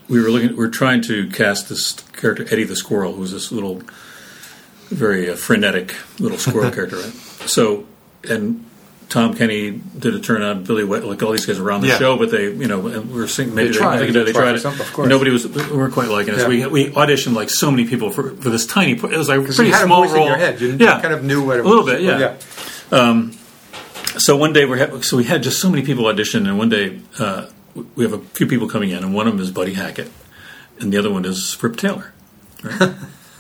we 0.09 0.21
were 0.21 0.29
looking. 0.31 0.57
We 0.57 0.65
are 0.65 0.69
trying 0.69 1.03
to 1.03 1.29
cast 1.31 1.69
this 1.69 1.93
character 2.13 2.45
Eddie 2.51 2.65
the 2.65 2.77
Squirrel, 2.77 3.13
who's 3.15 3.31
this 3.33 3.51
little, 3.53 3.81
very 4.91 5.31
uh, 5.31 5.37
frenetic 5.37 5.95
little 6.19 6.39
squirrel 6.39 6.71
character. 6.77 6.97
Right? 6.97 7.13
So, 7.47 7.87
and 8.29 8.65
Tom 9.09 9.35
Kenny 9.37 9.71
did 9.71 10.15
a 10.15 10.21
turn 10.21 10.43
on 10.43 10.65
Billy 10.65 10.83
West, 10.83 11.05
like 11.05 11.23
all 11.23 11.31
these 11.31 11.47
guys 11.47 11.59
around 11.61 11.83
the 11.83 11.87
Yeah. 11.89 11.99
show, 11.99 12.17
but 12.19 12.31
they, 12.33 12.45
you 12.51 12.67
know, 12.67 12.81
we 12.81 12.99
were 12.99 13.29
singing. 13.29 13.55
Maybe 13.55 13.69
They 13.69 13.73
they, 13.75 13.79
tried. 13.79 13.99
Think 14.01 14.13
They 14.13 14.25
they 14.25 14.33
tried 14.33 14.43
tried 14.43 14.55
it. 14.57 14.61
some- 14.63 14.81
of 14.81 14.93
course. 14.93 15.09
Nobody 15.09 15.31
was. 15.31 15.47
We 15.47 15.63
weren't 15.77 15.95
quite 15.95 16.09
liking 16.09 16.35
it. 16.35 16.41
So 16.41 16.49
we 16.49 16.67
we 16.67 16.91
auditioned 16.91 17.35
like 17.35 17.49
so 17.51 17.71
many 17.71 17.87
people 17.87 18.11
for 18.11 18.31
for 18.37 18.51
this 18.51 18.67
tiny. 18.67 18.93
It 18.93 19.03
was 19.03 19.29
like 19.29 19.41
a 19.41 19.43
pretty 19.45 19.73
small 19.73 20.05
role. 20.09 20.23
in 20.23 20.27
your 20.27 20.37
head. 20.37 20.61
You 20.61 20.77
yeah, 20.79 21.01
kind 21.01 21.15
of 21.15 21.23
knew 21.23 21.45
what 21.47 21.59
it 21.59 21.65
was. 21.65 21.73
A 21.73 21.75
little 21.77 21.87
bit, 21.87 22.01
yeah. 22.03 22.35
So 24.19 24.37
one 24.37 24.53
day 24.55 24.65
we 24.65 24.79
had, 24.79 25.05
so 25.05 25.17
we 25.19 25.25
had 25.25 25.43
just 25.43 25.61
so 25.61 25.69
many 25.69 25.83
people 25.83 26.07
audition, 26.07 26.47
and 26.47 26.57
one 26.57 26.71
day 26.71 27.01
uh, 27.19 27.47
we 27.95 28.03
have 28.05 28.15
a 28.15 28.19
few 28.19 28.47
people 28.47 28.67
coming 28.69 28.91
in, 28.91 29.05
and 29.05 29.13
one 29.15 29.27
of 29.27 29.35
them 29.35 29.43
is 29.43 29.51
Buddy 29.51 29.75
Hackett, 29.75 30.11
and 30.81 30.91
the 30.91 30.97
other 30.97 31.13
one 31.13 31.25
is 31.27 31.57
Rip 31.63 31.77
Taylor. 31.77 32.13
Right? 32.63 32.95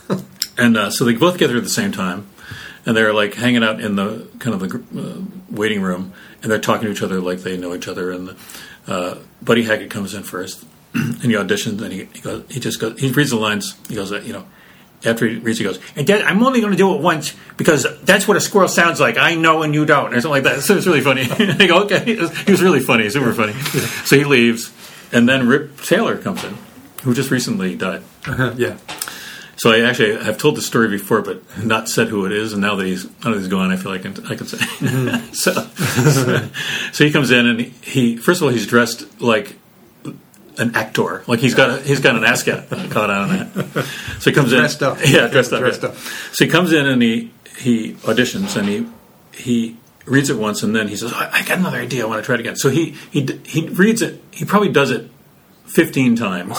and 0.59 0.77
uh, 0.77 0.91
so 0.91 1.05
they 1.07 1.15
both 1.15 1.39
get 1.39 1.49
there 1.49 1.57
at 1.57 1.63
the 1.63 1.71
same 1.71 1.93
time, 1.93 2.27
and 2.87 2.97
they're 2.97 3.13
like 3.13 3.35
hanging 3.35 3.65
out 3.65 3.81
in 3.81 3.97
the 3.97 4.29
kind 4.39 4.55
of 4.55 4.61
the 4.61 5.01
uh, 5.01 5.21
waiting 5.51 5.83
room, 5.83 6.13
and 6.41 6.51
they're 6.51 6.61
talking 6.61 6.87
to 6.87 6.93
each 6.93 7.03
other 7.03 7.21
like 7.21 7.41
they 7.41 7.57
know 7.57 7.75
each 7.75 7.89
other. 7.89 8.13
And 8.13 8.37
uh, 8.87 9.17
Buddy 9.43 9.65
Hackett 9.65 9.91
comes 9.91 10.15
in 10.15 10.23
first, 10.23 10.65
and 10.95 11.23
he 11.23 11.33
auditions, 11.33 11.83
and 11.83 11.93
he, 11.93 12.05
he 12.15 12.21
goes, 12.21 12.45
he 12.49 12.61
just 12.61 12.81
goes, 12.81 12.99
he 12.99 13.11
reads 13.11 13.31
the 13.31 13.37
lines. 13.37 13.75
He 13.89 13.97
goes, 13.97 14.11
you 14.13 14.33
know. 14.33 14.47
After 15.05 15.29
he 15.29 15.37
reads, 15.37 15.59
he 15.59 15.65
goes, 15.65 15.79
and 15.95 16.11
I'm 16.11 16.43
only 16.43 16.61
going 16.61 16.73
to 16.73 16.77
do 16.77 16.95
it 16.95 17.03
once 17.03 17.35
because 17.59 17.87
that's 18.05 18.27
what 18.27 18.39
a 18.39 18.41
squirrel 18.41 18.67
sounds 18.67 18.99
like. 18.99 19.19
I 19.19 19.35
know 19.35 19.63
and 19.63 19.75
you 19.75 19.85
don't, 19.85 20.15
or 20.15 20.21
something 20.23 20.31
like 20.31 20.45
that. 20.45 20.63
So 20.63 20.75
it's 20.75 20.87
really 20.87 21.03
funny. 21.03 21.23
I 21.31 21.67
go, 21.67 21.83
okay. 21.83 22.03
He 22.15 22.51
was 22.51 22.63
really 22.63 22.81
funny, 22.81 23.09
super 23.11 23.35
funny. 23.35 23.53
So 23.53 24.17
he 24.17 24.25
leaves, 24.25 24.73
and 25.13 25.29
then 25.29 25.47
Rip 25.47 25.83
Taylor 25.83 26.17
comes 26.17 26.43
in, 26.45 26.57
who 27.03 27.13
just 27.13 27.31
recently 27.31 27.77
died. 27.77 28.05
yeah. 28.57 28.79
So 29.57 29.73
I 29.73 29.81
actually 29.89 30.19
I've 30.19 30.37
told 30.37 30.57
the 30.57 30.63
story 30.63 30.89
before, 30.89 31.23
but 31.23 31.43
not 31.65 31.89
said 31.89 32.09
who 32.09 32.27
it 32.27 32.33
is. 32.33 32.53
And 32.53 32.61
now 32.61 32.77
that 32.77 32.87
he's 32.87 33.05
now 33.25 33.31
that 33.31 33.39
he's 33.39 33.49
gone, 33.49 33.73
I 33.73 33.77
feel 33.77 33.91
like 33.91 34.05
I 34.05 34.13
can, 34.13 34.27
I 34.27 34.35
can 34.35 34.47
say. 34.47 34.59
so, 35.33 35.53
so 36.93 37.05
he 37.05 37.11
comes 37.11 37.31
in 37.31 37.47
and 37.47 37.61
he, 37.61 38.17
first 38.17 38.41
of 38.41 38.45
all 38.45 38.53
he's 38.53 38.67
dressed 38.67 39.21
like 39.21 39.57
an 40.59 40.75
actor, 40.75 41.25
like 41.27 41.41
he's 41.41 41.55
got 41.55 41.71
a, 41.71 41.83
he's 41.83 42.01
got 42.01 42.17
an 42.17 42.25
ascot 42.25 42.69
caught 42.91 43.11
on 43.11 43.29
that. 43.31 43.85
So 44.21 44.31
he 44.31 44.35
comes 44.35 44.53
in 44.53 44.59
Dressed 44.59 44.83
up. 44.83 44.99
yeah, 45.05 45.27
dressed 45.29 45.53
up, 45.53 45.61
Dressed 45.61 45.83
yeah. 45.83 45.89
up. 45.89 45.97
So 45.97 46.45
he 46.45 46.51
comes 46.51 46.73
in 46.73 46.87
and 46.87 47.01
he 47.03 47.33
he 47.59 47.93
auditions 47.95 48.57
and 48.57 48.69
he 48.69 48.87
he 49.33 49.77
reads 50.05 50.29
it 50.29 50.37
once 50.37 50.63
and 50.63 50.77
then 50.77 50.89
he 50.89 50.97
says, 50.97 51.13
I, 51.15 51.31
I 51.33 51.43
got 51.45 51.59
another 51.59 51.79
idea. 51.79 52.05
I 52.05 52.07
want 52.07 52.23
to 52.23 52.27
try 52.27 52.35
it 52.35 52.41
again. 52.41 52.57
So 52.57 52.69
he 52.69 52.95
he 53.11 53.27
he 53.47 53.69
reads 53.69 54.03
it. 54.03 54.23
He 54.33 54.45
probably 54.45 54.69
does 54.71 54.91
it 54.91 55.11
fifteen 55.65 56.15
times. 56.15 56.59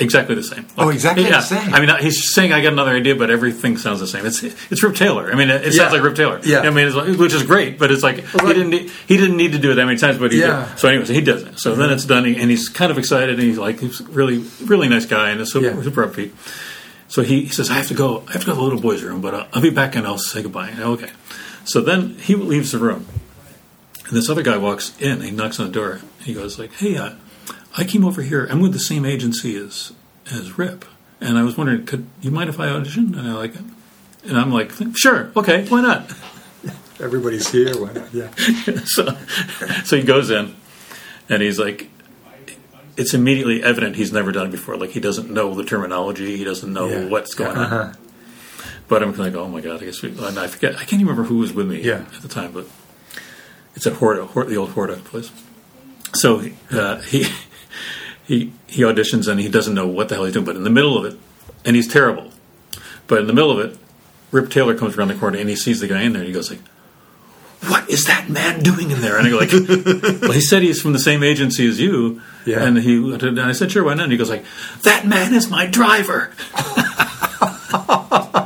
Exactly 0.00 0.34
the 0.34 0.42
same. 0.42 0.66
Oh, 0.78 0.88
exactly 0.88 1.24
the 1.24 1.30
yeah. 1.30 1.40
same. 1.40 1.72
I 1.74 1.78
mean, 1.84 1.90
he's 2.00 2.32
saying 2.34 2.52
I 2.52 2.62
got 2.62 2.72
another 2.72 2.92
idea, 2.96 3.14
but 3.14 3.30
everything 3.30 3.76
sounds 3.76 4.00
the 4.00 4.06
same. 4.06 4.24
It's 4.26 4.42
it's 4.42 4.82
Rip 4.82 4.96
Taylor. 4.96 5.30
I 5.30 5.34
mean, 5.36 5.50
it, 5.50 5.62
it 5.66 5.74
Yeah. 5.74 5.82
sounds 5.82 5.92
like 5.92 6.02
Rip 6.02 6.14
Taylor. 6.16 6.40
Yeah. 6.42 6.60
I 6.60 6.70
mean, 6.70 6.86
it's 6.88 6.96
like, 6.96 7.18
which 7.18 7.34
is 7.34 7.42
great, 7.42 7.78
but 7.78 7.90
it's 7.92 8.02
like 8.02 8.16
he 8.26 8.38
didn't 8.48 8.70
need, 8.70 8.90
he 9.06 9.16
didn't 9.16 9.36
need 9.36 9.52
to 9.52 9.58
do 9.58 9.72
it 9.72 9.74
that 9.74 9.84
many 9.84 9.98
times, 9.98 10.18
but 10.18 10.32
he 10.32 10.40
Yeah. 10.40 10.66
did. 10.70 10.78
So 10.78 10.88
anyways, 10.88 11.08
he 11.08 11.20
does 11.20 11.42
it. 11.42 11.58
So 11.58 11.74
then 11.74 11.90
it's 11.90 12.04
done, 12.06 12.24
and 12.24 12.50
he's 12.50 12.68
kind 12.68 12.90
of 12.90 12.98
excited, 12.98 13.38
and 13.38 13.42
he's 13.42 13.58
like 13.58 13.78
he's 13.80 14.00
really 14.08 14.38
really 14.64 14.88
nice 14.88 15.04
guy, 15.06 15.30
and 15.30 15.40
a 15.40 15.46
super 15.46 15.66
Yeah. 15.76 15.82
super 15.82 16.06
upbeat. 16.06 16.30
So 17.08 17.22
he, 17.22 17.42
he 17.42 17.48
says, 17.48 17.68
I 17.70 17.74
have 17.74 17.88
to 17.88 17.94
go. 17.94 18.22
I 18.28 18.32
have 18.32 18.42
to 18.42 18.46
go 18.46 18.52
to 18.52 18.56
the 18.56 18.62
little 18.62 18.80
boy's 18.80 19.02
room, 19.02 19.20
but 19.20 19.34
uh, 19.34 19.46
I'll 19.52 19.60
be 19.62 19.70
back 19.70 19.96
and 19.96 20.06
I'll 20.06 20.16
say 20.18 20.42
goodbye. 20.42 20.72
Okay. 20.78 21.10
So 21.64 21.80
then 21.80 22.16
he 22.20 22.34
leaves 22.36 22.72
the 22.72 22.78
room, 22.78 23.06
and 24.06 24.16
this 24.16 24.30
other 24.30 24.42
guy 24.42 24.56
walks 24.56 24.92
in. 25.00 25.20
He 25.20 25.30
knocks 25.30 25.60
on 25.60 25.66
the 25.66 25.72
door. 25.72 26.00
He 26.24 26.32
goes 26.34 26.58
like, 26.58 26.72
"Hey, 26.74 26.96
uh, 26.96 27.10
I 27.76 27.84
came 27.84 28.04
over 28.04 28.22
here. 28.22 28.46
I'm 28.50 28.60
with 28.60 28.72
the 28.72 28.78
same 28.80 29.04
agency 29.04 29.56
as 29.56 29.92
as 30.30 30.58
Rip, 30.58 30.84
and 31.20 31.38
I 31.38 31.42
was 31.42 31.56
wondering, 31.56 31.86
could 31.86 32.06
you 32.20 32.30
mind 32.30 32.50
if 32.50 32.58
I 32.60 32.68
audition?" 32.68 33.14
And 33.16 33.28
I 33.28 33.32
like, 33.34 33.54
and 34.24 34.36
I'm 34.38 34.52
like, 34.52 34.72
"Sure, 34.96 35.30
okay, 35.36 35.66
why 35.68 35.80
not?" 35.82 36.12
Everybody's 37.00 37.50
here. 37.50 37.72
Why 37.80 37.92
not? 37.92 38.12
Yeah. 38.12 38.28
so, 38.84 39.16
so 39.84 39.96
he 39.96 40.02
goes 40.02 40.30
in, 40.30 40.54
and 41.28 41.40
he's 41.42 41.58
like, 41.58 41.88
it's 42.96 43.14
immediately 43.14 43.62
evident 43.62 43.96
he's 43.96 44.12
never 44.12 44.32
done 44.32 44.48
it 44.48 44.50
before. 44.52 44.76
Like 44.76 44.90
he 44.90 45.00
doesn't 45.00 45.30
know 45.30 45.54
the 45.54 45.64
terminology, 45.64 46.36
he 46.36 46.44
doesn't 46.44 46.70
know 46.72 46.88
Yeah. 46.88 47.04
what's 47.06 47.34
going 47.34 47.56
Uh-huh. 47.56 47.76
on. 47.76 47.96
But 48.88 49.02
I'm 49.04 49.16
like, 49.16 49.34
oh 49.34 49.48
my 49.48 49.60
god, 49.60 49.80
I 49.82 49.86
guess 49.86 50.02
we, 50.02 50.10
and 50.10 50.38
I 50.38 50.48
forget. 50.48 50.74
I 50.74 50.78
can't 50.80 50.94
even 50.94 51.06
remember 51.06 51.22
who 51.28 51.38
was 51.38 51.52
with 51.52 51.68
me 51.68 51.80
Yeah. 51.80 52.04
at 52.14 52.20
the 52.22 52.28
time, 52.28 52.50
but 52.52 52.66
it's 53.76 53.86
at 53.86 53.94
Horta, 53.94 54.26
Hort, 54.26 54.48
the 54.48 54.56
old 54.56 54.70
Horta 54.70 54.96
place. 54.96 55.30
So 56.12 56.42
uh, 56.72 56.96
he 57.02 57.24
he 58.30 58.52
he 58.68 58.82
auditions 58.82 59.26
and 59.26 59.40
he 59.40 59.48
doesn't 59.48 59.74
know 59.74 59.88
what 59.88 60.08
the 60.08 60.14
hell 60.14 60.24
he's 60.24 60.32
doing. 60.32 60.44
But 60.44 60.54
in 60.54 60.62
the 60.62 60.70
middle 60.70 60.96
of 60.96 61.04
it, 61.04 61.18
and 61.64 61.74
he's 61.74 61.88
terrible. 61.88 62.30
But 63.08 63.18
in 63.18 63.26
the 63.26 63.32
middle 63.32 63.50
of 63.50 63.58
it, 63.58 63.76
Rip 64.30 64.50
Taylor 64.50 64.76
comes 64.76 64.96
around 64.96 65.08
the 65.08 65.16
corner 65.16 65.36
and 65.36 65.48
he 65.48 65.56
sees 65.56 65.80
the 65.80 65.88
guy 65.88 66.02
in 66.02 66.12
there. 66.12 66.22
and 66.22 66.28
He 66.28 66.32
goes 66.32 66.48
like, 66.48 66.60
"What 67.66 67.90
is 67.90 68.04
that 68.04 68.30
man 68.30 68.62
doing 68.62 68.92
in 68.92 69.00
there?" 69.00 69.18
And 69.18 69.26
I 69.26 69.30
go 69.30 69.36
like, 69.36 69.50
"Well, 70.22 70.30
he 70.30 70.40
said 70.40 70.62
he's 70.62 70.80
from 70.80 70.92
the 70.92 71.00
same 71.00 71.24
agency 71.24 71.66
as 71.66 71.80
you." 71.80 72.22
Yeah. 72.46 72.62
And 72.62 72.78
he 72.78 72.94
and 73.12 73.40
I 73.40 73.50
said, 73.50 73.72
"Sure, 73.72 73.82
why 73.82 73.94
not?" 73.94 74.04
And 74.04 74.12
he 74.12 74.18
goes 74.18 74.30
like, 74.30 74.44
"That 74.82 75.08
man 75.08 75.34
is 75.34 75.50
my 75.50 75.66
driver." 75.66 76.32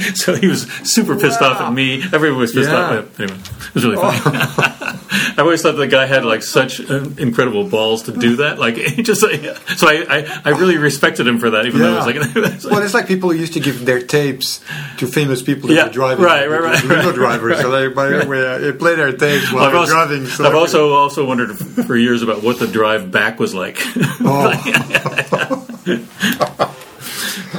so 0.14 0.34
he 0.34 0.46
was 0.48 0.62
super 0.84 1.16
pissed 1.16 1.40
off 1.42 1.60
at 1.60 1.72
me. 1.72 2.02
Everyone 2.12 2.40
was 2.40 2.52
pissed 2.52 2.70
Yeah. 2.70 2.76
off. 2.76 2.92
At, 3.18 3.20
anyway, 3.20 3.38
it 3.40 3.74
was 3.74 3.84
really 3.84 3.96
funny. 3.96 4.18
I 5.12 5.34
always 5.42 5.62
thought 5.62 5.72
the 5.76 5.86
guy 5.86 6.06
had 6.06 6.24
like 6.24 6.42
such 6.42 6.80
uh, 6.80 7.04
incredible 7.18 7.68
balls 7.68 8.04
to 8.04 8.12
do 8.12 8.36
that. 8.36 8.58
Like 8.58 8.74
just 9.02 9.22
like, 9.22 9.40
so 9.76 9.88
I, 9.88 10.04
I 10.08 10.40
I 10.44 10.48
really 10.50 10.76
respected 10.78 11.26
him 11.26 11.38
for 11.38 11.50
that. 11.50 11.66
Even 11.66 11.80
though 11.80 11.92
it 11.92 11.96
was 11.96 12.06
like, 12.06 12.16
it 12.16 12.34
was 12.34 12.64
like 12.64 12.72
well, 12.72 12.82
it's 12.82 12.94
like 12.94 13.06
people 13.08 13.34
used 13.34 13.54
to 13.54 13.60
give 13.60 13.84
their 13.84 14.00
tapes 14.00 14.60
to 14.98 15.06
famous 15.06 15.42
people 15.42 15.68
who 15.68 15.74
Yeah, 15.74 15.86
were 15.86 15.92
driving. 15.92 16.24
right, 16.24 16.48
right, 16.48 16.60
right, 16.62 16.84
limo 16.84 17.04
right, 17.06 17.14
drivers. 17.14 17.60
So 17.60 17.70
they, 17.70 17.88
by 17.88 18.08
the 18.10 18.26
way, 18.28 18.46
uh, 18.46 18.58
they 18.58 18.72
play 18.72 18.94
their 18.96 19.12
tapes 19.12 19.52
while 19.52 19.64
I've 19.64 19.72
they're 19.72 19.80
also, 19.80 19.92
driving. 19.92 20.26
So 20.26 20.44
I've 20.44 20.54
also 20.54 20.92
also 20.94 21.26
wondered 21.26 21.56
for 21.58 21.96
years 21.96 22.22
about 22.22 22.42
what 22.42 22.58
the 22.58 22.66
drive 22.66 23.10
back 23.10 23.38
was 23.38 23.54
like. 23.54 23.78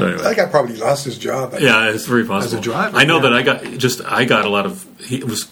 So 0.01 0.07
anyway. 0.07 0.23
that 0.23 0.35
guy 0.35 0.45
probably 0.47 0.77
lost 0.77 1.05
his 1.05 1.17
job. 1.19 1.53
Yeah, 1.59 1.91
it's 1.91 2.05
very 2.07 2.25
possible. 2.25 2.57
As 2.57 2.59
a 2.59 2.61
driver, 2.61 2.97
I 2.97 3.03
know 3.03 3.17
yeah. 3.17 3.21
that 3.21 3.33
I 3.33 3.41
got 3.43 3.63
just 3.77 4.01
I 4.03 4.25
got 4.25 4.45
a 4.45 4.49
lot 4.49 4.65
of 4.65 4.83
he 4.99 5.17
it 5.17 5.25
was 5.25 5.45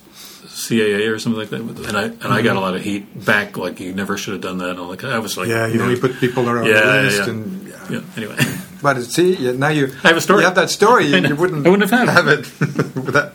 CAA 0.47 1.11
or 1.13 1.19
something 1.19 1.39
like 1.39 1.49
that, 1.51 1.61
and 1.61 1.95
I 1.95 2.05
and 2.05 2.33
I 2.33 2.41
got 2.41 2.55
a 2.55 2.59
lot 2.59 2.75
of 2.75 2.81
heat 2.81 3.23
back. 3.25 3.57
Like 3.57 3.79
you 3.79 3.93
never 3.93 4.17
should 4.17 4.33
have 4.33 4.41
done 4.41 4.57
that. 4.57 4.71
And 4.71 4.89
like 4.89 5.03
I 5.03 5.19
was 5.19 5.37
like, 5.37 5.49
Mm-hmm. 5.49 5.57
Yeah, 5.57 5.67
you 5.67 5.77
know, 5.77 5.89
you 5.89 5.97
put 5.97 6.15
people 6.19 6.49
around 6.49 6.65
Yeah, 6.65 6.81
the 6.81 7.01
list, 7.03 7.17
yeah. 7.19 7.29
and 7.29 7.67
yeah. 7.67 7.87
yeah. 7.91 8.01
Anyway, 8.17 8.37
But 8.81 9.03
see, 9.03 9.51
now 9.53 9.69
you 9.69 9.93
I 10.03 10.07
have 10.07 10.17
a 10.17 10.21
story. 10.21 10.39
You 10.39 10.45
have 10.45 10.55
that 10.55 10.71
story, 10.71 11.05
you, 11.05 11.17
you 11.27 11.35
wouldn't, 11.35 11.67
I 11.67 11.69
wouldn't 11.69 11.89
have 11.91 12.09
had 12.09 12.27
it. 12.27 12.39
with 12.59 13.13
that. 13.13 13.33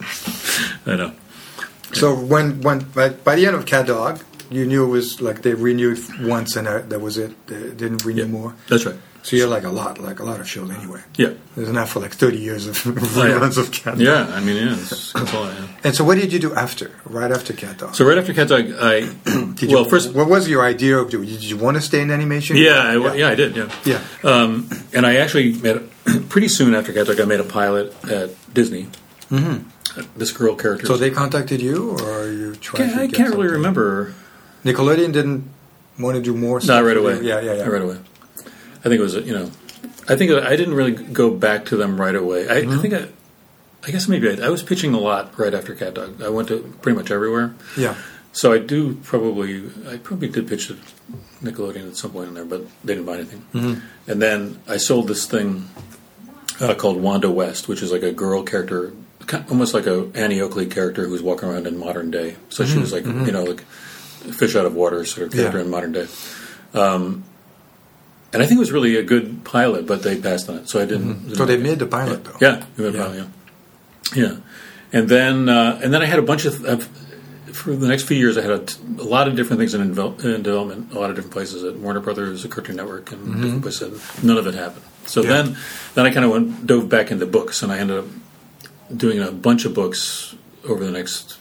I 0.84 0.96
know. 0.96 1.12
So 1.92 2.12
when 2.14 2.60
when 2.62 2.80
by, 2.80 3.10
by 3.10 3.36
the 3.36 3.46
end 3.46 3.54
of 3.54 3.66
Cat 3.66 3.86
Dog, 3.86 4.20
you 4.50 4.66
knew 4.66 4.84
it 4.84 4.88
was 4.88 5.20
like 5.20 5.42
they 5.42 5.54
renewed 5.54 6.00
once 6.22 6.56
and 6.56 6.66
that, 6.66 6.90
that 6.90 7.00
was 7.00 7.18
it. 7.18 7.46
They 7.46 7.70
didn't 7.70 8.04
renew 8.04 8.26
more. 8.26 8.54
that's 8.68 8.84
right. 8.84 8.96
So 9.24 9.36
you're 9.36 9.48
like 9.48 9.64
a 9.64 9.70
lot, 9.70 9.98
like 9.98 10.20
a 10.20 10.22
lot 10.22 10.38
of 10.38 10.46
shows 10.46 10.70
anyway. 10.70 11.00
Yeah, 11.16 11.32
There's 11.56 11.70
enough 11.70 11.92
for 11.92 12.00
like 12.00 12.12
30 12.12 12.36
years 12.36 12.66
of 12.66 12.76
yeah. 12.86 12.92
reruns 12.92 13.56
of 13.56 13.72
Cat 13.72 13.94
Dog. 13.94 14.00
yeah. 14.00 14.26
I 14.30 14.40
mean, 14.40 14.56
yeah, 14.56 14.74
it's, 14.74 15.14
that's 15.14 15.32
all 15.32 15.44
I 15.44 15.54
have. 15.54 15.80
And 15.82 15.94
so 15.94 16.04
what 16.04 16.18
did 16.18 16.30
you 16.30 16.38
do 16.38 16.54
after? 16.54 16.90
Right 17.06 17.32
after 17.32 17.54
Cat 17.54 17.78
Dog? 17.78 17.94
So 17.94 18.04
right 18.04 18.18
after 18.18 18.34
Cat 18.34 18.48
Dog, 18.48 18.66
I 18.78 19.00
did 19.54 19.70
well 19.70 19.84
you, 19.84 19.88
first 19.88 20.14
what 20.14 20.28
was 20.28 20.46
your 20.46 20.62
idea 20.62 20.98
of 20.98 21.08
doing? 21.08 21.26
Did 21.26 21.42
you 21.42 21.56
want 21.56 21.78
to 21.78 21.80
stay 21.80 22.02
in 22.02 22.10
animation? 22.10 22.58
yeah 22.58 22.82
I, 22.82 23.14
yeah 23.14 23.28
I 23.28 23.34
did 23.34 23.56
yeah 23.56 23.72
Yeah. 23.86 24.02
Um, 24.22 24.68
and 24.92 25.06
I 25.06 25.16
actually 25.16 25.54
made 25.54 25.76
a, 25.76 26.20
pretty 26.28 26.48
soon 26.48 26.74
after 26.74 26.92
Cat 26.92 27.06
Dog, 27.06 27.18
I 27.18 27.24
made 27.24 27.40
a 27.40 27.44
pilot 27.44 27.94
at 28.04 28.28
Disney. 28.52 28.88
Mm-hmm. 29.30 29.70
This 30.18 30.32
girl 30.32 30.54
character. 30.54 30.86
So 30.86 30.98
they 30.98 31.10
contacted 31.10 31.62
you, 31.62 31.92
or 31.92 32.24
are 32.24 32.30
you? 32.30 32.56
Yeah, 32.78 32.94
to 32.94 33.00
I 33.00 33.08
can't 33.08 33.34
really 33.34 33.48
remember. 33.48 34.12
Nickelodeon 34.64 35.12
didn't 35.12 35.48
want 35.98 36.16
to 36.16 36.22
do 36.22 36.34
more. 36.34 36.60
Not 36.60 36.84
right 36.84 36.96
away. 36.96 37.22
Yeah, 37.22 37.40
yeah, 37.40 37.54
yeah. 37.54 37.62
Not 37.64 37.72
right 37.72 37.82
away. 37.82 37.98
I 38.84 38.88
think 38.88 39.00
it 39.00 39.02
was, 39.02 39.14
you 39.14 39.32
know, 39.32 39.50
I 40.08 40.16
think 40.16 40.30
I 40.32 40.56
didn't 40.56 40.74
really 40.74 40.92
go 40.92 41.30
back 41.30 41.64
to 41.66 41.76
them 41.76 42.00
right 42.00 42.14
away. 42.14 42.48
I, 42.48 42.62
Mm-hmm. 42.62 42.70
I 42.72 42.78
think 42.82 42.94
I, 42.94 43.06
I 43.86 43.90
guess 43.90 44.08
maybe 44.08 44.28
I, 44.30 44.46
I 44.46 44.48
was 44.50 44.62
pitching 44.62 44.92
a 44.94 44.98
lot 44.98 45.38
right 45.38 45.54
after 45.54 45.74
Cat 45.74 45.94
Dog. 45.94 46.22
I 46.22 46.28
went 46.28 46.48
to 46.48 46.58
pretty 46.82 46.96
much 46.96 47.10
everywhere. 47.10 47.54
Yeah. 47.76 47.96
So 48.32 48.52
I 48.52 48.58
do 48.58 48.94
probably, 48.96 49.62
I 49.88 49.96
probably 49.98 50.28
did 50.28 50.48
pitch 50.48 50.66
to 50.68 50.76
Nickelodeon 51.42 51.88
at 51.88 51.96
some 51.96 52.10
point 52.12 52.28
in 52.28 52.34
there, 52.34 52.44
but 52.44 52.62
they 52.84 52.94
didn't 52.94 53.06
buy 53.06 53.14
anything. 53.14 53.44
Mm-hmm. 53.54 54.10
And 54.10 54.20
then 54.22 54.60
I 54.66 54.76
sold 54.78 55.08
this 55.08 55.26
thing 55.26 55.68
uh, 56.60 56.74
called 56.74 57.00
Wanda 57.00 57.30
West, 57.30 57.68
which 57.68 57.82
is 57.82 57.92
like 57.92 58.02
a 58.02 58.12
girl 58.12 58.42
character, 58.42 58.92
almost 59.50 59.72
like 59.74 59.86
a 59.86 60.10
Annie 60.14 60.40
Oakley 60.40 60.66
character 60.66 61.06
who's 61.06 61.22
walking 61.22 61.48
around 61.48 61.66
in 61.66 61.78
modern 61.78 62.10
day. 62.10 62.36
So 62.48 62.64
she 62.66 62.78
was 62.78 62.92
like, 62.92 63.04
you 63.04 63.32
know, 63.32 63.44
like 63.44 63.60
fish 63.60 64.56
out 64.56 64.66
of 64.66 64.74
water 64.74 65.04
sort 65.04 65.26
of 65.28 65.32
character 65.32 65.58
Mm-hmm. 65.58 65.58
Yeah. 65.58 65.64
in 65.64 65.70
modern 65.70 65.92
day. 65.92 66.06
Um, 66.74 67.24
and 68.34 68.42
I 68.42 68.46
think 68.46 68.58
it 68.58 68.60
was 68.60 68.72
really 68.72 68.96
a 68.96 69.02
good 69.02 69.44
pilot, 69.44 69.86
but 69.86 70.02
they 70.02 70.20
passed 70.20 70.48
on 70.50 70.56
it, 70.56 70.68
so 70.68 70.80
I 70.82 70.84
didn't. 70.84 71.14
Mm-hmm. 71.14 71.34
So 71.34 71.46
they 71.46 71.56
made 71.56 71.78
the 71.78 71.86
pilot 71.86 72.24
though. 72.24 72.36
Yeah, 72.40 72.64
we 72.76 72.84
made 72.84 72.94
Yeah. 72.94 73.02
pilot, 73.04 73.26
yeah, 74.14 74.22
yeah. 74.26 74.36
And 74.92 75.08
then 75.08 75.48
uh, 75.48 75.80
and 75.82 75.92
then 75.94 76.02
I 76.02 76.06
had 76.06 76.18
a 76.18 76.22
bunch 76.22 76.44
of, 76.44 76.54
for 77.52 77.74
the 77.74 77.88
next 77.88 78.04
few 78.04 78.16
years, 78.16 78.36
I 78.36 78.42
had 78.42 78.50
a, 78.50 78.58
t- 78.58 78.78
a 78.98 79.02
lot 79.04 79.28
of 79.28 79.36
different 79.36 79.58
things 79.60 79.74
in, 79.74 79.94
invel- 79.94 80.22
in 80.24 80.42
development, 80.42 80.92
a 80.92 80.98
lot 80.98 81.10
of 81.10 81.16
different 81.16 81.32
places 81.32 81.64
at 81.64 81.76
Warner 81.76 82.00
Brothers, 82.00 82.44
at 82.44 82.50
Cartoon 82.50 82.76
Network, 82.76 83.10
and 83.12 83.40
different 83.40 83.62
places. 83.62 84.02
And 84.16 84.24
none 84.24 84.36
of 84.38 84.46
it 84.46 84.54
happened. 84.54 84.84
So 85.06 85.22
Mm-hmm. 85.22 85.30
Yeah. 85.30 85.42
then, 85.42 85.56
then 85.94 86.06
I 86.06 86.10
kind 86.12 86.24
of 86.24 86.30
went 86.32 86.66
dove 86.66 86.88
back 86.88 87.10
into 87.10 87.26
books, 87.26 87.62
and 87.62 87.70
I 87.72 87.78
ended 87.78 87.98
up 87.98 88.06
doing 88.94 89.20
a 89.20 89.30
bunch 89.32 89.64
of 89.64 89.74
books 89.74 90.34
over 90.68 90.84
the 90.84 90.90
next 90.90 91.38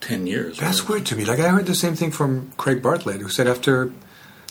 ten 0.00 0.26
years. 0.26 0.58
That's 0.58 0.88
weird 0.88 1.06
to 1.06 1.16
me. 1.16 1.24
Like 1.24 1.38
I 1.40 1.48
heard 1.48 1.66
the 1.66 1.74
same 1.74 1.94
thing 1.96 2.10
from 2.10 2.52
Craig 2.56 2.82
Bartlett, 2.82 3.20
who 3.20 3.28
said 3.28 3.46
after 3.46 3.92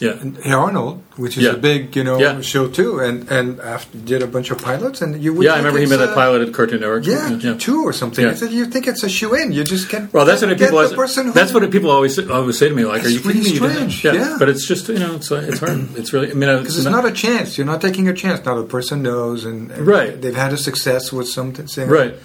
Yeah, 0.01 0.15
Hey 0.41 0.51
Arnold, 0.51 1.03
which 1.15 1.37
is 1.37 1.43
Yeah. 1.43 1.51
a 1.51 1.57
big 1.57 1.95
you 1.95 2.03
know 2.03 2.17
Yeah. 2.19 2.41
show 2.41 2.67
too, 2.67 2.99
and 2.99 3.29
and 3.29 3.59
after 3.61 3.99
did 3.99 4.23
a 4.23 4.27
bunch 4.35 4.49
of 4.49 4.57
pilots, 4.57 4.99
and 5.03 5.21
you 5.23 5.31
would 5.33 5.45
yeah. 5.45 5.53
I 5.53 5.57
remember 5.57 5.77
he 5.77 5.83
it's, 5.83 5.91
made 5.91 6.01
that 6.05 6.09
uh, 6.17 6.21
pilot 6.23 6.41
at 6.41 6.51
Cartoon 6.55 6.79
Network. 6.81 7.05
Yeah, 7.05 7.53
two 7.67 7.83
or 7.89 7.93
something. 7.93 8.25
Yeah. 8.25 8.31
I 8.31 8.33
said 8.33 8.49
you 8.51 8.65
think 8.65 8.87
it's 8.87 9.03
a 9.03 9.09
shoe 9.17 9.35
in. 9.35 9.51
You 9.51 9.63
just 9.63 9.89
can't. 9.89 10.11
Well, 10.11 10.25
that's 10.25 10.41
what 10.41 10.57
people. 10.57 10.79
person. 11.03 11.27
Who, 11.27 11.33
that's 11.33 11.53
what 11.53 11.69
people 11.69 11.91
always 11.91 12.17
always 12.17 12.57
say 12.57 12.67
to 12.69 12.75
me. 12.75 12.83
Like, 12.83 13.05
"Are 13.05 13.09
you 13.09 13.19
kidding 13.19 13.43
me?" 13.43 13.51
You 13.51 14.11
yeah. 14.11 14.37
but 14.39 14.49
it's 14.49 14.65
just 14.65 14.89
you 14.89 14.97
know, 14.97 15.15
it's 15.19 15.29
it's 15.31 15.59
hard. 15.59 15.79
It's 15.99 16.11
really. 16.13 16.31
I 16.31 16.33
mean, 16.33 16.49
because 16.59 16.77
it's 16.79 16.87
not 16.97 17.05
a 17.05 17.11
chance. 17.11 17.57
You're 17.57 17.67
not 17.73 17.79
taking 17.87 18.07
a 18.07 18.13
chance. 18.13 18.43
Now 18.43 18.55
the 18.55 18.63
person 18.77 19.03
knows, 19.03 19.45
and, 19.45 19.69
and 19.69 19.85
Right. 19.85 20.19
They've 20.19 20.35
had 20.45 20.51
a 20.51 20.57
success 20.57 21.13
with 21.13 21.27
something. 21.29 21.67
Saying, 21.67 21.89
Right. 21.89 22.15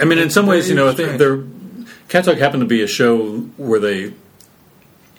I 0.00 0.04
mean, 0.08 0.18
in 0.18 0.30
some 0.30 0.46
ways, 0.46 0.68
you 0.70 0.74
know, 0.74 0.88
I 0.88 0.94
think 0.94 1.18
there, 1.18 1.38
CatDog 2.08 2.38
happened 2.38 2.62
to 2.62 2.66
be 2.66 2.82
a 2.82 2.86
show 2.86 3.40
where 3.56 3.80
they, 3.80 4.12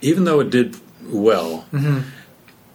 even 0.01 0.23
though 0.25 0.39
it 0.39 0.49
did 0.49 0.75
well, 1.09 1.65
Mm-hmm. 1.71 1.99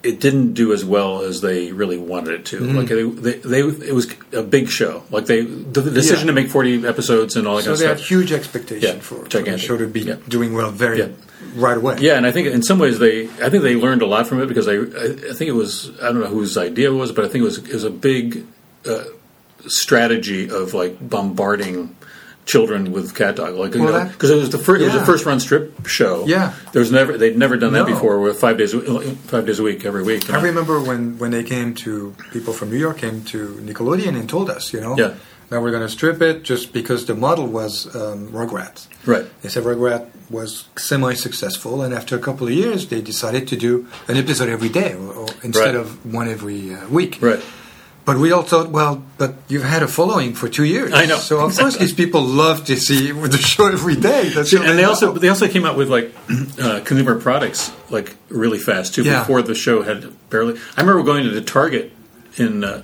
it 0.03 0.19
didn't 0.19 0.55
do 0.55 0.73
as 0.73 0.85
well 0.85 1.23
as 1.23 1.41
they 1.43 1.71
really 1.71 1.97
wanted 1.99 2.35
it 2.35 2.45
to. 2.47 2.59
Mm-hmm. 2.61 2.77
Like 2.77 2.89
they, 2.89 3.03
they, 3.05 3.33
they, 3.39 3.61
it 3.89 3.95
was 3.95 4.13
a 4.33 4.43
big 4.43 4.69
show. 4.69 5.05
Like 5.11 5.27
they, 5.27 5.43
the, 5.43 5.81
the 5.81 5.91
decision 5.93 6.27
Yeah. 6.27 6.35
to 6.35 6.41
make 6.43 6.51
forty 6.51 6.85
episodes 6.87 7.37
and 7.37 7.47
all 7.47 7.57
that 7.57 7.63
So 7.63 7.71
kind 7.71 7.79
they 7.81 7.85
of 7.85 7.91
had 7.91 7.99
stuff. 7.99 8.09
huge 8.09 8.33
expectation 8.33 8.97
Yeah, 8.97 9.01
for, 9.01 9.25
for 9.27 9.39
the 9.43 9.59
show 9.59 9.77
to 9.77 9.87
be 9.87 10.01
Yeah. 10.01 10.17
doing 10.29 10.55
well 10.55 10.71
very 10.73 11.15
right 11.55 11.77
away. 11.77 11.99
Yeah, 12.01 12.17
and 12.17 12.27
I 12.27 12.33
think 12.33 12.49
in 12.49 12.63
some 12.63 12.79
ways 12.81 12.99
they, 12.99 13.25
I 13.41 13.49
think 13.51 13.63
they 13.63 13.77
learned 13.77 14.03
a 14.03 14.07
lot 14.07 14.27
from 14.27 14.41
it 14.43 14.47
because 14.47 14.67
I, 14.69 14.73
I, 14.75 15.31
I 15.31 15.35
think 15.35 15.49
it 15.49 15.55
was, 15.55 15.91
I 16.01 16.07
don't 16.11 16.21
know 16.21 16.27
whose 16.27 16.57
idea 16.59 16.91
it 16.91 16.95
was, 16.95 17.13
but 17.13 17.25
I 17.25 17.29
think 17.29 17.43
it 17.43 17.45
was, 17.45 17.59
it 17.59 17.73
was 17.75 17.85
a 17.85 17.91
big 17.91 18.45
uh, 18.87 19.05
strategy 19.67 20.51
of 20.51 20.75
like 20.75 20.97
bombarding 21.09 21.95
children 22.45 22.91
with 22.93 23.15
cat 23.15 23.37
dog, 23.37 23.55
like 23.55 23.75
you 23.75 23.83
Well, 23.85 24.05
know, 24.05 24.11
because 24.13 24.31
it 24.31 24.37
was 24.37 24.51
the 24.51 24.59
first, 24.59 24.83
it 24.83 24.87
was 24.87 24.95
yeah. 24.95 25.03
a 25.03 25.07
first 25.07 25.25
run 25.27 25.39
strip 25.41 25.87
show. 25.87 26.27
Yeah. 26.27 26.53
there 26.73 26.81
was 26.81 26.91
never, 26.91 27.17
they'd 27.17 27.39
never 27.39 27.57
done 27.57 27.73
that 27.75 27.87
No. 27.89 27.95
before. 27.95 28.21
With 28.21 28.39
five 28.41 28.59
days, 28.59 28.73
five 29.27 29.47
days 29.47 29.59
a 29.61 29.63
week, 29.63 29.85
every 29.85 30.03
week. 30.03 30.27
you 30.29 30.35
I 30.35 30.39
know? 30.39 30.45
remember 30.45 30.81
when, 30.81 31.19
when 31.19 31.31
they 31.31 31.45
came 31.45 31.75
to 31.87 32.15
people 32.33 32.53
from 32.53 32.71
New 32.71 32.79
York 32.79 32.99
came 32.99 33.23
to 33.27 33.49
Nickelodeon 33.63 34.17
and 34.19 34.29
told 34.29 34.51
us, 34.51 34.73
you 34.73 34.81
know, 34.81 34.97
Yeah. 34.99 35.15
now 35.53 35.61
we're 35.61 35.71
going 35.71 35.83
to 35.87 35.89
strip 35.89 36.21
it 36.21 36.43
just 36.43 36.73
because 36.73 37.07
the 37.07 37.15
model 37.15 37.47
was 37.47 37.87
um, 37.95 38.29
Rugrats. 38.33 38.89
Right. 39.07 39.25
They 39.43 39.49
said 39.49 39.63
Rugrat 39.65 40.09
was 40.29 40.67
semi-successful, 40.77 41.83
and 41.83 41.93
after 41.95 42.17
a 42.17 42.19
couple 42.19 42.47
of 42.47 42.53
years, 42.53 42.89
they 42.89 43.01
decided 43.03 43.47
to 43.49 43.57
do 43.57 43.87
an 44.09 44.17
episode 44.17 44.49
every 44.49 44.69
day 44.69 44.95
or, 44.95 45.13
or 45.13 45.27
instead 45.43 45.75
Right. 45.75 45.75
of 45.77 46.13
one 46.13 46.29
every 46.29 46.75
uh, 46.75 46.89
week. 46.89 47.19
Right. 47.21 47.41
But 48.05 48.19
we 48.19 48.33
all 48.33 48.43
thought, 48.43 48.71
well, 48.71 49.01
but 49.17 49.35
you've 49.47 49.63
had 49.63 49.83
a 49.85 49.87
following 49.87 50.35
for 50.35 50.49
two 50.49 50.65
years. 50.65 50.93
I 50.93 51.07
know. 51.07 51.19
So 51.19 51.39
of 51.39 51.57
course, 51.57 51.77
these 51.77 51.93
people 51.93 52.21
love 52.23 52.65
to 52.67 52.77
see 52.77 53.13
the 53.13 53.39
show 53.39 53.69
every 53.69 53.95
day. 53.95 54.29
That's 54.31 54.53
how 54.53 54.63
and 54.65 54.77
they 54.77 54.83
also 54.85 55.13
they 55.13 55.29
also 55.29 55.47
came 55.47 55.65
out 55.65 55.77
with 55.77 55.89
like 55.89 56.13
uh, 56.61 56.81
consumer 56.85 57.21
products 57.21 57.71
like 57.91 58.17
really 58.29 58.59
fast 58.59 58.95
too 58.95 59.05
Yeah. 59.05 59.21
before 59.21 59.43
the 59.43 59.55
show 59.55 59.83
had 59.83 60.05
barely. 60.31 60.59
I 60.77 60.81
remember 60.81 61.05
going 61.05 61.23
to 61.25 61.31
the 61.31 61.43
Target 61.43 61.93
in 62.37 62.65
uh, 62.65 62.83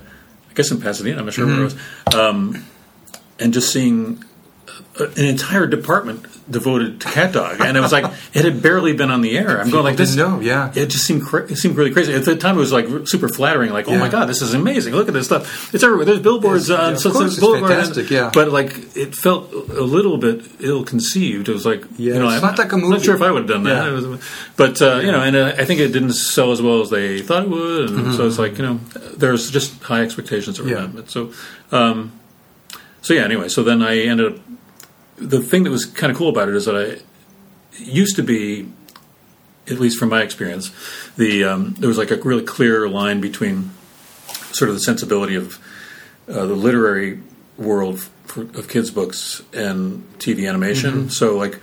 I 0.49 0.53
guess 0.53 0.71
in 0.71 0.79
Pasadena. 0.79 1.19
I'm 1.19 1.25
not 1.25 1.33
sure 1.33 1.45
where 1.45 1.65
it 1.65 1.73
Mm-hmm. 1.73 2.05
was, 2.05 2.15
um, 2.15 2.65
and 3.39 3.53
just 3.53 3.73
seeing 3.73 4.23
an 4.99 5.25
entire 5.25 5.67
department 5.67 6.25
devoted 6.49 6.99
to 7.01 7.07
cat 7.07 7.31
dog, 7.31 7.61
and 7.61 7.77
it 7.77 7.79
was 7.81 7.91
like 7.91 8.05
it 8.33 8.43
had 8.45 8.61
barely 8.61 8.93
been 8.93 9.11
on 9.11 9.21
the 9.21 9.37
air. 9.37 9.61
I'm 9.61 9.69
going 9.69 9.83
like 9.83 9.97
this. 9.97 10.15
didn't 10.15 10.41
yeah. 10.41 10.71
It 10.75 10.87
just 10.87 11.05
seemed 11.05 11.23
cra- 11.23 11.43
it 11.51 11.57
seemed 11.57 11.75
really 11.77 11.91
crazy. 11.91 12.13
At 12.13 12.25
the 12.25 12.35
time, 12.35 12.57
it 12.57 12.59
was 12.59 12.71
like 12.73 12.87
super 13.07 13.29
flattering. 13.29 13.71
Like, 13.71 13.87
oh 13.87 13.97
my 13.97 14.09
god, 14.09 14.25
this 14.25 14.41
is 14.41 14.53
amazing! 14.53 14.93
Look 14.93 15.07
at 15.07 15.13
this 15.13 15.25
stuff. 15.25 15.73
It's 15.73 15.83
everywhere. 15.83 16.05
There's 16.05 16.19
billboards 16.19 16.69
on 16.71 16.93
yeah, 16.95 16.99
course, 17.01 17.33
it's 17.33 17.39
boulevard. 17.39 17.71
fantastic, 17.71 18.09
yeah. 18.09 18.31
But 18.33 18.49
like, 18.51 18.97
it 18.97 19.15
felt 19.15 19.53
a 19.53 19.81
little 19.83 20.17
bit 20.17 20.43
ill 20.59 20.83
conceived. 20.83 21.49
It 21.49 21.53
was 21.53 21.65
like, 21.65 21.83
Yeah, 21.97 22.13
you 22.15 22.19
know, 22.19 22.25
it's 22.29 22.35
I'm 22.37 22.41
not 22.41 22.57
like 22.57 22.71
I'm 22.73 22.89
not 22.89 23.01
sure 23.03 23.15
if 23.15 23.21
I 23.21 23.29
would 23.31 23.43
have 23.43 23.49
done 23.49 23.63
that. 23.63 23.85
Yeah. 23.85 23.91
Was- 23.91 24.29
but 24.57 24.81
uh, 24.81 24.97
you 25.03 25.11
know, 25.11 25.21
and 25.21 25.35
uh, 25.35 25.53
I 25.57 25.65
think 25.65 25.79
it 25.79 25.89
didn't 25.93 26.13
sell 26.13 26.51
as 26.51 26.61
well 26.61 26.81
as 26.81 26.89
they 26.89 27.21
thought 27.21 27.43
it 27.43 27.49
would, 27.49 27.89
and 27.91 28.13
so 28.13 28.25
it's 28.27 28.39
like 28.39 28.57
you 28.57 28.63
know, 28.65 28.79
there's 29.15 29.51
just 29.51 29.81
high 29.83 30.01
expectations 30.01 30.59
around 30.59 30.69
Yeah. 30.69 30.87
that. 31.01 31.09
So, 31.11 31.31
um, 31.71 32.11
so 33.01 33.13
yeah. 33.13 33.23
Anyway, 33.23 33.49
so 33.49 33.63
then 33.63 33.81
I 33.81 33.99
ended 33.99 34.33
up. 34.33 34.39
The 35.19 35.41
thing 35.41 35.63
that 35.63 35.71
was 35.71 35.85
kind 35.85 36.11
of 36.11 36.17
cool 36.17 36.29
about 36.29 36.49
it 36.49 36.55
is 36.55 36.65
that 36.65 36.75
I 36.75 37.01
used 37.77 38.15
to 38.15 38.23
be, 38.23 38.71
at 39.67 39.79
least 39.79 39.99
from 39.99 40.09
my 40.09 40.21
experience, 40.21 40.71
the 41.17 41.43
um, 41.43 41.75
there 41.77 41.87
was 41.87 41.97
like 41.97 42.11
a 42.11 42.15
really 42.17 42.43
clear 42.43 42.87
line 42.89 43.21
between 43.21 43.71
sort 44.51 44.69
of 44.69 44.75
the 44.75 44.81
sensibility 44.81 45.35
of 45.35 45.59
uh, 46.27 46.45
the 46.45 46.55
literary 46.55 47.21
world 47.57 47.99
for, 48.25 48.41
of 48.41 48.67
kids' 48.67 48.91
books 48.91 49.41
and 49.53 50.03
TV 50.19 50.47
animation. 50.47 51.09
So, 51.09 51.37
like, 51.37 51.59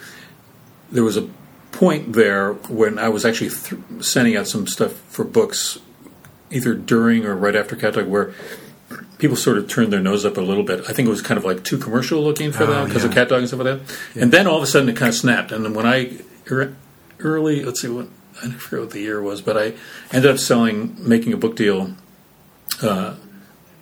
there 0.90 1.04
was 1.04 1.16
a 1.16 1.28
point 1.72 2.12
there 2.12 2.54
when 2.54 2.98
I 2.98 3.08
was 3.08 3.24
actually 3.24 3.50
th- 3.50 3.80
sending 4.00 4.36
out 4.36 4.46
some 4.46 4.66
stuff 4.66 4.92
for 5.08 5.24
books, 5.24 5.78
either 6.50 6.74
during 6.74 7.24
or 7.24 7.34
right 7.34 7.56
after 7.56 7.76
Cat 7.76 7.94
Dog, 7.94 8.06
where 8.06 8.34
people 9.18 9.36
sort 9.36 9.58
of 9.58 9.68
turned 9.68 9.92
their 9.92 10.00
nose 10.00 10.24
up 10.24 10.36
a 10.36 10.40
little 10.40 10.64
bit. 10.64 10.80
I 10.88 10.92
think 10.92 11.06
it 11.06 11.10
was 11.10 11.22
kind 11.22 11.38
of 11.38 11.44
like 11.44 11.64
too 11.64 11.78
commercial 11.78 12.22
looking 12.22 12.52
for 12.52 12.64
Oh, 12.64 12.66
them 12.66 12.86
because 12.88 13.04
of 13.04 13.10
yeah. 13.12 13.14
Cat 13.16 13.28
Dog 13.30 13.38
and 13.40 13.48
stuff 13.48 13.60
like 13.60 13.78
that. 13.86 13.98
And 14.20 14.32
then 14.32 14.46
all 14.46 14.56
of 14.58 14.62
a 14.62 14.66
sudden 14.66 14.88
it 14.88 14.96
kind 14.96 15.08
of 15.08 15.14
snapped. 15.14 15.52
And 15.52 15.64
then 15.64 15.74
when 15.74 15.86
I 15.86 16.18
er- 16.50 16.76
early, 17.20 17.64
let's 17.64 17.80
see 17.80 17.88
what 17.88 18.08
I 18.42 18.50
forget 18.50 18.80
what 18.80 18.90
the 18.90 19.00
year 19.00 19.22
was, 19.22 19.40
but 19.40 19.56
I 19.56 19.72
ended 20.12 20.30
up 20.30 20.38
selling, 20.38 20.96
making 20.98 21.32
a 21.32 21.36
book 21.38 21.56
deal. 21.56 21.94
Uh, 22.82 23.14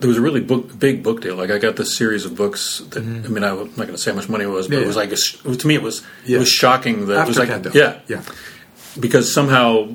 there 0.00 0.08
was 0.08 0.18
a 0.18 0.20
really 0.20 0.40
book, 0.40 0.78
big 0.78 1.02
book 1.02 1.20
deal. 1.22 1.34
Like 1.36 1.50
I 1.50 1.58
got 1.58 1.76
this 1.76 1.96
series 1.96 2.24
of 2.24 2.36
books 2.36 2.80
that 2.90 3.02
I 3.02 3.06
mean, 3.06 3.42
I'm 3.42 3.56
not 3.58 3.74
going 3.76 3.88
to 3.88 3.98
say 3.98 4.10
how 4.10 4.16
much 4.16 4.28
money 4.28 4.44
it 4.44 4.48
was, 4.48 4.68
but 4.68 4.74
Mm-hmm. 4.74 4.80
Yeah, 4.80 4.84
it 4.84 4.86
was 4.86 4.96
yeah. 4.96 5.44
like 5.44 5.56
a, 5.56 5.58
to 5.60 5.66
me 5.66 5.74
it 5.74 5.82
was 5.82 6.02
Yeah. 6.26 6.36
it 6.36 6.40
was 6.40 6.48
shocking 6.50 7.06
that 7.06 7.22
it 7.24 7.28
was 7.28 7.38
like 7.38 7.74
yeah 7.74 8.00
yeah. 8.06 8.22
because 9.00 9.32
somehow 9.32 9.94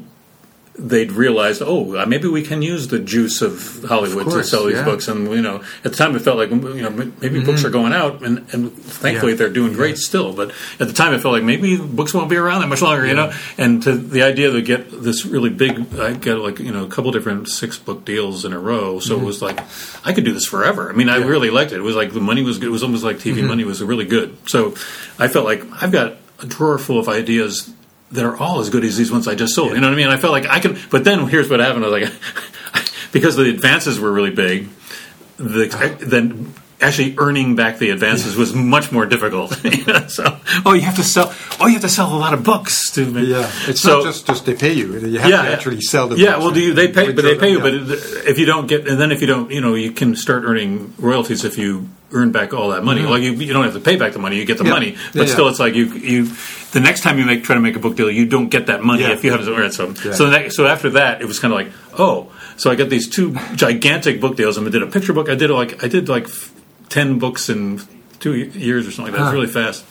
they'd 0.79 1.11
realized, 1.11 1.61
oh, 1.63 1.97
uh, 1.97 2.05
maybe 2.05 2.27
we 2.27 2.41
can 2.41 2.61
use 2.61 2.87
the 2.87 2.99
juice 2.99 3.41
of 3.41 3.83
Hollywood 3.83 4.27
Of 4.27 4.33
course, 4.33 4.49
to 4.49 4.55
sell 4.55 4.65
these 4.65 4.77
yeah. 4.77 4.85
books. 4.85 5.07
And 5.07 5.29
you 5.31 5.41
know, 5.41 5.57
at 5.83 5.91
the 5.91 5.97
time, 5.97 6.15
it 6.15 6.21
felt 6.21 6.37
like 6.37 6.49
you 6.49 6.57
know 6.57 6.89
maybe 6.89 7.11
mm-hmm. 7.11 7.45
books 7.45 7.63
are 7.65 7.69
going 7.69 7.93
out, 7.93 8.23
and, 8.23 8.39
and 8.53 8.71
thankfully 8.73 9.33
Yeah. 9.33 9.37
they're 9.37 9.49
doing 9.49 9.73
great 9.73 9.97
still. 9.97 10.33
But 10.33 10.51
at 10.79 10.87
the 10.87 10.93
time, 10.93 11.13
it 11.13 11.21
felt 11.21 11.33
like 11.33 11.43
maybe 11.43 11.77
books 11.77 12.13
won't 12.13 12.29
be 12.29 12.37
around 12.37 12.61
that 12.61 12.67
much 12.67 12.81
longer. 12.81 13.05
You 13.05 13.15
know, 13.15 13.33
and 13.57 13.83
to 13.83 13.95
the 13.95 14.23
idea 14.23 14.51
to 14.51 14.61
get 14.61 14.89
this 15.03 15.25
really 15.25 15.49
big, 15.49 15.93
I 15.99 16.13
got 16.13 16.39
like 16.39 16.59
you 16.59 16.71
know 16.71 16.85
a 16.85 16.89
couple 16.89 17.11
different 17.11 17.49
six 17.49 17.77
book 17.77 18.05
deals 18.05 18.45
in 18.45 18.53
a 18.53 18.59
row. 18.59 18.99
So 18.99 19.15
it 19.15 19.17
mm-hmm. 19.17 19.25
was 19.25 19.41
like 19.41 19.59
I 20.05 20.13
could 20.13 20.23
do 20.23 20.33
this 20.33 20.45
forever. 20.45 20.89
I 20.89 20.93
mean, 20.93 21.09
I 21.09 21.17
really 21.17 21.49
liked 21.49 21.71
it. 21.71 21.77
It 21.77 21.81
was 21.81 21.95
like 21.95 22.13
the 22.13 22.21
money 22.21 22.43
was 22.43 22.57
good. 22.57 22.67
It 22.67 22.71
was 22.71 22.83
almost 22.83 23.03
like 23.03 23.17
TV 23.17 23.35
mm-hmm. 23.35 23.47
money 23.47 23.63
was 23.65 23.83
really 23.83 24.05
good. 24.05 24.37
So 24.49 24.75
I 25.17 25.27
felt 25.27 25.45
like 25.45 25.63
I've 25.81 25.91
got 25.91 26.17
a 26.41 26.45
drawer 26.45 26.77
full 26.77 26.99
of 26.99 27.09
ideas 27.09 27.73
that 28.11 28.25
are 28.25 28.35
all 28.37 28.59
as 28.59 28.69
good 28.69 28.83
as 28.83 28.97
these 28.97 29.11
ones 29.11 29.27
I 29.27 29.35
just 29.35 29.53
sold. 29.53 29.73
You 29.73 29.79
know 29.79 29.87
what 29.87 29.93
I 29.93 29.97
mean? 29.97 30.07
I 30.07 30.17
felt 30.17 30.31
like 30.31 30.47
I 30.47 30.59
can, 30.59 30.77
but 30.89 31.03
then 31.03 31.27
here's 31.27 31.49
what 31.49 31.59
happened. 31.59 31.85
I 31.85 31.89
was 31.89 32.01
like, 32.01 32.91
because 33.11 33.35
the 33.35 33.49
advances 33.49 33.99
were 33.99 34.11
really 34.11 34.31
big, 34.31 34.69
the 35.37 35.97
then 36.01 36.53
actually 36.81 37.15
earning 37.17 37.55
back 37.55 37.77
the 37.77 37.89
advances 37.89 38.35
was 38.35 38.53
much 38.53 38.91
more 38.91 39.05
difficult. 39.05 39.53
so, 40.07 40.39
oh, 40.65 40.73
you 40.73 40.81
have 40.81 40.95
to 40.95 41.03
sell. 41.03 41.33
Oh, 41.59 41.67
you 41.67 41.73
have 41.73 41.81
to 41.81 41.89
sell 41.89 42.13
a 42.13 42.17
lot 42.17 42.33
of 42.33 42.43
books 42.43 42.91
to. 42.91 43.05
Make 43.05 43.27
Yeah, 43.27 43.51
it's 43.67 43.81
so, 43.81 43.97
not 43.97 44.03
just 44.05 44.27
just 44.27 44.45
they 44.45 44.55
pay 44.55 44.73
you; 44.73 44.97
you 44.99 45.19
have 45.19 45.29
yeah, 45.29 45.43
to 45.43 45.53
actually 45.53 45.81
sell 45.81 46.07
the. 46.07 46.17
Yeah, 46.17 46.37
well, 46.37 46.51
do 46.51 46.61
you, 46.61 46.73
they 46.73 46.87
pay, 46.87 47.11
but 47.11 47.23
they 47.23 47.37
pay 47.37 47.51
you. 47.51 47.59
withdraw 47.59 47.95
But 47.95 48.27
if 48.27 48.39
you 48.39 48.45
don't 48.45 48.67
get, 48.67 48.87
and 48.87 48.99
then 48.99 49.11
if 49.11 49.21
you 49.21 49.27
don't, 49.27 49.51
you 49.51 49.61
know, 49.61 49.75
you 49.75 49.91
can 49.91 50.15
start 50.15 50.43
earning 50.45 50.93
royalties 50.97 51.43
if 51.45 51.57
you 51.57 51.89
earn 52.11 52.31
back 52.31 52.53
all 52.53 52.69
that 52.69 52.83
money. 52.83 53.01
Like 53.03 53.21
you, 53.21 53.33
you 53.33 53.53
don't 53.53 53.63
have 53.63 53.73
to 53.73 53.79
pay 53.79 53.95
back 53.95 54.13
the 54.13 54.19
money; 54.19 54.37
you 54.37 54.45
get 54.45 54.57
the 54.57 54.63
Mm-hmm. 54.63 54.67
Yeah. 54.67 54.73
money. 54.91 54.97
But 55.13 55.27
yeah. 55.27 55.33
still, 55.33 55.47
it's 55.47 55.59
like 55.59 55.75
you, 55.75 55.85
you. 55.85 56.25
The 56.71 56.79
next 56.79 57.01
time 57.01 57.17
you 57.17 57.25
make 57.25 57.43
try 57.43 57.55
to 57.55 57.61
make 57.61 57.75
a 57.75 57.79
book 57.79 57.95
deal, 57.95 58.09
you 58.11 58.25
don't 58.27 58.49
get 58.49 58.67
that 58.67 58.83
money 58.83 59.01
Yeah. 59.03 59.11
if 59.13 59.23
you 59.23 59.31
haven't 59.31 59.47
earned 59.49 59.73
some. 59.73 59.95
Yeah. 60.03 60.13
So, 60.13 60.25
the 60.25 60.31
next, 60.37 60.55
so 60.55 60.67
after 60.67 60.91
that, 60.91 61.21
it 61.21 61.25
was 61.25 61.39
kind 61.39 61.51
of 61.53 61.59
like, 61.59 61.71
oh, 61.97 62.31
so 62.57 62.69
I 62.69 62.75
got 62.75 62.89
these 62.89 63.07
two 63.09 63.35
gigantic 63.55 64.21
book 64.21 64.35
deals, 64.37 64.57
and 64.57 64.67
I 64.67 64.69
did 64.69 64.83
a 64.83 64.87
picture 64.87 65.13
book. 65.13 65.29
I 65.29 65.35
did 65.35 65.49
like 65.49 65.83
I 65.83 65.87
did 65.87 66.09
like 66.09 66.25
f- 66.25 66.53
ten 66.89 67.19
books 67.19 67.49
in 67.49 67.81
two 68.19 68.35
years 68.35 68.87
or 68.87 68.91
something 68.91 69.13
like 69.13 69.19
that. 69.19 69.33
It 69.33 69.37
was 69.37 69.41
really 69.53 69.65
fast. 69.65 69.85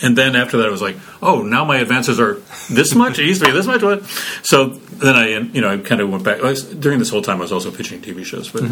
And 0.00 0.16
then 0.16 0.36
after 0.36 0.58
that, 0.58 0.66
it 0.68 0.70
was 0.70 0.80
like, 0.80 0.96
oh, 1.20 1.42
now 1.42 1.64
my 1.64 1.78
advances 1.78 2.20
are 2.20 2.34
this 2.70 2.94
much. 2.94 3.18
It 3.18 3.24
used 3.26 3.40
to 3.40 3.46
be 3.48 3.52
this 3.52 3.66
much. 3.66 3.82
What? 3.82 4.04
So 4.44 4.66
then 4.66 5.16
I, 5.16 5.26
you 5.38 5.60
know, 5.60 5.70
I 5.70 5.78
kind 5.78 6.00
of 6.00 6.08
went 6.08 6.22
back. 6.22 6.38
During 6.78 7.00
this 7.00 7.10
whole 7.10 7.20
time, 7.20 7.38
I 7.38 7.40
was 7.40 7.50
also 7.52 7.72
pitching 7.72 8.00
TV 8.00 8.24
shows. 8.24 8.48
But 8.48 8.62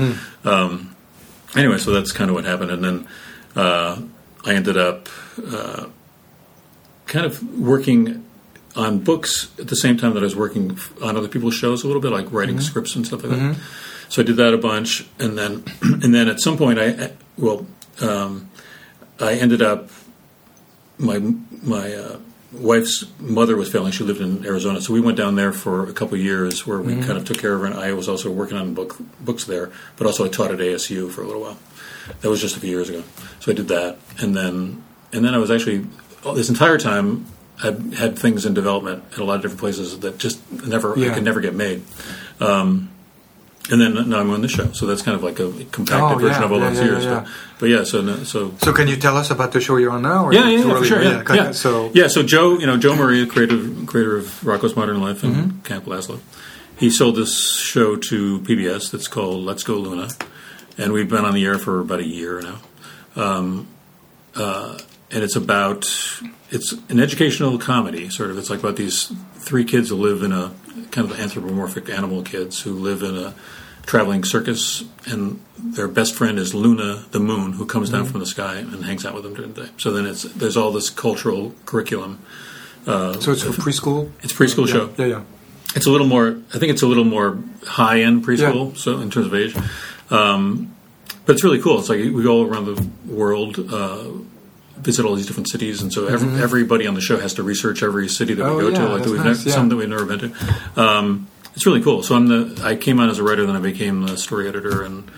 um, 0.48 0.94
anyway, 1.54 1.78
so 1.78 1.90
that's 1.92 2.12
kind 2.12 2.30
of 2.30 2.34
what 2.34 2.44
happened. 2.44 2.70
And 2.70 2.84
then 2.84 3.08
uh, 3.54 4.00
I 4.44 4.54
ended 4.54 4.76
up 4.76 5.08
uh, 5.46 5.86
kind 7.06 7.26
of 7.26 7.42
working 7.58 8.24
on 8.74 8.98
books 8.98 9.50
at 9.58 9.68
the 9.68 9.76
same 9.76 9.96
time 9.96 10.12
that 10.14 10.20
I 10.20 10.24
was 10.24 10.36
working 10.36 10.78
on 11.02 11.16
other 11.16 11.28
people's 11.28 11.54
shows 11.54 11.82
a 11.82 11.86
little 11.86 12.02
bit, 12.02 12.12
like 12.12 12.30
writing 12.32 12.60
scripts 12.60 12.94
and 12.94 13.06
stuff 13.06 13.22
like 13.22 13.32
that. 13.32 13.56
So 14.08 14.22
I 14.22 14.24
did 14.24 14.36
that 14.36 14.54
a 14.54 14.58
bunch, 14.58 15.06
and 15.18 15.36
then 15.38 15.64
and 15.82 16.14
then 16.14 16.28
at 16.28 16.40
some 16.40 16.56
point, 16.56 16.78
I 16.78 17.12
well, 17.38 17.66
um, 18.00 18.50
I 19.20 19.34
ended 19.34 19.62
up 19.62 19.90
my 20.98 21.18
my 21.62 21.92
uh, 21.94 22.18
wife's 22.58 23.04
mother 23.18 23.56
was 23.56 23.70
failing. 23.70 23.92
She 23.92 24.04
lived 24.04 24.20
in 24.20 24.44
Arizona, 24.44 24.80
so 24.80 24.92
we 24.92 25.00
went 25.00 25.16
down 25.16 25.34
there 25.36 25.52
for 25.52 25.88
a 25.88 25.92
couple 25.92 26.14
of 26.14 26.20
years, 26.20 26.66
where 26.66 26.80
we 26.80 26.92
Mm-hmm. 26.94 27.02
kind 27.06 27.18
of 27.18 27.24
took 27.24 27.38
care 27.38 27.54
of 27.54 27.60
her. 27.60 27.66
And 27.66 27.74
I 27.74 27.92
was 27.92 28.08
also 28.08 28.30
working 28.30 28.56
on 28.56 28.74
book 28.74 28.96
books 29.20 29.44
there, 29.44 29.70
but 29.96 30.06
also 30.06 30.24
I 30.24 30.28
taught 30.28 30.50
at 30.50 30.58
ASU 30.58 31.10
for 31.10 31.22
a 31.22 31.26
little 31.26 31.42
while. 31.42 31.58
That 32.20 32.28
was 32.30 32.40
just 32.40 32.56
a 32.56 32.60
few 32.60 32.70
years 32.70 32.88
ago. 32.88 33.02
So 33.40 33.52
I 33.52 33.54
did 33.54 33.68
that, 33.68 33.98
and 34.18 34.34
then 34.36 34.82
and 35.12 35.24
then 35.24 35.34
I 35.34 35.38
was 35.38 35.50
actually 35.50 35.86
this 36.34 36.48
entire 36.48 36.78
time 36.78 37.26
I 37.62 37.68
had 37.96 38.18
things 38.18 38.44
in 38.44 38.52
development 38.54 39.04
in 39.16 39.22
a 39.22 39.24
lot 39.24 39.36
of 39.36 39.42
different 39.42 39.60
places 39.60 39.98
that 40.00 40.18
just 40.18 40.38
never 40.50 40.92
I 40.98 41.14
could 41.14 41.24
never 41.24 41.40
get 41.40 41.54
made. 41.54 41.82
Um, 42.40 42.90
and 43.70 43.80
then 43.80 44.08
now 44.08 44.20
I'm 44.20 44.30
on 44.30 44.42
this 44.42 44.52
show, 44.52 44.70
so 44.72 44.86
that's 44.86 45.02
kind 45.02 45.16
of 45.16 45.22
like 45.24 45.38
a 45.40 45.50
compacted 45.72 46.16
Oh, 46.16 46.18
version 46.18 46.40
yeah, 46.40 46.44
of 46.44 46.52
all 46.52 46.58
yeah, 46.60 46.68
those 46.70 46.78
yeah, 46.78 46.84
years. 46.84 47.04
But, 47.06 47.26
but 47.58 47.66
yeah, 47.68 47.84
so 47.84 48.00
no- 48.00 48.22
so 48.24 48.54
So 48.58 48.72
can 48.72 48.86
you 48.88 48.96
tell 48.96 49.16
us 49.16 49.30
about 49.30 49.52
the 49.52 49.60
show 49.60 49.76
you're 49.76 49.90
on 49.90 50.02
now? 50.02 50.30
yeah, 50.30 50.48
yeah, 50.48 50.62
for 50.78 50.84
sure. 50.84 51.02
Yeah, 51.02 51.22
yeah. 51.34 51.50
So 51.52 51.90
yeah, 51.94 52.08
so 52.08 52.22
Joe, 52.22 52.58
you 52.58 52.66
know, 52.66 52.76
Joe 52.76 52.94
Murray, 52.94 53.26
creative 53.26 53.84
creator 53.86 54.16
of 54.16 54.26
Rocko's 54.42 54.76
Modern 54.76 55.00
Life 55.00 55.22
and 55.24 55.34
Mm-hmm. 55.34 55.60
Camp 55.62 55.84
Lazlo, 55.86 56.20
he 56.78 56.90
sold 56.90 57.16
this 57.16 57.58
show 57.58 57.96
to 57.96 58.40
PBS 58.40 58.90
that's 58.90 59.08
called 59.08 59.44
Let's 59.44 59.62
Go 59.64 59.74
Luna, 59.76 60.08
and 60.78 60.92
we've 60.92 61.08
been 61.08 61.24
on 61.24 61.34
the 61.34 61.44
air 61.44 61.58
for 61.58 61.80
about 61.80 62.00
a 62.00 62.06
year 62.06 62.40
now. 62.42 62.58
Um, 63.16 63.66
uh, 64.34 64.78
and 65.10 65.24
it's 65.24 65.36
about 65.36 65.86
it's 66.50 66.72
an 66.90 67.00
educational 67.00 67.58
comedy, 67.58 68.10
sort 68.10 68.30
of. 68.30 68.38
It's 68.38 68.50
like 68.50 68.60
about 68.60 68.76
these 68.76 69.10
three 69.38 69.64
kids 69.64 69.88
who 69.88 69.96
live 69.96 70.22
in 70.22 70.32
a 70.32 70.52
kind 70.90 71.10
of 71.10 71.18
anthropomorphic 71.18 71.88
animal 71.90 72.22
kids 72.22 72.62
who 72.62 72.72
live 72.72 73.02
in 73.02 73.16
a 73.16 73.34
traveling 73.84 74.24
circus, 74.24 74.84
and 75.06 75.40
their 75.56 75.86
best 75.88 76.14
friend 76.14 76.38
is 76.38 76.54
Luna, 76.54 77.04
the 77.12 77.20
moon, 77.20 77.52
who 77.52 77.66
comes 77.66 77.88
Mm-hmm. 77.90 77.98
down 78.02 78.06
from 78.10 78.20
the 78.20 78.26
sky 78.26 78.56
and 78.56 78.84
hangs 78.84 79.06
out 79.06 79.14
with 79.14 79.22
them 79.22 79.34
during 79.34 79.52
the 79.52 79.64
day. 79.64 79.70
So 79.78 79.92
then 79.92 80.06
it's 80.06 80.22
there's 80.22 80.56
all 80.56 80.72
this 80.72 80.90
cultural 80.90 81.54
curriculum. 81.66 82.18
Uh, 82.86 83.18
so 83.20 83.32
it's 83.32 83.44
a 83.44 83.50
preschool. 83.50 84.10
it's 84.22 84.32
a 84.32 84.36
preschool 84.36 84.66
yeah, 84.66 84.72
show. 84.72 84.94
Yeah, 84.96 85.06
yeah. 85.06 85.22
It's 85.74 85.86
a 85.86 85.90
little 85.90 86.06
more. 86.06 86.38
I 86.54 86.58
think 86.58 86.70
it's 86.72 86.82
a 86.82 86.86
little 86.86 87.04
more 87.04 87.38
high 87.64 88.00
end 88.00 88.24
preschool. 88.24 88.76
So 88.76 88.98
in 89.00 89.10
terms 89.10 89.26
of 89.26 89.34
age, 89.34 89.56
um, 90.10 90.74
but 91.24 91.34
it's 91.34 91.44
really 91.44 91.60
cool. 91.60 91.78
It's 91.80 91.88
like 91.88 91.98
we 91.98 92.22
go 92.22 92.38
all 92.38 92.46
around 92.46 92.66
the 92.66 92.88
world, 93.12 93.58
uh, 93.72 94.04
visit 94.78 95.04
all 95.04 95.14
these 95.14 95.26
different 95.26 95.48
cities, 95.48 95.82
and 95.82 95.92
so 95.92 96.06
every, 96.06 96.40
everybody 96.42 96.86
on 96.86 96.94
the 96.94 97.00
show 97.00 97.18
has 97.18 97.34
to 97.34 97.42
research 97.42 97.82
every 97.82 98.08
city 98.08 98.34
that 98.34 98.42
Mm-hmm. 98.42 98.52
Oh, 98.52 98.56
we 98.56 98.62
go 98.62 98.68
yeah, 98.80 98.86
to. 98.86 98.92
Like 98.94 99.02
that 99.04 99.10
we've 99.10 99.24
nice, 99.24 99.38
never, 99.38 99.48
yeah. 99.48 99.54
some 99.54 99.68
that 99.70 99.76
we've 99.76 99.88
never 99.88 100.04
been 100.06 100.18
to. 100.30 100.80
Um, 100.80 101.28
it's 101.54 101.64
really 101.66 101.82
cool. 101.82 102.02
So 102.02 102.14
I'm 102.14 102.26
the. 102.28 102.60
I 102.62 102.76
came 102.76 103.00
on 103.00 103.08
as 103.08 103.18
a 103.18 103.22
writer, 103.22 103.46
then 103.46 103.56
I 103.56 103.60
became 103.60 104.02
the 104.02 104.16
story 104.16 104.46
editor, 104.48 104.82
and 104.82 105.10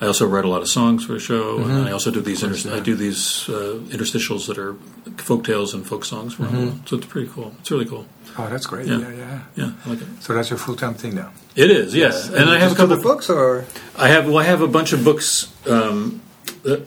I 0.00 0.06
also 0.06 0.26
write 0.26 0.44
a 0.44 0.48
lot 0.48 0.60
of 0.60 0.68
songs 0.68 1.04
for 1.06 1.12
the 1.14 1.20
show, 1.20 1.58
Mm-hmm. 1.58 1.70
and 1.70 1.88
I 1.88 1.92
also 1.92 2.10
do 2.10 2.20
these. 2.20 2.42
Inter- 2.42 2.74
I 2.76 2.80
do 2.80 2.94
these 2.96 3.48
uh, 3.48 3.78
interstitials 3.88 4.46
that 4.48 4.58
are 4.58 4.74
folk 5.22 5.44
tales 5.44 5.72
and 5.74 5.86
folk 5.86 6.04
songs. 6.04 6.34
For 6.34 6.42
Mm-hmm. 6.44 6.84
So 6.86 6.96
it's 6.96 7.06
pretty 7.06 7.28
cool. 7.32 7.54
It's 7.60 7.70
really 7.70 7.86
cool. 7.86 8.04
Oh, 8.38 8.48
that's 8.50 8.66
great. 8.66 8.86
Yeah. 8.86 8.98
Yeah, 8.98 9.12
yeah. 9.12 9.40
Yeah, 9.54 9.72
I 9.86 9.88
like 9.90 10.02
it. 10.02 10.08
So 10.20 10.34
that's 10.34 10.50
your 10.50 10.58
full 10.58 10.76
time 10.76 10.94
thing 10.94 11.14
now. 11.14 11.32
It 11.54 11.70
is, 11.70 11.94
yeah. 11.94 12.12
And 12.34 12.50
I 12.50 12.58
have 12.58 12.72
a 12.72 12.74
couple 12.74 12.94
the 12.96 13.02
books, 13.02 13.30
or 13.30 13.64
I 13.96 14.08
have 14.08 14.26
well, 14.26 14.38
I 14.38 14.44
have 14.44 14.60
a 14.60 14.68
bunch 14.68 14.92
of 14.92 15.04
books. 15.04 15.50
Um, 15.66 16.20
that 16.64 16.86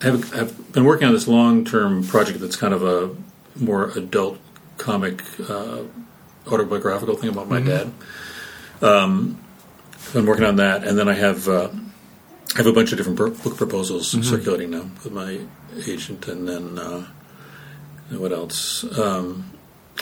Have 0.00 0.34
I've 0.34 0.72
been 0.72 0.84
working 0.84 1.08
on 1.08 1.14
this 1.14 1.26
long 1.26 1.64
term 1.64 2.04
project 2.06 2.40
that's 2.40 2.56
kind 2.56 2.72
of 2.72 2.82
a 2.84 3.14
more 3.56 3.90
adult 3.96 4.38
comic 4.76 5.22
uh, 5.50 5.82
autobiographical 6.46 7.16
thing 7.16 7.30
about 7.30 7.48
my 7.48 7.60
dad. 7.60 7.92
Um, 8.80 9.42
I've 9.92 10.12
been 10.12 10.26
working 10.26 10.44
on 10.44 10.56
that, 10.56 10.84
and 10.84 10.96
then 10.96 11.08
I 11.08 11.14
have 11.14 11.48
uh, 11.48 11.68
I 12.54 12.58
have 12.58 12.66
a 12.66 12.72
bunch 12.72 12.92
of 12.92 12.98
different 12.98 13.18
bur- 13.18 13.30
book 13.30 13.56
proposals 13.56 14.10
circulating 14.10 14.70
now 14.70 14.88
with 15.04 15.12
my 15.12 15.40
agent, 15.86 16.28
and 16.28 16.48
then 16.48 16.78
uh, 16.78 17.06
and 18.10 18.20
what 18.20 18.32
else? 18.32 18.84
Um, 18.98 19.50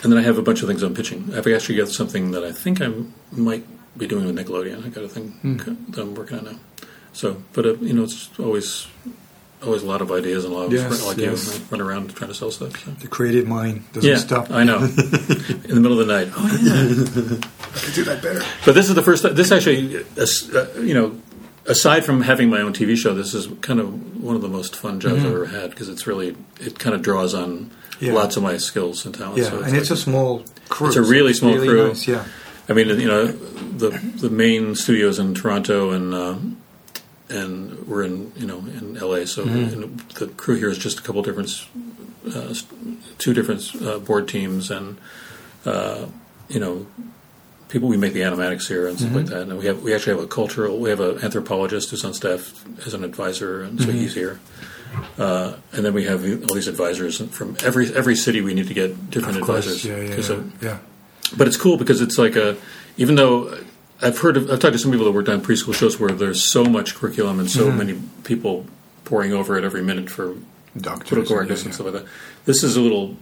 and 0.03 0.13
then 0.13 0.19
I 0.19 0.23
have 0.23 0.37
a 0.37 0.43
bunch 0.43 0.61
of 0.63 0.69
things 0.69 0.83
I'm 0.83 0.95
pitching. 0.95 1.35
I've 1.35 1.47
actually 1.47 1.77
got 1.77 1.89
something 1.89 2.33
that 2.33 2.45
I 2.45 2.53
think 2.53 2.83
I 2.83 2.93
might 3.33 3.65
be 3.97 4.07
doing 4.07 4.27
with 4.27 4.37
Nickelodeon. 4.37 4.85
I 4.85 4.91
got 4.91 5.05
a 5.05 5.09
thing 5.09 5.57
that 5.91 6.03
I'm 6.03 6.15
working 6.15 6.39
on 6.39 6.45
now. 6.45 6.59
So, 7.15 7.43
but 7.55 7.65
uh, 7.65 7.75
you 7.77 7.95
know, 7.95 8.05
it's 8.05 8.29
always 8.39 8.87
always 9.67 9.83
a 9.83 9.87
lot 9.87 10.01
of 10.01 10.11
ideas 10.13 10.45
and 10.45 10.53
a 10.55 10.57
lot 10.57 10.67
of 10.67 10.73
Yes, 10.73 11.05
like 11.07 11.19
yes. 11.19 11.59
you 11.59 11.65
run 11.71 11.81
around 11.81 12.15
trying 12.15 12.29
to 12.29 12.35
sell 12.35 12.51
stuff. 12.51 12.85
So. 12.85 12.91
the 12.93 13.09
creative 13.09 13.47
mind 13.47 13.85
doesn't 13.93 14.09
Yeah, 14.11 14.17
stop. 14.17 14.51
I 14.51 14.65
know. 14.65 14.79
In 14.85 15.75
the 15.75 15.81
middle 15.81 15.99
of 16.01 16.07
the 16.07 16.13
night. 16.19 16.33
Oh 16.37 16.59
yeah. 16.63 17.39
I 17.75 17.79
could 17.79 17.95
do 17.95 18.05
that 18.05 18.23
better. 18.23 18.43
But 18.65 18.75
this 18.75 18.89
is 18.89 18.95
the 18.95 19.03
first. 19.03 19.23
This 19.35 19.53
actually, 19.53 19.97
uh, 20.17 20.81
you 20.81 20.95
know, 20.95 21.21
aside 21.67 22.05
from 22.05 22.23
having 22.23 22.49
my 22.49 22.61
own 22.61 22.73
TV 22.73 22.97
show, 22.97 23.15
this 23.15 23.35
is 23.35 23.49
kind 23.61 23.81
of 23.81 24.23
one 24.23 24.37
of 24.37 24.43
the 24.43 24.49
most 24.49 24.77
fun 24.77 25.01
jobs 25.01 25.25
I've 25.25 25.33
ever 25.33 25.47
had 25.47 25.71
because 25.71 25.89
it's 25.89 26.07
really 26.07 26.37
it 26.61 26.79
kind 26.79 26.95
of 26.95 27.03
draws 27.03 27.35
on 27.35 27.71
Mm-hmm. 27.97 28.05
Yeah. 28.05 28.13
lots 28.13 28.37
of 28.37 28.43
my 28.43 28.59
skills 28.59 29.07
and 29.07 29.15
talents. 29.15 29.41
Yeah, 29.41 29.49
So 29.53 29.63
and 29.63 29.75
it's 29.75 29.91
a 29.91 29.97
small 29.97 30.45
crew. 30.69 30.89
It's 30.89 30.97
a 30.97 31.03
really 31.03 31.33
small 31.33 31.55
really 31.55 31.67
crew. 31.67 31.89
Nice, 31.89 32.07
yeah. 32.07 32.27
I 32.69 32.75
mean, 32.75 32.89
you 32.89 33.09
know, 33.09 33.25
the 33.29 33.89
the 34.21 34.29
main 34.29 34.75
studios 34.75 35.19
in 35.19 35.33
Toronto 35.33 35.93
and 35.93 36.13
uh, 36.13 36.35
and 37.29 37.87
we're 37.89 38.05
in 38.05 38.33
you 38.37 38.47
know 38.47 38.59
in 38.59 38.95
LA. 38.95 39.25
So 39.25 39.45
Mm-hmm. 39.45 39.83
and 39.83 40.01
the 40.15 40.27
crew 40.29 40.57
here 40.57 40.69
is 40.69 40.79
just 40.79 40.99
a 41.01 41.03
couple 41.03 41.23
different, 41.23 41.51
uh, 42.35 42.55
two 43.19 43.35
different 43.35 43.71
uh, 43.83 43.99
board 43.99 44.29
teams, 44.29 44.71
and 44.71 44.97
uh, 45.65 46.07
you 46.49 46.61
know, 46.61 46.87
people 47.69 47.89
we 47.89 47.97
make 47.97 48.13
the 48.13 48.21
animatics 48.21 48.69
here 48.69 48.87
and 48.87 48.97
stuff 48.99 49.11
Mm-hmm. 49.11 49.17
like 49.19 49.27
that. 49.27 49.43
And 49.43 49.59
we 49.59 49.67
have 49.67 49.83
we 49.83 49.95
actually 49.95 50.15
have 50.17 50.25
a 50.25 50.29
cultural. 50.29 50.79
We 50.79 50.91
have 50.91 51.01
an 51.01 51.19
anthropologist 51.25 51.91
who's 51.91 52.05
on 52.05 52.15
staff 52.15 52.65
as 52.87 52.95
an 52.95 53.05
advisor, 53.05 53.63
and 53.63 53.81
so 53.81 53.87
Mm-hmm. 53.89 53.99
he's 53.99 54.15
here. 54.15 54.41
Uh, 55.19 55.57
and 55.73 55.85
then 55.85 55.93
we 55.93 56.05
have 56.05 56.23
all 56.49 56.55
these 56.55 56.69
advisors 56.69 57.21
from 57.35 57.57
every 57.65 57.95
every 57.95 58.15
city. 58.17 58.41
We 58.41 58.55
need 58.55 58.69
to 58.69 58.75
get 58.75 59.11
different 59.11 59.43
course, 59.43 59.67
advisors. 59.67 59.85
yeah, 59.85 59.97
yeah, 59.99 60.43
yeah. 60.63 60.69
yeah. 60.71 60.79
but 61.37 61.49
it's 61.49 61.57
cool 61.57 61.77
because 61.77 62.01
it's 62.01 62.17
like 62.19 62.37
a, 62.37 62.57
even 62.97 63.15
though 63.17 63.59
I've 64.03 64.19
heard 64.19 64.37
of, 64.37 64.51
I've 64.51 64.59
talked 64.61 64.75
to 64.75 64.79
some 64.79 64.91
people 64.91 65.07
that 65.07 65.13
worked 65.13 65.29
on 65.29 65.41
preschool 65.41 65.75
shows 65.75 65.99
where 65.99 66.11
there's 66.11 66.45
so 66.45 66.65
much 66.65 66.95
curriculum 66.95 67.41
and 67.41 67.51
so 67.51 67.67
Mm-hmm. 67.69 67.79
many 67.79 68.03
people 68.25 68.67
poring 69.05 69.33
over 69.33 69.57
it 69.57 69.65
every 69.65 69.83
minute 69.83 70.11
for 70.11 70.35
Doctors. 70.77 71.09
political 71.09 71.37
correctness 71.37 71.65
and 71.65 71.73
stuff 71.75 71.87
like 71.87 71.95
that. 72.03 72.07
This 72.45 72.63
is 72.63 72.77
a 72.77 72.81
little, 72.81 73.17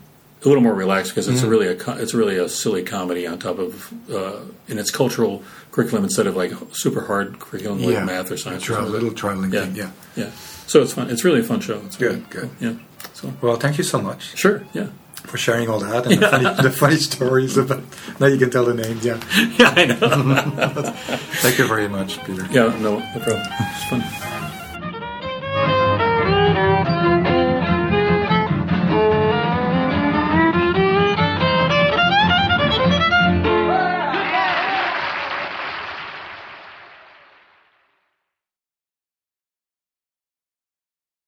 a 0.45 0.49
little 0.49 0.63
more 0.63 0.75
relaxed 0.75 1.13
because 1.13 1.27
Mm-hmm. 1.27 1.37
it's 1.37 1.45
really 1.45 1.69
a, 1.69 2.03
it's 2.03 2.15
really 2.15 2.37
a 2.39 2.49
silly 2.49 2.83
comedy 2.83 3.27
on 3.27 3.39
top 3.39 3.59
of, 3.59 3.93
uh, 4.13 4.41
in 4.67 4.79
its 4.79 4.91
cultural 4.91 5.43
curriculum 5.71 6.05
instead 6.05 6.27
of 6.27 6.35
like 6.37 6.53
super 6.73 7.03
hard 7.03 7.39
curriculum 7.39 7.81
like 7.83 7.93
yeah. 7.95 8.05
math 8.05 8.31
or 8.33 8.37
science. 8.37 8.65
Try, 8.65 8.79
or 8.79 8.83
little 8.83 9.11
trialing 9.11 9.53
Yeah. 9.53 9.61
thing. 9.67 9.77
Yeah. 9.77 9.91
Yeah. 10.17 10.31
So 10.67 10.83
it's 10.83 10.93
fun. 10.95 11.11
It's 11.11 11.23
really 11.25 11.41
a 11.41 11.45
fun 11.45 11.61
show. 11.61 11.81
It's 11.87 11.97
Good, 11.97 12.13
really 12.33 12.49
good. 12.49 12.51
Yeah. 12.61 12.75
So 13.13 13.33
Well, 13.41 13.57
thank 13.57 13.79
you 13.79 13.85
so 13.85 14.01
much 14.01 14.37
sure. 14.37 14.67
Yeah. 14.73 14.89
For 15.25 15.39
sharing 15.39 15.69
all 15.69 15.81
that 15.81 16.07
and 16.07 16.21
the, 16.21 16.29
funny, 16.29 16.63
the 16.63 16.71
funny 16.71 16.97
stories 16.97 17.57
about. 17.57 17.83
Now 18.21 18.27
you 18.27 18.39
can 18.39 18.51
tell 18.51 18.65
the 18.65 18.75
names. 18.75 19.05
Yeah. 19.05 19.21
Yeah. 19.59 19.73
I 19.77 19.85
know. 19.87 19.97
Thank 21.43 21.59
you 21.59 21.67
very 21.67 21.89
much, 21.89 22.23
Peter. 22.25 22.47
yeah. 22.51 22.77
No. 22.81 22.99
No 22.99 23.21
problem. 23.21 23.43
It's 23.51 23.85
fun. 23.91 24.34